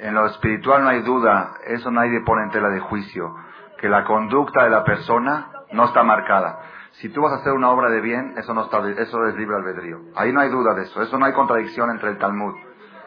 [0.00, 3.34] En lo espiritual no hay duda, eso nadie pone en tela de juicio,
[3.78, 6.58] que la conducta de la persona no está marcada.
[6.92, 9.56] Si tú vas a hacer una obra de bien, eso no está, eso es libre
[9.56, 9.98] albedrío.
[10.16, 12.54] Ahí no hay duda de eso, eso no hay contradicción entre el Talmud.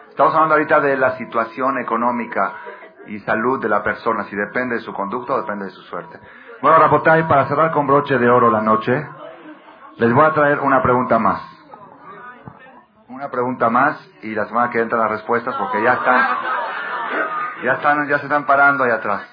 [0.10, 2.54] Estamos hablando ahorita de la situación económica
[3.08, 6.20] y salud de la persona, si depende de su conducta o depende de su suerte.
[6.62, 8.94] Bueno, Rapotay, para cerrar con broche de oro la noche,
[9.98, 11.42] les voy a traer una pregunta más.
[13.10, 16.22] Una pregunta más y la semana que entra las respuestas porque ya están,
[17.64, 19.24] ya están, ya se están parando ahí atrás.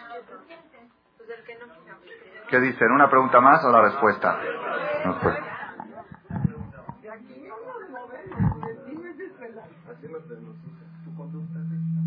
[2.49, 2.91] ¿Qué dicen?
[2.91, 4.39] ¿Una pregunta más o la respuesta?
[5.05, 5.37] No, pues.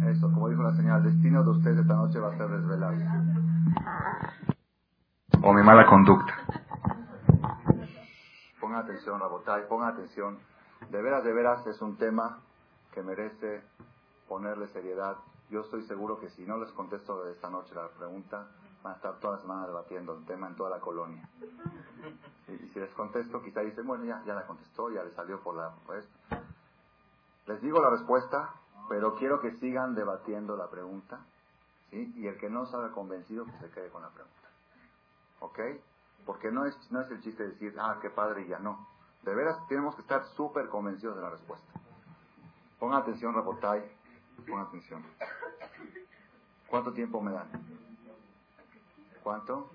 [0.09, 2.93] Eso, como dijo la señora, el destino de ustedes esta noche va a ser desvelado.
[5.41, 6.33] O mi mala conducta.
[8.59, 10.39] Pongan atención, Rabotay, pongan atención.
[10.89, 12.39] De veras, de veras es un tema
[12.93, 13.63] que merece
[14.27, 15.15] ponerle seriedad.
[15.53, 18.47] Yo estoy seguro que si no les contesto esta noche la pregunta,
[18.81, 21.29] van a estar toda la semana debatiendo el tema en toda la colonia.
[22.47, 25.55] Y, si les contesto, quizá dicen, bueno, ya, ya la contestó, ya le salió por
[25.55, 26.43] la respuesta.
[27.45, 28.53] Les digo la respuesta,
[28.89, 31.25] pero quiero que sigan debatiendo la pregunta,
[31.89, 32.11] ¿sí?
[32.17, 34.49] Y el que no salga convencido, que se quede con la pregunta.
[35.39, 35.59] ¿Ok?
[36.25, 38.85] Porque no es, no es el chiste de decir, ah, qué padre, y ya no.
[39.21, 41.73] De veras, tenemos que estar súper convencidos de la respuesta.
[42.79, 44.02] Pongan atención, Rapotay.
[44.47, 45.03] Pongan atención.
[46.67, 47.47] ¿Cuánto tiempo me dan?
[49.23, 49.71] ¿Cuánto?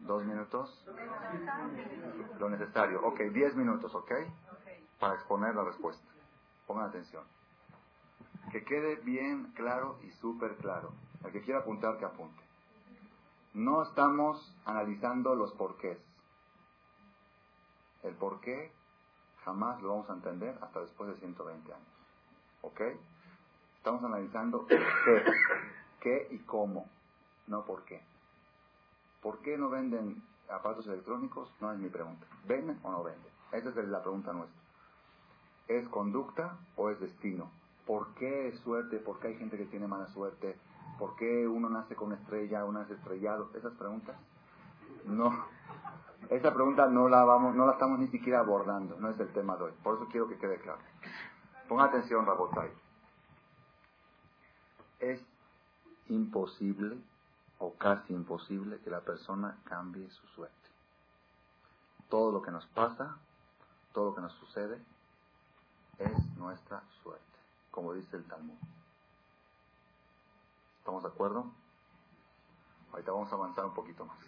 [0.00, 0.86] ¿Dos minutos?
[2.38, 3.02] Lo necesario.
[3.04, 4.12] Ok, diez minutos, ¿ok?
[4.98, 6.04] Para exponer la respuesta.
[6.66, 7.24] Pongan atención.
[8.52, 10.92] Que quede bien claro y súper claro.
[11.24, 12.42] El que quiera apuntar, que apunte.
[13.52, 15.98] No estamos analizando los porqués.
[18.02, 18.72] El porqué
[19.44, 21.99] jamás lo vamos a entender hasta después de 120 años.
[22.62, 22.80] ¿Ok?
[23.76, 24.78] Estamos analizando qué,
[26.00, 26.86] qué y cómo,
[27.46, 28.02] no por qué.
[29.22, 31.50] ¿Por qué no venden aparatos electrónicos?
[31.60, 32.26] No es mi pregunta.
[32.46, 33.30] ¿Venden o no venden?
[33.52, 34.60] Esa es la pregunta nuestra.
[35.68, 37.50] ¿Es conducta o es destino?
[37.86, 38.98] ¿Por qué es suerte?
[38.98, 40.56] ¿Por qué hay gente que tiene mala suerte?
[40.98, 43.50] ¿Por qué uno nace con estrella, uno nace estrellado?
[43.54, 44.16] Esas preguntas
[45.06, 45.44] no.
[46.28, 49.56] Esa pregunta no la vamos, no la estamos ni siquiera abordando, no es el tema
[49.56, 49.72] de hoy.
[49.82, 50.78] Por eso quiero que quede claro.
[51.70, 52.68] Ponga atención, Rabotay
[54.98, 55.20] es
[56.08, 56.98] imposible
[57.60, 60.56] o casi imposible que la persona cambie su suerte.
[62.08, 63.16] Todo lo que nos pasa,
[63.92, 64.82] todo lo que nos sucede,
[66.00, 67.38] es nuestra suerte,
[67.70, 68.58] como dice el Talmud.
[70.78, 71.52] ¿Estamos de acuerdo?
[72.90, 74.18] Ahorita vamos a avanzar un poquito más.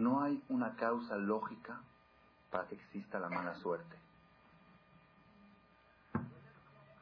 [0.00, 1.80] No hay una causa lógica
[2.50, 4.00] para que exista la mala suerte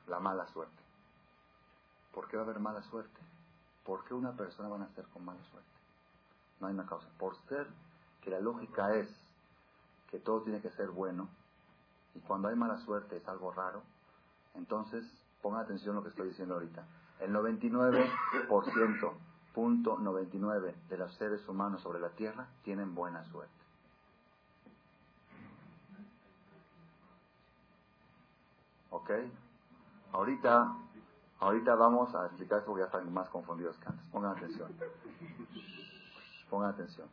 [0.08, 0.82] la mala suerte.
[2.12, 3.20] ¿Por qué va a haber mala suerte?
[3.84, 5.68] ¿Por qué una persona va a nacer con mala suerte?
[6.60, 7.06] No hay una causa.
[7.18, 7.66] Por ser
[8.22, 9.08] que la lógica es
[10.10, 11.28] que todo tiene que ser bueno
[12.14, 13.82] y cuando hay mala suerte es algo raro,
[14.54, 15.04] entonces
[15.42, 16.84] pongan atención a lo que estoy diciendo ahorita.
[17.20, 19.12] El 99%,
[19.54, 23.52] punto 99 de los seres humanos sobre la Tierra tienen buena suerte.
[28.90, 29.10] ¿Ok?
[30.12, 30.74] Ahorita,
[31.40, 34.04] ahorita vamos a explicar esto porque ya están más confundidos que antes.
[34.10, 34.70] Pongan atención.
[36.48, 37.08] Pongan atención.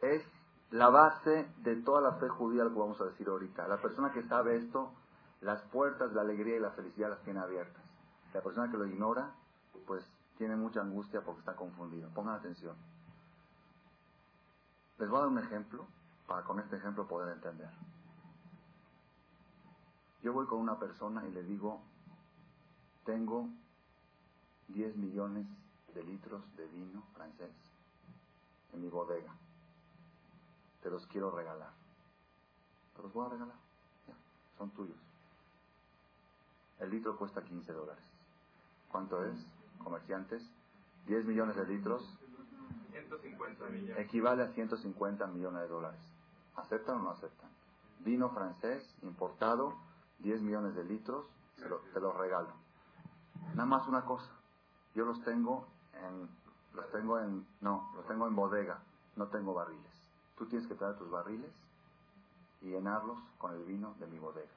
[0.00, 0.22] Es
[0.70, 3.66] la base de toda la fe judía lo que vamos a decir ahorita.
[3.66, 4.92] La persona que sabe esto,
[5.40, 7.82] las puertas la alegría y la felicidad las tiene abiertas.
[8.34, 9.30] La persona que lo ignora,
[9.86, 10.04] pues
[10.38, 12.08] tiene mucha angustia porque está confundido.
[12.10, 12.76] Pongan atención.
[14.98, 15.84] Les voy a dar un ejemplo
[16.26, 17.70] para con este ejemplo poder entender.
[20.22, 21.80] Yo voy con una persona y le digo,
[23.04, 23.48] tengo
[24.68, 25.46] 10 millones
[25.94, 27.50] de litros de vino francés
[28.72, 29.32] en mi bodega.
[30.82, 31.70] Te los quiero regalar.
[32.96, 33.56] Te los voy a regalar.
[34.06, 34.14] Ya,
[34.56, 34.96] son tuyos.
[36.78, 38.04] El litro cuesta 15 dólares.
[38.90, 39.36] ¿Cuánto es,
[39.88, 40.42] comerciantes?
[41.06, 42.02] 10 millones de litros.
[42.90, 43.98] 150 millones.
[43.98, 46.00] Equivale a 150 millones de dólares.
[46.56, 47.48] ¿Aceptan o no aceptan?
[48.00, 49.74] Vino francés importado
[50.18, 52.52] 10 millones de litros, te los regalo.
[53.54, 54.30] Nada más una cosa,
[54.94, 56.28] yo los tengo en,
[56.74, 58.80] los tengo en, no, los tengo en bodega,
[59.16, 60.08] no tengo barriles.
[60.36, 61.50] Tú tienes que traer tus barriles
[62.60, 64.48] y llenarlos con el vino de mi bodega.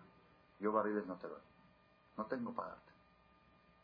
[0.59, 1.41] Yo barriles no te doy,
[2.17, 2.91] no tengo para darte.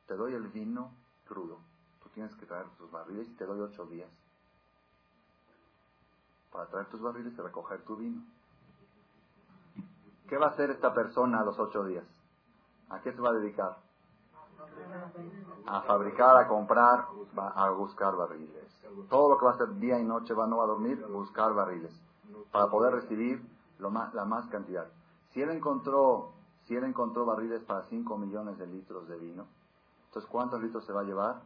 [0.08, 0.92] Te doy el vino
[1.28, 1.60] crudo,
[2.02, 4.10] tú tienes que traer tus barriles y te doy ocho días
[6.52, 8.22] para traer tus barriles y recoger tu vino.
[10.28, 12.06] ¿Qué va a hacer esta persona a los ocho días?
[12.90, 13.78] ¿A qué se va a dedicar?
[15.68, 17.06] A fabricar, a comprar,
[17.38, 18.66] a buscar barriles.
[19.10, 21.94] Todo lo que va a hacer día y noche va no a dormir, buscar barriles.
[22.52, 23.42] Para poder recibir
[23.80, 24.88] lo más, la más cantidad.
[25.34, 26.32] Si él encontró,
[26.66, 29.46] si él encontró barriles para 5 millones de litros de vino,
[30.08, 31.42] entonces ¿cuántos litros se va a llevar?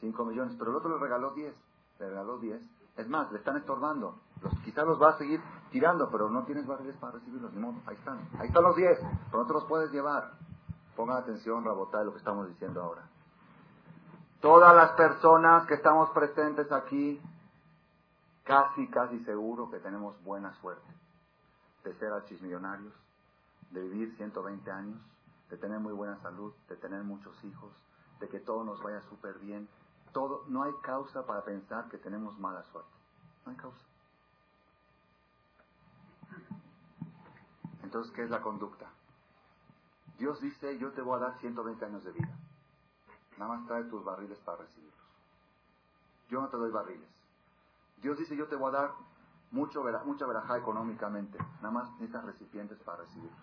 [0.00, 0.54] 5 millones.
[0.58, 1.54] Pero el otro le regaló 10.
[1.98, 2.60] Le regaló 10.
[2.96, 4.18] Es más, le están estorbando.
[4.42, 7.80] Los, quizás los va a seguir tirando, pero no tienes barriles para recibirlos, ni modo.
[7.86, 8.18] Ahí están.
[8.38, 8.98] Ahí están los 10,
[9.30, 10.32] pero no te los puedes llevar.
[10.96, 13.02] Pongan atención, Rabotá, de lo que estamos diciendo ahora.
[14.40, 17.20] Todas las personas que estamos presentes aquí,
[18.44, 20.98] casi, casi seguro que tenemos buena suerte
[21.84, 22.92] de ser archismillonarios,
[23.70, 25.00] de vivir 120 años,
[25.50, 27.72] de tener muy buena salud, de tener muchos hijos,
[28.20, 29.68] de que todo nos vaya súper bien.
[30.12, 32.90] Todo, no hay causa para pensar que tenemos mala suerte.
[33.44, 33.84] No hay causa.
[37.82, 38.86] Entonces, ¿qué es la conducta?
[40.18, 42.36] Dios dice, yo te voy a dar 120 años de vida.
[43.38, 44.98] Nada más trae tus barriles para recibirlos.
[46.28, 47.08] Yo no te doy barriles.
[48.02, 48.90] Dios dice, yo te voy a dar
[49.52, 51.38] mucho, mucha verajá económicamente.
[51.62, 53.38] Nada más necesitas recipientes para recibirlos.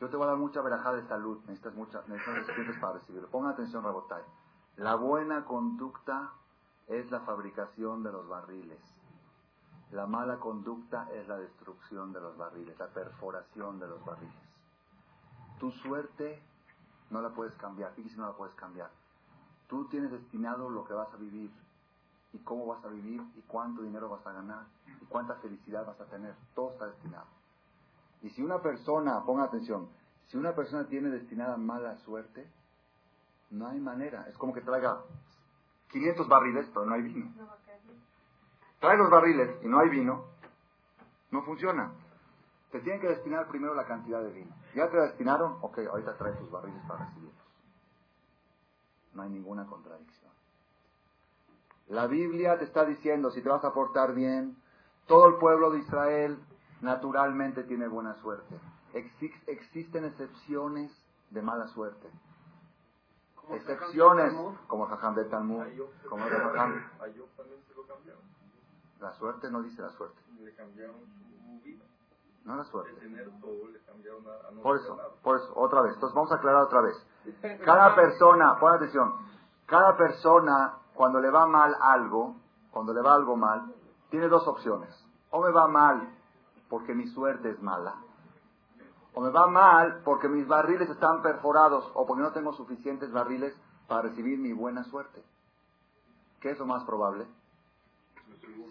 [0.00, 1.38] Yo te voy a dar mucha verajá de salud.
[1.46, 3.28] Necesitas, mucha, necesitas para recibirlo.
[3.28, 4.22] Pongan atención, Rabotay.
[4.76, 6.32] La buena conducta
[6.86, 8.78] es la fabricación de los barriles.
[9.92, 14.34] La mala conducta es la destrucción de los barriles, la perforación de los barriles.
[15.60, 16.42] Tu suerte
[17.10, 18.90] no la puedes cambiar, fíjese, no la puedes cambiar.
[19.68, 21.50] Tú tienes destinado lo que vas a vivir,
[22.32, 24.64] y cómo vas a vivir, y cuánto dinero vas a ganar,
[25.00, 26.34] y cuánta felicidad vas a tener.
[26.54, 27.26] Todo está destinado.
[28.22, 29.88] Y si una persona, ponga atención,
[30.26, 32.48] si una persona tiene destinada mala suerte,
[33.50, 34.26] no hay manera.
[34.28, 35.00] Es como que traiga
[35.90, 37.32] 500 barriles, pero no hay vino.
[38.80, 40.24] Trae los barriles y no hay vino,
[41.30, 41.92] no funciona.
[42.70, 44.54] Te tienen que destinar primero la cantidad de vino.
[44.74, 45.58] ¿Ya te destinaron?
[45.62, 47.34] Ok, ahorita trae tus barriles para recibirlos.
[49.14, 50.30] No hay ninguna contradicción.
[51.88, 54.56] La Biblia te está diciendo, si te vas a portar bien,
[55.06, 56.38] todo el pueblo de Israel
[56.86, 58.58] naturalmente tiene buena suerte.
[58.94, 60.90] existen excepciones
[61.30, 62.08] de mala suerte.
[63.50, 64.32] Excepciones,
[64.66, 65.62] como el Jajam del Talmud,
[66.08, 66.90] como el Jajam.
[69.00, 70.18] La suerte no dice la suerte.
[70.40, 71.84] Le cambiaron su vida.
[72.44, 72.92] No la suerte.
[74.62, 75.94] Por eso, por eso, otra vez.
[75.94, 76.96] Entonces vamos a aclarar otra vez.
[77.64, 79.12] Cada persona, pon atención,
[79.66, 82.36] cada persona cuando le va mal algo,
[82.70, 83.74] cuando le va algo mal,
[84.10, 84.94] tiene dos opciones.
[85.30, 86.08] O me va mal
[86.68, 87.94] porque mi suerte es mala,
[89.14, 93.56] o me va mal porque mis barriles están perforados o porque no tengo suficientes barriles
[93.88, 95.22] para recibir mi buena suerte.
[96.40, 97.26] ¿Qué es lo más probable?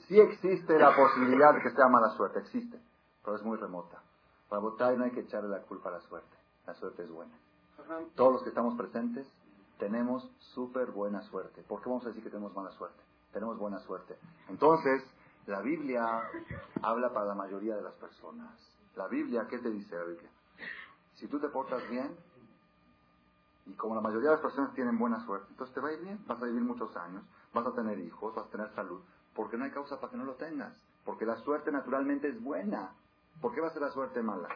[0.08, 2.80] Sí existe la posibilidad de que sea mala suerte, existe,
[3.24, 4.04] pero es muy remota.
[4.48, 7.34] Para votar no hay que echarle la culpa a la suerte, la suerte es buena.
[8.16, 9.28] Todos los que estamos presentes
[9.80, 11.64] tenemos súper buena suerte.
[11.64, 13.02] ¿Por qué vamos a decir que tenemos mala suerte?
[13.34, 14.16] Tenemos buena suerte.
[14.48, 15.04] Entonces,
[15.48, 16.24] la Biblia
[16.82, 18.52] habla para la mayoría de las personas.
[18.96, 20.30] La Biblia, ¿qué te dice la Biblia?
[21.16, 22.16] Si tú te portas bien,
[23.68, 26.02] y como la mayoría de las personas tienen buena suerte, entonces te va a ir
[26.02, 27.24] bien, vas a vivir muchos años,
[27.54, 29.02] vas a tener hijos, vas a tener salud,
[29.36, 30.74] porque no hay causa para que no lo tengas.
[31.04, 32.94] Porque la suerte naturalmente es buena.
[33.42, 34.50] ¿Por qué va a ser la suerte mala?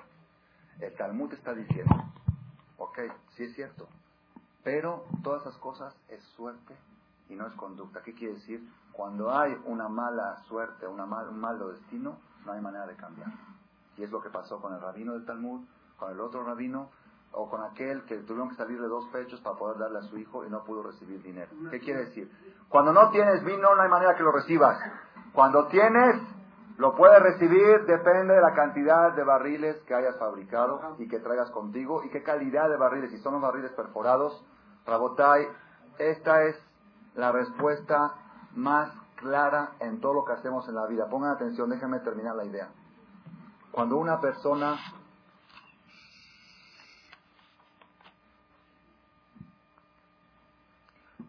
[0.79, 1.95] El Talmud está diciendo,
[2.77, 2.99] ok,
[3.35, 3.87] sí es cierto,
[4.63, 6.75] pero todas esas cosas es suerte
[7.29, 8.01] y no es conducta.
[8.01, 8.67] ¿Qué quiere decir?
[8.91, 13.29] Cuando hay una mala suerte, una un malo destino, no hay manera de cambiar.
[13.97, 15.65] Y es lo que pasó con el rabino del Talmud,
[15.97, 16.89] con el otro rabino,
[17.31, 20.17] o con aquel que tuvieron que salir de dos pechos para poder darle a su
[20.17, 21.51] hijo y no pudo recibir dinero.
[21.69, 22.31] ¿Qué quiere decir?
[22.69, 24.77] Cuando no tienes vino, no hay manera que lo recibas.
[25.33, 26.21] Cuando tienes,
[26.77, 31.51] lo puedes recibir, depende de la cantidad de barriles que hayas fabricado y que traigas
[31.51, 33.11] contigo y qué calidad de barriles.
[33.11, 34.43] Si son los barriles perforados,
[34.85, 35.47] Rabotai,
[35.99, 36.55] esta es
[37.19, 38.13] la respuesta
[38.55, 41.09] más clara en todo lo que hacemos en la vida.
[41.09, 42.69] Pongan atención, déjenme terminar la idea.
[43.71, 44.77] Cuando una persona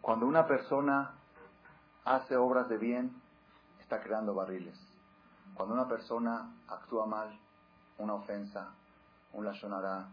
[0.01, 1.13] Cuando una persona
[2.05, 3.23] hace obras de bien,
[3.79, 4.77] está creando barriles.
[5.55, 7.39] Cuando una persona actúa mal,
[7.99, 8.71] una ofensa,
[9.33, 10.07] un lashonará,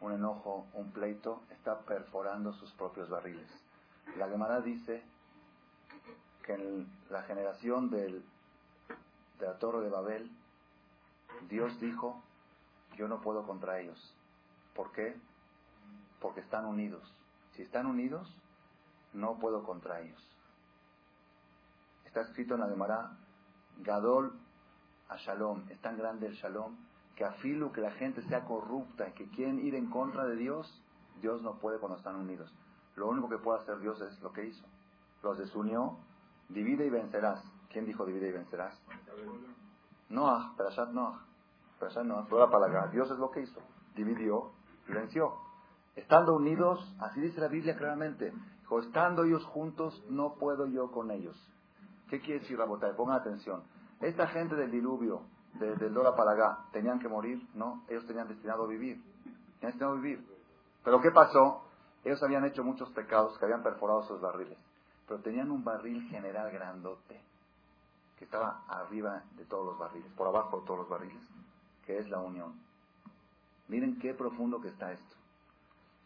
[0.00, 3.48] un enojo, un pleito, está perforando sus propios barriles.
[4.16, 5.02] La Gemara dice
[6.44, 8.24] que en la generación del,
[9.38, 10.30] de la Torre de Babel,
[11.48, 12.22] Dios dijo,
[12.96, 14.14] yo no puedo contra ellos.
[14.74, 15.16] ¿Por qué?
[16.20, 17.02] Porque están unidos.
[17.54, 18.28] Si están unidos,
[19.12, 20.20] no puedo contra ellos.
[22.04, 23.16] Está escrito en la Gemara,
[23.78, 24.32] Gadol
[25.08, 26.76] a Shalom, es tan grande el Shalom
[27.16, 30.82] que afilo que la gente sea corrupta y que quieren ir en contra de Dios,
[31.20, 32.52] Dios no puede cuando están unidos.
[32.96, 34.64] Lo único que puede hacer Dios es lo que hizo.
[35.22, 35.96] Los desunió,
[36.48, 37.42] divide y vencerás.
[37.70, 38.78] ¿Quién dijo divide y vencerás?
[40.08, 41.24] Noah, Perashat Noah.
[41.78, 42.88] Perashat Noah, toda la palabra.
[42.88, 43.60] Dios es lo que hizo.
[43.94, 44.50] Dividió
[44.88, 45.34] y venció.
[45.96, 48.32] Estando unidos, así dice la Biblia claramente.
[48.60, 51.36] Dijo, estando ellos juntos, no puedo yo con ellos.
[52.08, 52.94] ¿Qué quiere decir, Rabotay?
[52.94, 53.62] Pongan atención.
[54.00, 55.22] Esta gente del diluvio,
[55.54, 57.46] desde el Dora Palagá, ¿tenían que morir?
[57.54, 59.02] No, ellos tenían destinado a vivir.
[59.24, 60.26] Tenían destinado a vivir.
[60.84, 61.62] Pero ¿qué pasó?
[62.04, 64.58] Ellos habían hecho muchos pecados que habían perforado sus barriles.
[65.06, 67.20] Pero tenían un barril general grandote.
[68.18, 71.20] que estaba arriba de todos los barriles, por abajo de todos los barriles,
[71.84, 72.54] que es la unión.
[73.66, 75.16] Miren qué profundo que está esto.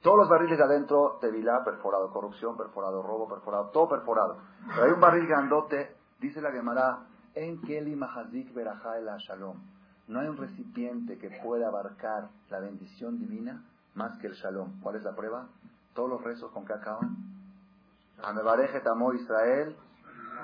[0.01, 4.39] Todos los barriles de adentro, tevilá, perforado, corrupción, perforado, robo, perforado, todo perforado.
[4.67, 7.01] Pero hay un barril grandote, dice la Gemara,
[7.35, 9.61] en Keli Mahazik Berajá el Shalom.
[10.09, 13.63] No hay un recipiente que pueda abarcar la bendición divina
[13.95, 14.81] más que el Shalom.
[14.81, 15.49] ¿Cuál es la prueba?
[15.97, 17.17] Todos los rezos con que acaban.
[18.23, 19.75] Amebareje Tamo Israel,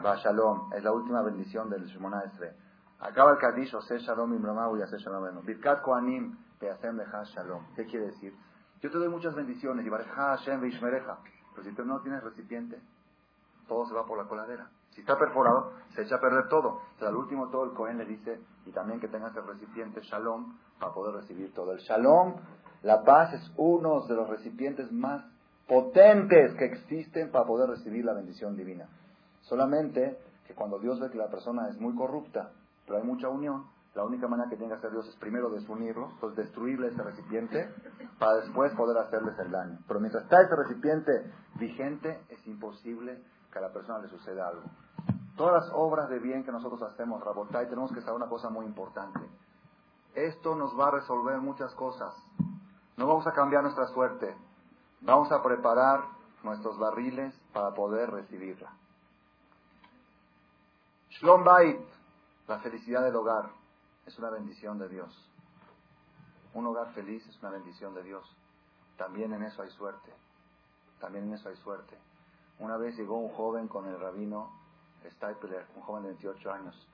[0.05, 0.73] va Shalom.
[0.73, 2.57] Es la última bendición del Shemona Esre.
[3.01, 7.67] Acaba el Kadish, Ose Shalom Imramahu y Ose Shalom Birkat Koanim, Peasem Lecha Shalom.
[7.77, 8.35] ¿Qué quiere decir?
[8.81, 11.19] Yo te doy muchas bendiciones, y Hashem Veishmereja,
[11.55, 12.81] pero si tú no tienes recipiente,
[13.69, 14.71] todo se va por la coladera.
[14.91, 16.81] Si está perforado, se echa a perder todo.
[17.01, 20.59] O al último todo el Cohen le dice, y también que tengas el recipiente Shalom
[20.81, 21.73] para poder recibir todo.
[21.73, 22.37] El Shalom,
[22.83, 25.25] la paz, es uno de los recipientes más
[25.73, 28.91] potentes que existen para poder recibir la bendición divina.
[29.41, 32.51] Solamente que cuando Dios ve que la persona es muy corrupta,
[32.85, 36.13] pero hay mucha unión, la única manera que tiene que hacer Dios es primero desunirlo,
[36.21, 37.71] pues destruirle ese recipiente
[38.19, 39.79] para después poder hacerles el daño.
[39.89, 44.65] Pero mientras está ese recipiente vigente, es imposible que a la persona le suceda algo.
[45.39, 48.67] Todas las obras de bien que nosotros hacemos, Rabotay, tenemos que saber una cosa muy
[48.67, 49.21] importante.
[50.15, 52.15] Esto nos va a resolver muchas cosas.
[52.99, 54.37] No vamos a cambiar nuestra suerte.
[55.03, 56.05] Vamos a preparar
[56.45, 58.73] nuestros barriles para poder recibirla.
[61.11, 61.81] Shlom Bait,
[62.47, 63.51] la felicidad del hogar
[64.07, 65.29] es una bendición de Dios.
[66.55, 68.25] Un hogar feliz es una bendición de Dios.
[68.97, 70.13] También en eso hay suerte.
[71.01, 71.99] También en eso hay suerte.
[72.61, 74.53] Una vez llegó un joven con el rabino
[75.11, 76.89] Stapler, un joven de 28 años.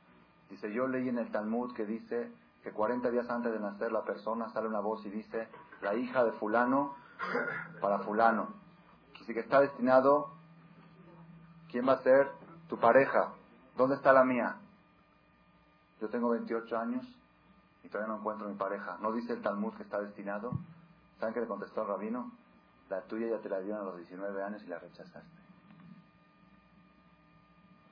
[0.48, 2.32] Dice, yo leí en el Talmud que dice
[2.62, 5.46] que 40 días antes de nacer la persona sale una voz y dice,
[5.82, 6.94] la hija de fulano
[7.80, 8.54] para fulano.
[9.20, 10.32] Así que está destinado,
[11.70, 12.30] ¿quién va a ser?
[12.68, 13.32] Tu pareja.
[13.76, 14.56] ¿Dónde está la mía?
[16.00, 17.04] Yo tengo 28 años
[17.82, 18.96] y todavía no encuentro mi pareja.
[19.00, 20.52] ¿No dice el Talmud que está destinado?
[21.18, 22.32] ¿Saben qué le contestó el rabino?
[22.88, 25.48] La tuya ya te la dieron a los 19 años y la rechazaste.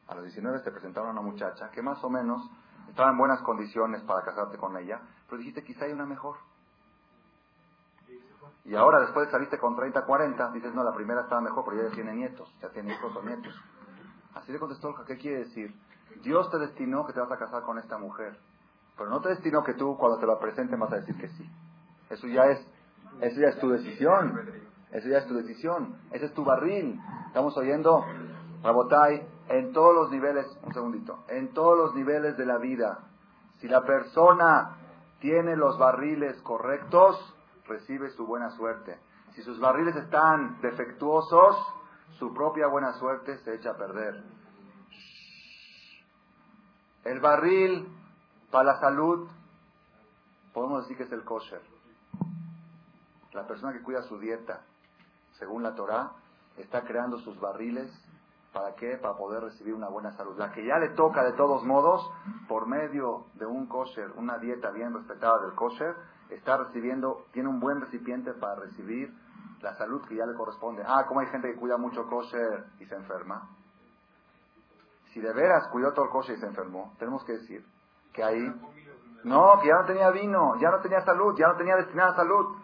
[0.08, 2.48] A los 19 te presentaron a una muchacha que más o menos
[2.88, 6.36] estaba en buenas condiciones para casarte con ella, pero dijiste quizá hay una mejor.
[8.66, 11.88] Y ahora, después de saliste con 30, 40, dices, no, la primera estaba mejor, pero
[11.88, 13.54] ya tiene nietos, ya tiene hijos o nietos.
[14.34, 15.72] Así le contestó, ¿qué quiere decir?
[16.22, 18.36] Dios te destinó que te vas a casar con esta mujer,
[18.96, 21.48] pero no te destinó que tú cuando te la presenten vas a decir que sí.
[22.10, 22.66] Eso ya es,
[23.20, 24.66] eso ya es tu decisión.
[24.90, 25.96] Eso ya es tu decisión.
[26.10, 27.00] Ese es tu barril.
[27.26, 28.04] Estamos oyendo,
[28.62, 32.98] Rabotai, en todos los niveles, un segundito, en todos los niveles de la vida,
[33.60, 34.76] si la persona
[35.20, 37.35] tiene los barriles correctos,
[37.68, 38.98] recibe su buena suerte.
[39.34, 41.56] Si sus barriles están defectuosos,
[42.18, 44.22] su propia buena suerte se echa a perder.
[47.04, 47.88] El barril
[48.50, 49.28] para la salud,
[50.52, 51.60] podemos decir que es el kosher.
[53.32, 54.62] La persona que cuida su dieta,
[55.32, 56.12] según la Torah,
[56.56, 57.90] está creando sus barriles
[58.56, 58.96] ¿Para qué?
[58.96, 60.34] Para poder recibir una buena salud.
[60.38, 62.10] La que ya le toca de todos modos,
[62.48, 65.94] por medio de un kosher, una dieta bien respetada del kosher,
[66.30, 69.12] está recibiendo, tiene un buen recipiente para recibir
[69.60, 70.82] la salud que ya le corresponde.
[70.86, 73.48] Ah, como hay gente que cuida mucho kosher y se enferma.
[75.12, 77.64] Si de veras cuidó todo el kosher y se enfermó, tenemos que decir
[78.12, 78.54] que ahí,
[79.24, 82.56] no, que ya no tenía vino, ya no tenía salud, ya no tenía destinada salud.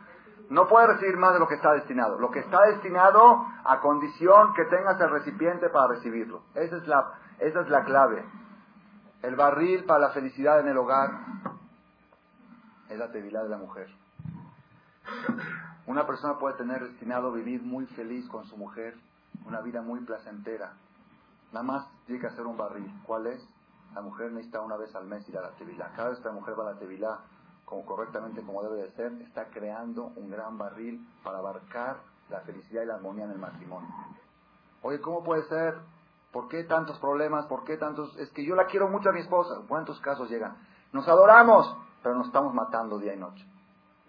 [0.50, 2.18] No puede recibir más de lo que está destinado.
[2.18, 6.42] Lo que está destinado a condición que tengas el recipiente para recibirlo.
[6.54, 8.24] Esa es la, esa es la clave.
[9.22, 11.10] El barril para la felicidad en el hogar
[12.92, 13.88] es la tevilidad de la mujer.
[15.86, 18.96] Una persona puede tener destinado vivir muy feliz con su mujer,
[19.46, 20.74] una vida muy placentera.
[21.52, 22.92] Nada más tiene que hacer un barril.
[23.04, 23.44] ¿Cuál es?
[23.94, 25.90] La mujer necesita una vez al mes ir a la tevilá.
[25.96, 27.18] Cada vez que la mujer va a la tevilá,
[27.64, 31.96] como correctamente como debe de ser, está creando un gran barril para abarcar
[32.30, 33.88] la felicidad y la armonía en el matrimonio.
[34.82, 35.74] Oye, ¿cómo puede ser?
[36.32, 37.46] ¿Por qué tantos problemas?
[37.46, 38.16] ¿Por qué tantos?
[38.16, 39.60] Es que yo la quiero mucho a mi esposa.
[39.68, 40.56] ¿Cuántos casos llegan?
[40.92, 43.46] Nos adoramos, pero nos estamos matando día y noche.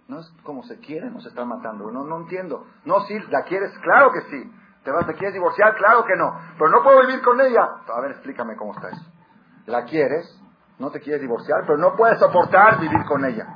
[0.08, 1.90] No es como se quiere, nos están matando.
[1.92, 2.66] No, no entiendo.
[2.86, 4.52] No, sí, la quieres, claro que sí.
[4.84, 5.76] ¿Te, vas, ¿Te quieres divorciar?
[5.76, 6.38] Claro que no.
[6.58, 7.64] Pero no puedo vivir con ella.
[7.88, 9.06] A ver, explícame cómo está eso.
[9.66, 10.40] ¿La quieres?
[10.80, 13.48] no te quieres divorciar, pero no puedes soportar vivir con ella.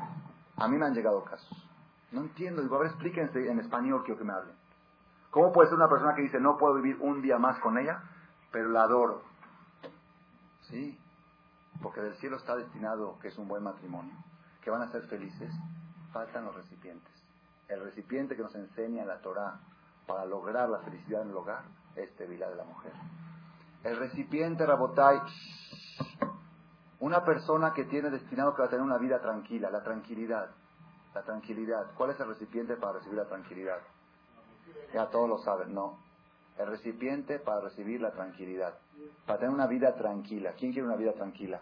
[0.56, 1.70] A mí me han llegado casos.
[2.12, 2.62] No entiendo.
[2.62, 4.56] Digo, a ver, explíquense en español, quiero que me hablen.
[5.30, 8.02] ¿Cómo puede ser una persona que dice, no puedo vivir un día más con ella,
[8.52, 9.24] pero la adoro?
[10.62, 10.98] Sí,
[11.82, 14.14] porque del cielo está destinado que es un buen matrimonio,
[14.68, 15.49] que van a ser felices.
[16.11, 17.14] Faltan los recipientes.
[17.69, 19.61] El recipiente que nos enseña la Torah
[20.06, 21.64] para lograr la felicidad en el hogar
[21.95, 22.91] es Tevilá de la mujer.
[23.85, 25.22] El recipiente Rabotai
[26.99, 30.49] Una persona que tiene destinado que va a tener una vida tranquila, la tranquilidad.
[31.15, 31.94] La tranquilidad.
[31.95, 33.80] ¿Cuál es el recipiente para recibir la tranquilidad?
[34.94, 35.98] Ya todos lo saben, no.
[36.57, 38.77] El recipiente para recibir la tranquilidad.
[39.26, 40.56] Para tener una vida tranquila.
[40.60, 41.61] ¿Quién quiere una vida tranquila?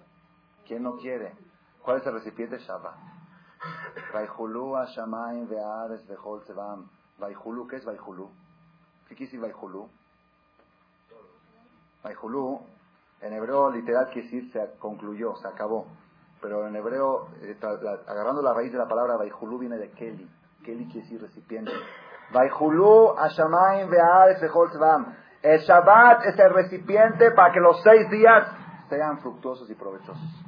[0.65, 1.35] ¿Quién no quiere?
[1.85, 2.57] ¿Cuál es el recipiente?
[2.57, 2.95] Shabbat.
[4.11, 6.89] Vaihulu Hashamayim Ve'ares Vehol Tzevam.
[7.19, 8.27] Vaihulu, ¿qué es Vaihulu?
[9.07, 9.87] ¿Qué quiere decir Vaihulu?
[12.03, 12.59] Vaihulu,
[13.21, 15.85] en hebreo literal quiere decir se concluyó, se acabó.
[16.41, 17.55] Pero en hebreo, eh,
[18.07, 20.27] agarrando la raíz de la palabra Vaihulu viene de Keli.
[20.65, 21.71] Keli quiere decir recipiente.
[22.33, 25.15] Vaihulu Hashamayim Ve'ares Vehol Tzevam.
[25.43, 28.47] El Shabbat es el recipiente para que los seis días
[28.89, 30.44] sean fructuosos y provechosos.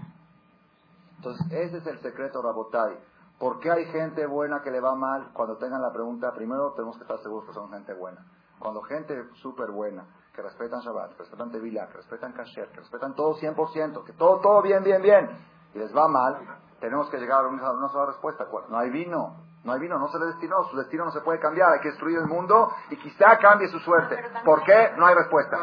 [1.27, 2.97] Entonces, ese es el secreto, Rabotai.
[3.37, 5.31] ¿Por qué hay gente buena que le va mal?
[5.33, 8.25] Cuando tengan la pregunta, primero tenemos que estar seguros que son gente buena.
[8.59, 13.13] Cuando gente súper buena, que respetan Shabbat, que respetan Tevilah, que respetan Kasher, que respetan
[13.13, 15.29] todo 100%, que todo, todo bien, bien, bien,
[15.73, 16.39] y les va mal,
[16.79, 18.47] tenemos que llegar a una, una sola respuesta.
[18.69, 19.35] No hay vino,
[19.65, 21.89] no hay vino, no se le destinó, su destino no se puede cambiar, hay que
[21.89, 24.17] destruir el mundo y quizá cambie su suerte.
[24.45, 24.93] ¿Por qué?
[24.97, 25.57] No hay respuesta.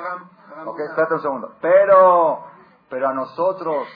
[0.66, 1.52] Ok, espérate un segundo.
[1.60, 2.44] Pero,
[2.88, 3.88] pero a nosotros,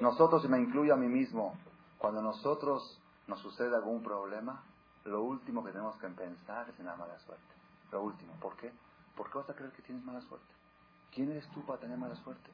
[0.00, 1.54] nosotros, y me incluyo a mí mismo,
[1.98, 4.62] cuando nosotros nos sucede algún problema,
[5.04, 7.54] lo último que tenemos que pensar es en la mala suerte.
[7.92, 8.32] Lo último.
[8.40, 8.72] ¿Por qué?
[9.16, 10.52] ¿Por qué vas a creer que tienes mala suerte?
[11.14, 12.50] ¿Quién eres tú para tener mala suerte?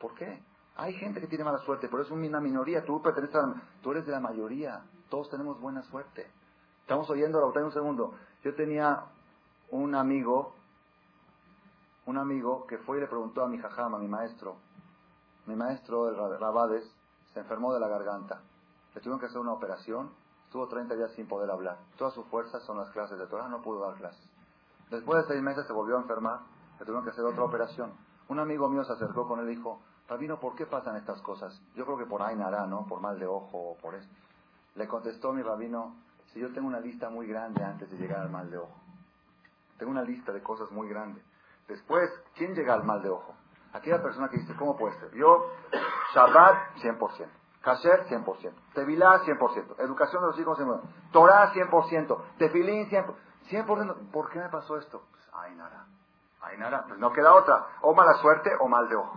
[0.00, 0.42] ¿Por qué?
[0.76, 2.84] Hay gente que tiene mala suerte, pero es una minoría.
[2.84, 3.40] Tú perteneces
[3.82, 4.82] tú eres de la mayoría.
[5.10, 6.30] Todos tenemos buena suerte.
[6.82, 8.14] Estamos oyendo, la un segundo.
[8.44, 9.04] Yo tenía
[9.70, 10.54] un amigo,
[12.06, 14.56] un amigo que fue y le preguntó a mi jajama, a mi maestro,
[15.48, 16.84] mi maestro, el Rabades,
[17.32, 18.42] se enfermó de la garganta.
[18.94, 20.10] Le tuvieron que hacer una operación.
[20.44, 21.78] Estuvo 30 días sin poder hablar.
[21.96, 24.22] Todas sus fuerzas son las clases de Torah, no pudo dar clases.
[24.90, 26.40] Después de seis meses se volvió a enfermar.
[26.78, 27.92] Le tuvieron que hacer otra operación.
[28.28, 31.58] Un amigo mío se acercó con él y dijo, Rabino, ¿por qué pasan estas cosas?
[31.74, 32.86] Yo creo que por Ainara, ¿no?
[32.86, 34.08] Por mal de ojo o por eso.
[34.74, 35.94] Le contestó mi rabino,
[36.32, 38.76] si yo tengo una lista muy grande antes de llegar al mal de ojo.
[39.78, 41.22] Tengo una lista de cosas muy grande.
[41.66, 43.34] Después, ¿quién llega al mal de ojo?
[43.78, 45.12] Aquella persona que dice, ¿cómo puede ser?
[45.14, 45.52] Yo,
[46.12, 47.28] Shabbat, 100%.
[47.62, 48.52] Kasher, 100%.
[48.74, 49.78] Tevilá, 100%.
[49.78, 50.80] Educación de los hijos, 100%.
[51.12, 52.22] Torah, 100%.
[52.38, 53.14] Tefilín, 100%.
[53.50, 54.10] 100%.
[54.10, 55.04] ¿Por qué me pasó esto?
[55.12, 55.86] Pues, ay, nada.
[56.40, 56.86] Ay, nada.
[56.88, 57.66] Pues no queda otra.
[57.82, 59.16] O mala suerte o mal de ojo.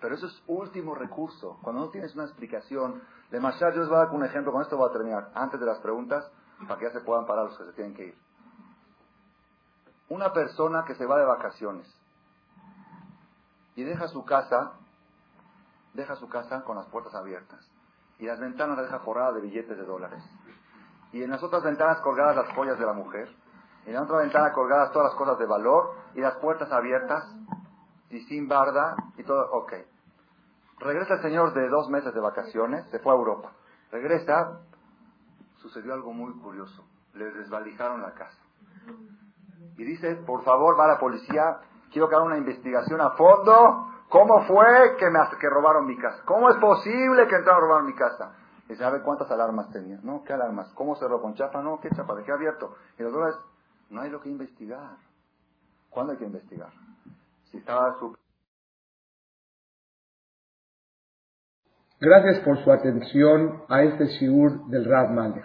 [0.00, 1.58] Pero eso es último recurso.
[1.62, 4.52] Cuando no tienes una explicación, de Mashar, yo les voy a dar un ejemplo.
[4.52, 5.30] Con esto voy a terminar.
[5.34, 6.30] Antes de las preguntas,
[6.68, 8.18] para que ya se puedan parar los que se tienen que ir.
[10.10, 11.95] Una persona que se va de vacaciones
[13.76, 14.72] y deja su casa,
[15.94, 17.70] deja su casa con las puertas abiertas
[18.18, 20.22] y las ventanas las deja forradas de billetes de dólares.
[21.12, 23.28] Y en las otras ventanas colgadas las joyas de la mujer.
[23.84, 27.24] En la otra ventana colgadas todas las cosas de valor y las puertas abiertas
[28.10, 29.48] y sin barda y todo.
[29.52, 29.72] Ok.
[30.78, 33.52] Regresa el señor de dos meses de vacaciones, se fue a Europa.
[33.90, 34.60] Regresa,
[35.56, 36.84] sucedió algo muy curioso.
[37.14, 38.38] Le desvalijaron la casa.
[39.78, 41.60] Y dice, por favor, va la policía,
[41.92, 43.92] quiero que haga una investigación a fondo.
[44.08, 46.22] ¿Cómo fue que, me, que robaron mi casa?
[46.24, 48.34] ¿Cómo es posible que entraron a robar mi casa?
[48.68, 49.98] Y sabe cuántas alarmas tenía.
[50.02, 50.22] ¿No?
[50.24, 50.72] ¿Qué alarmas?
[50.74, 51.62] ¿Cómo cerró con chapa?
[51.62, 52.14] No, ¿qué chapa?
[52.14, 52.76] ¿De qué abierto?
[52.98, 53.36] Y los dólares,
[53.90, 54.96] no hay lo que investigar.
[55.90, 56.70] ¿Cuándo hay que investigar?
[57.50, 58.14] Si estaba su...
[62.00, 65.44] Gracias por su atención a este shiur del Rav Malech.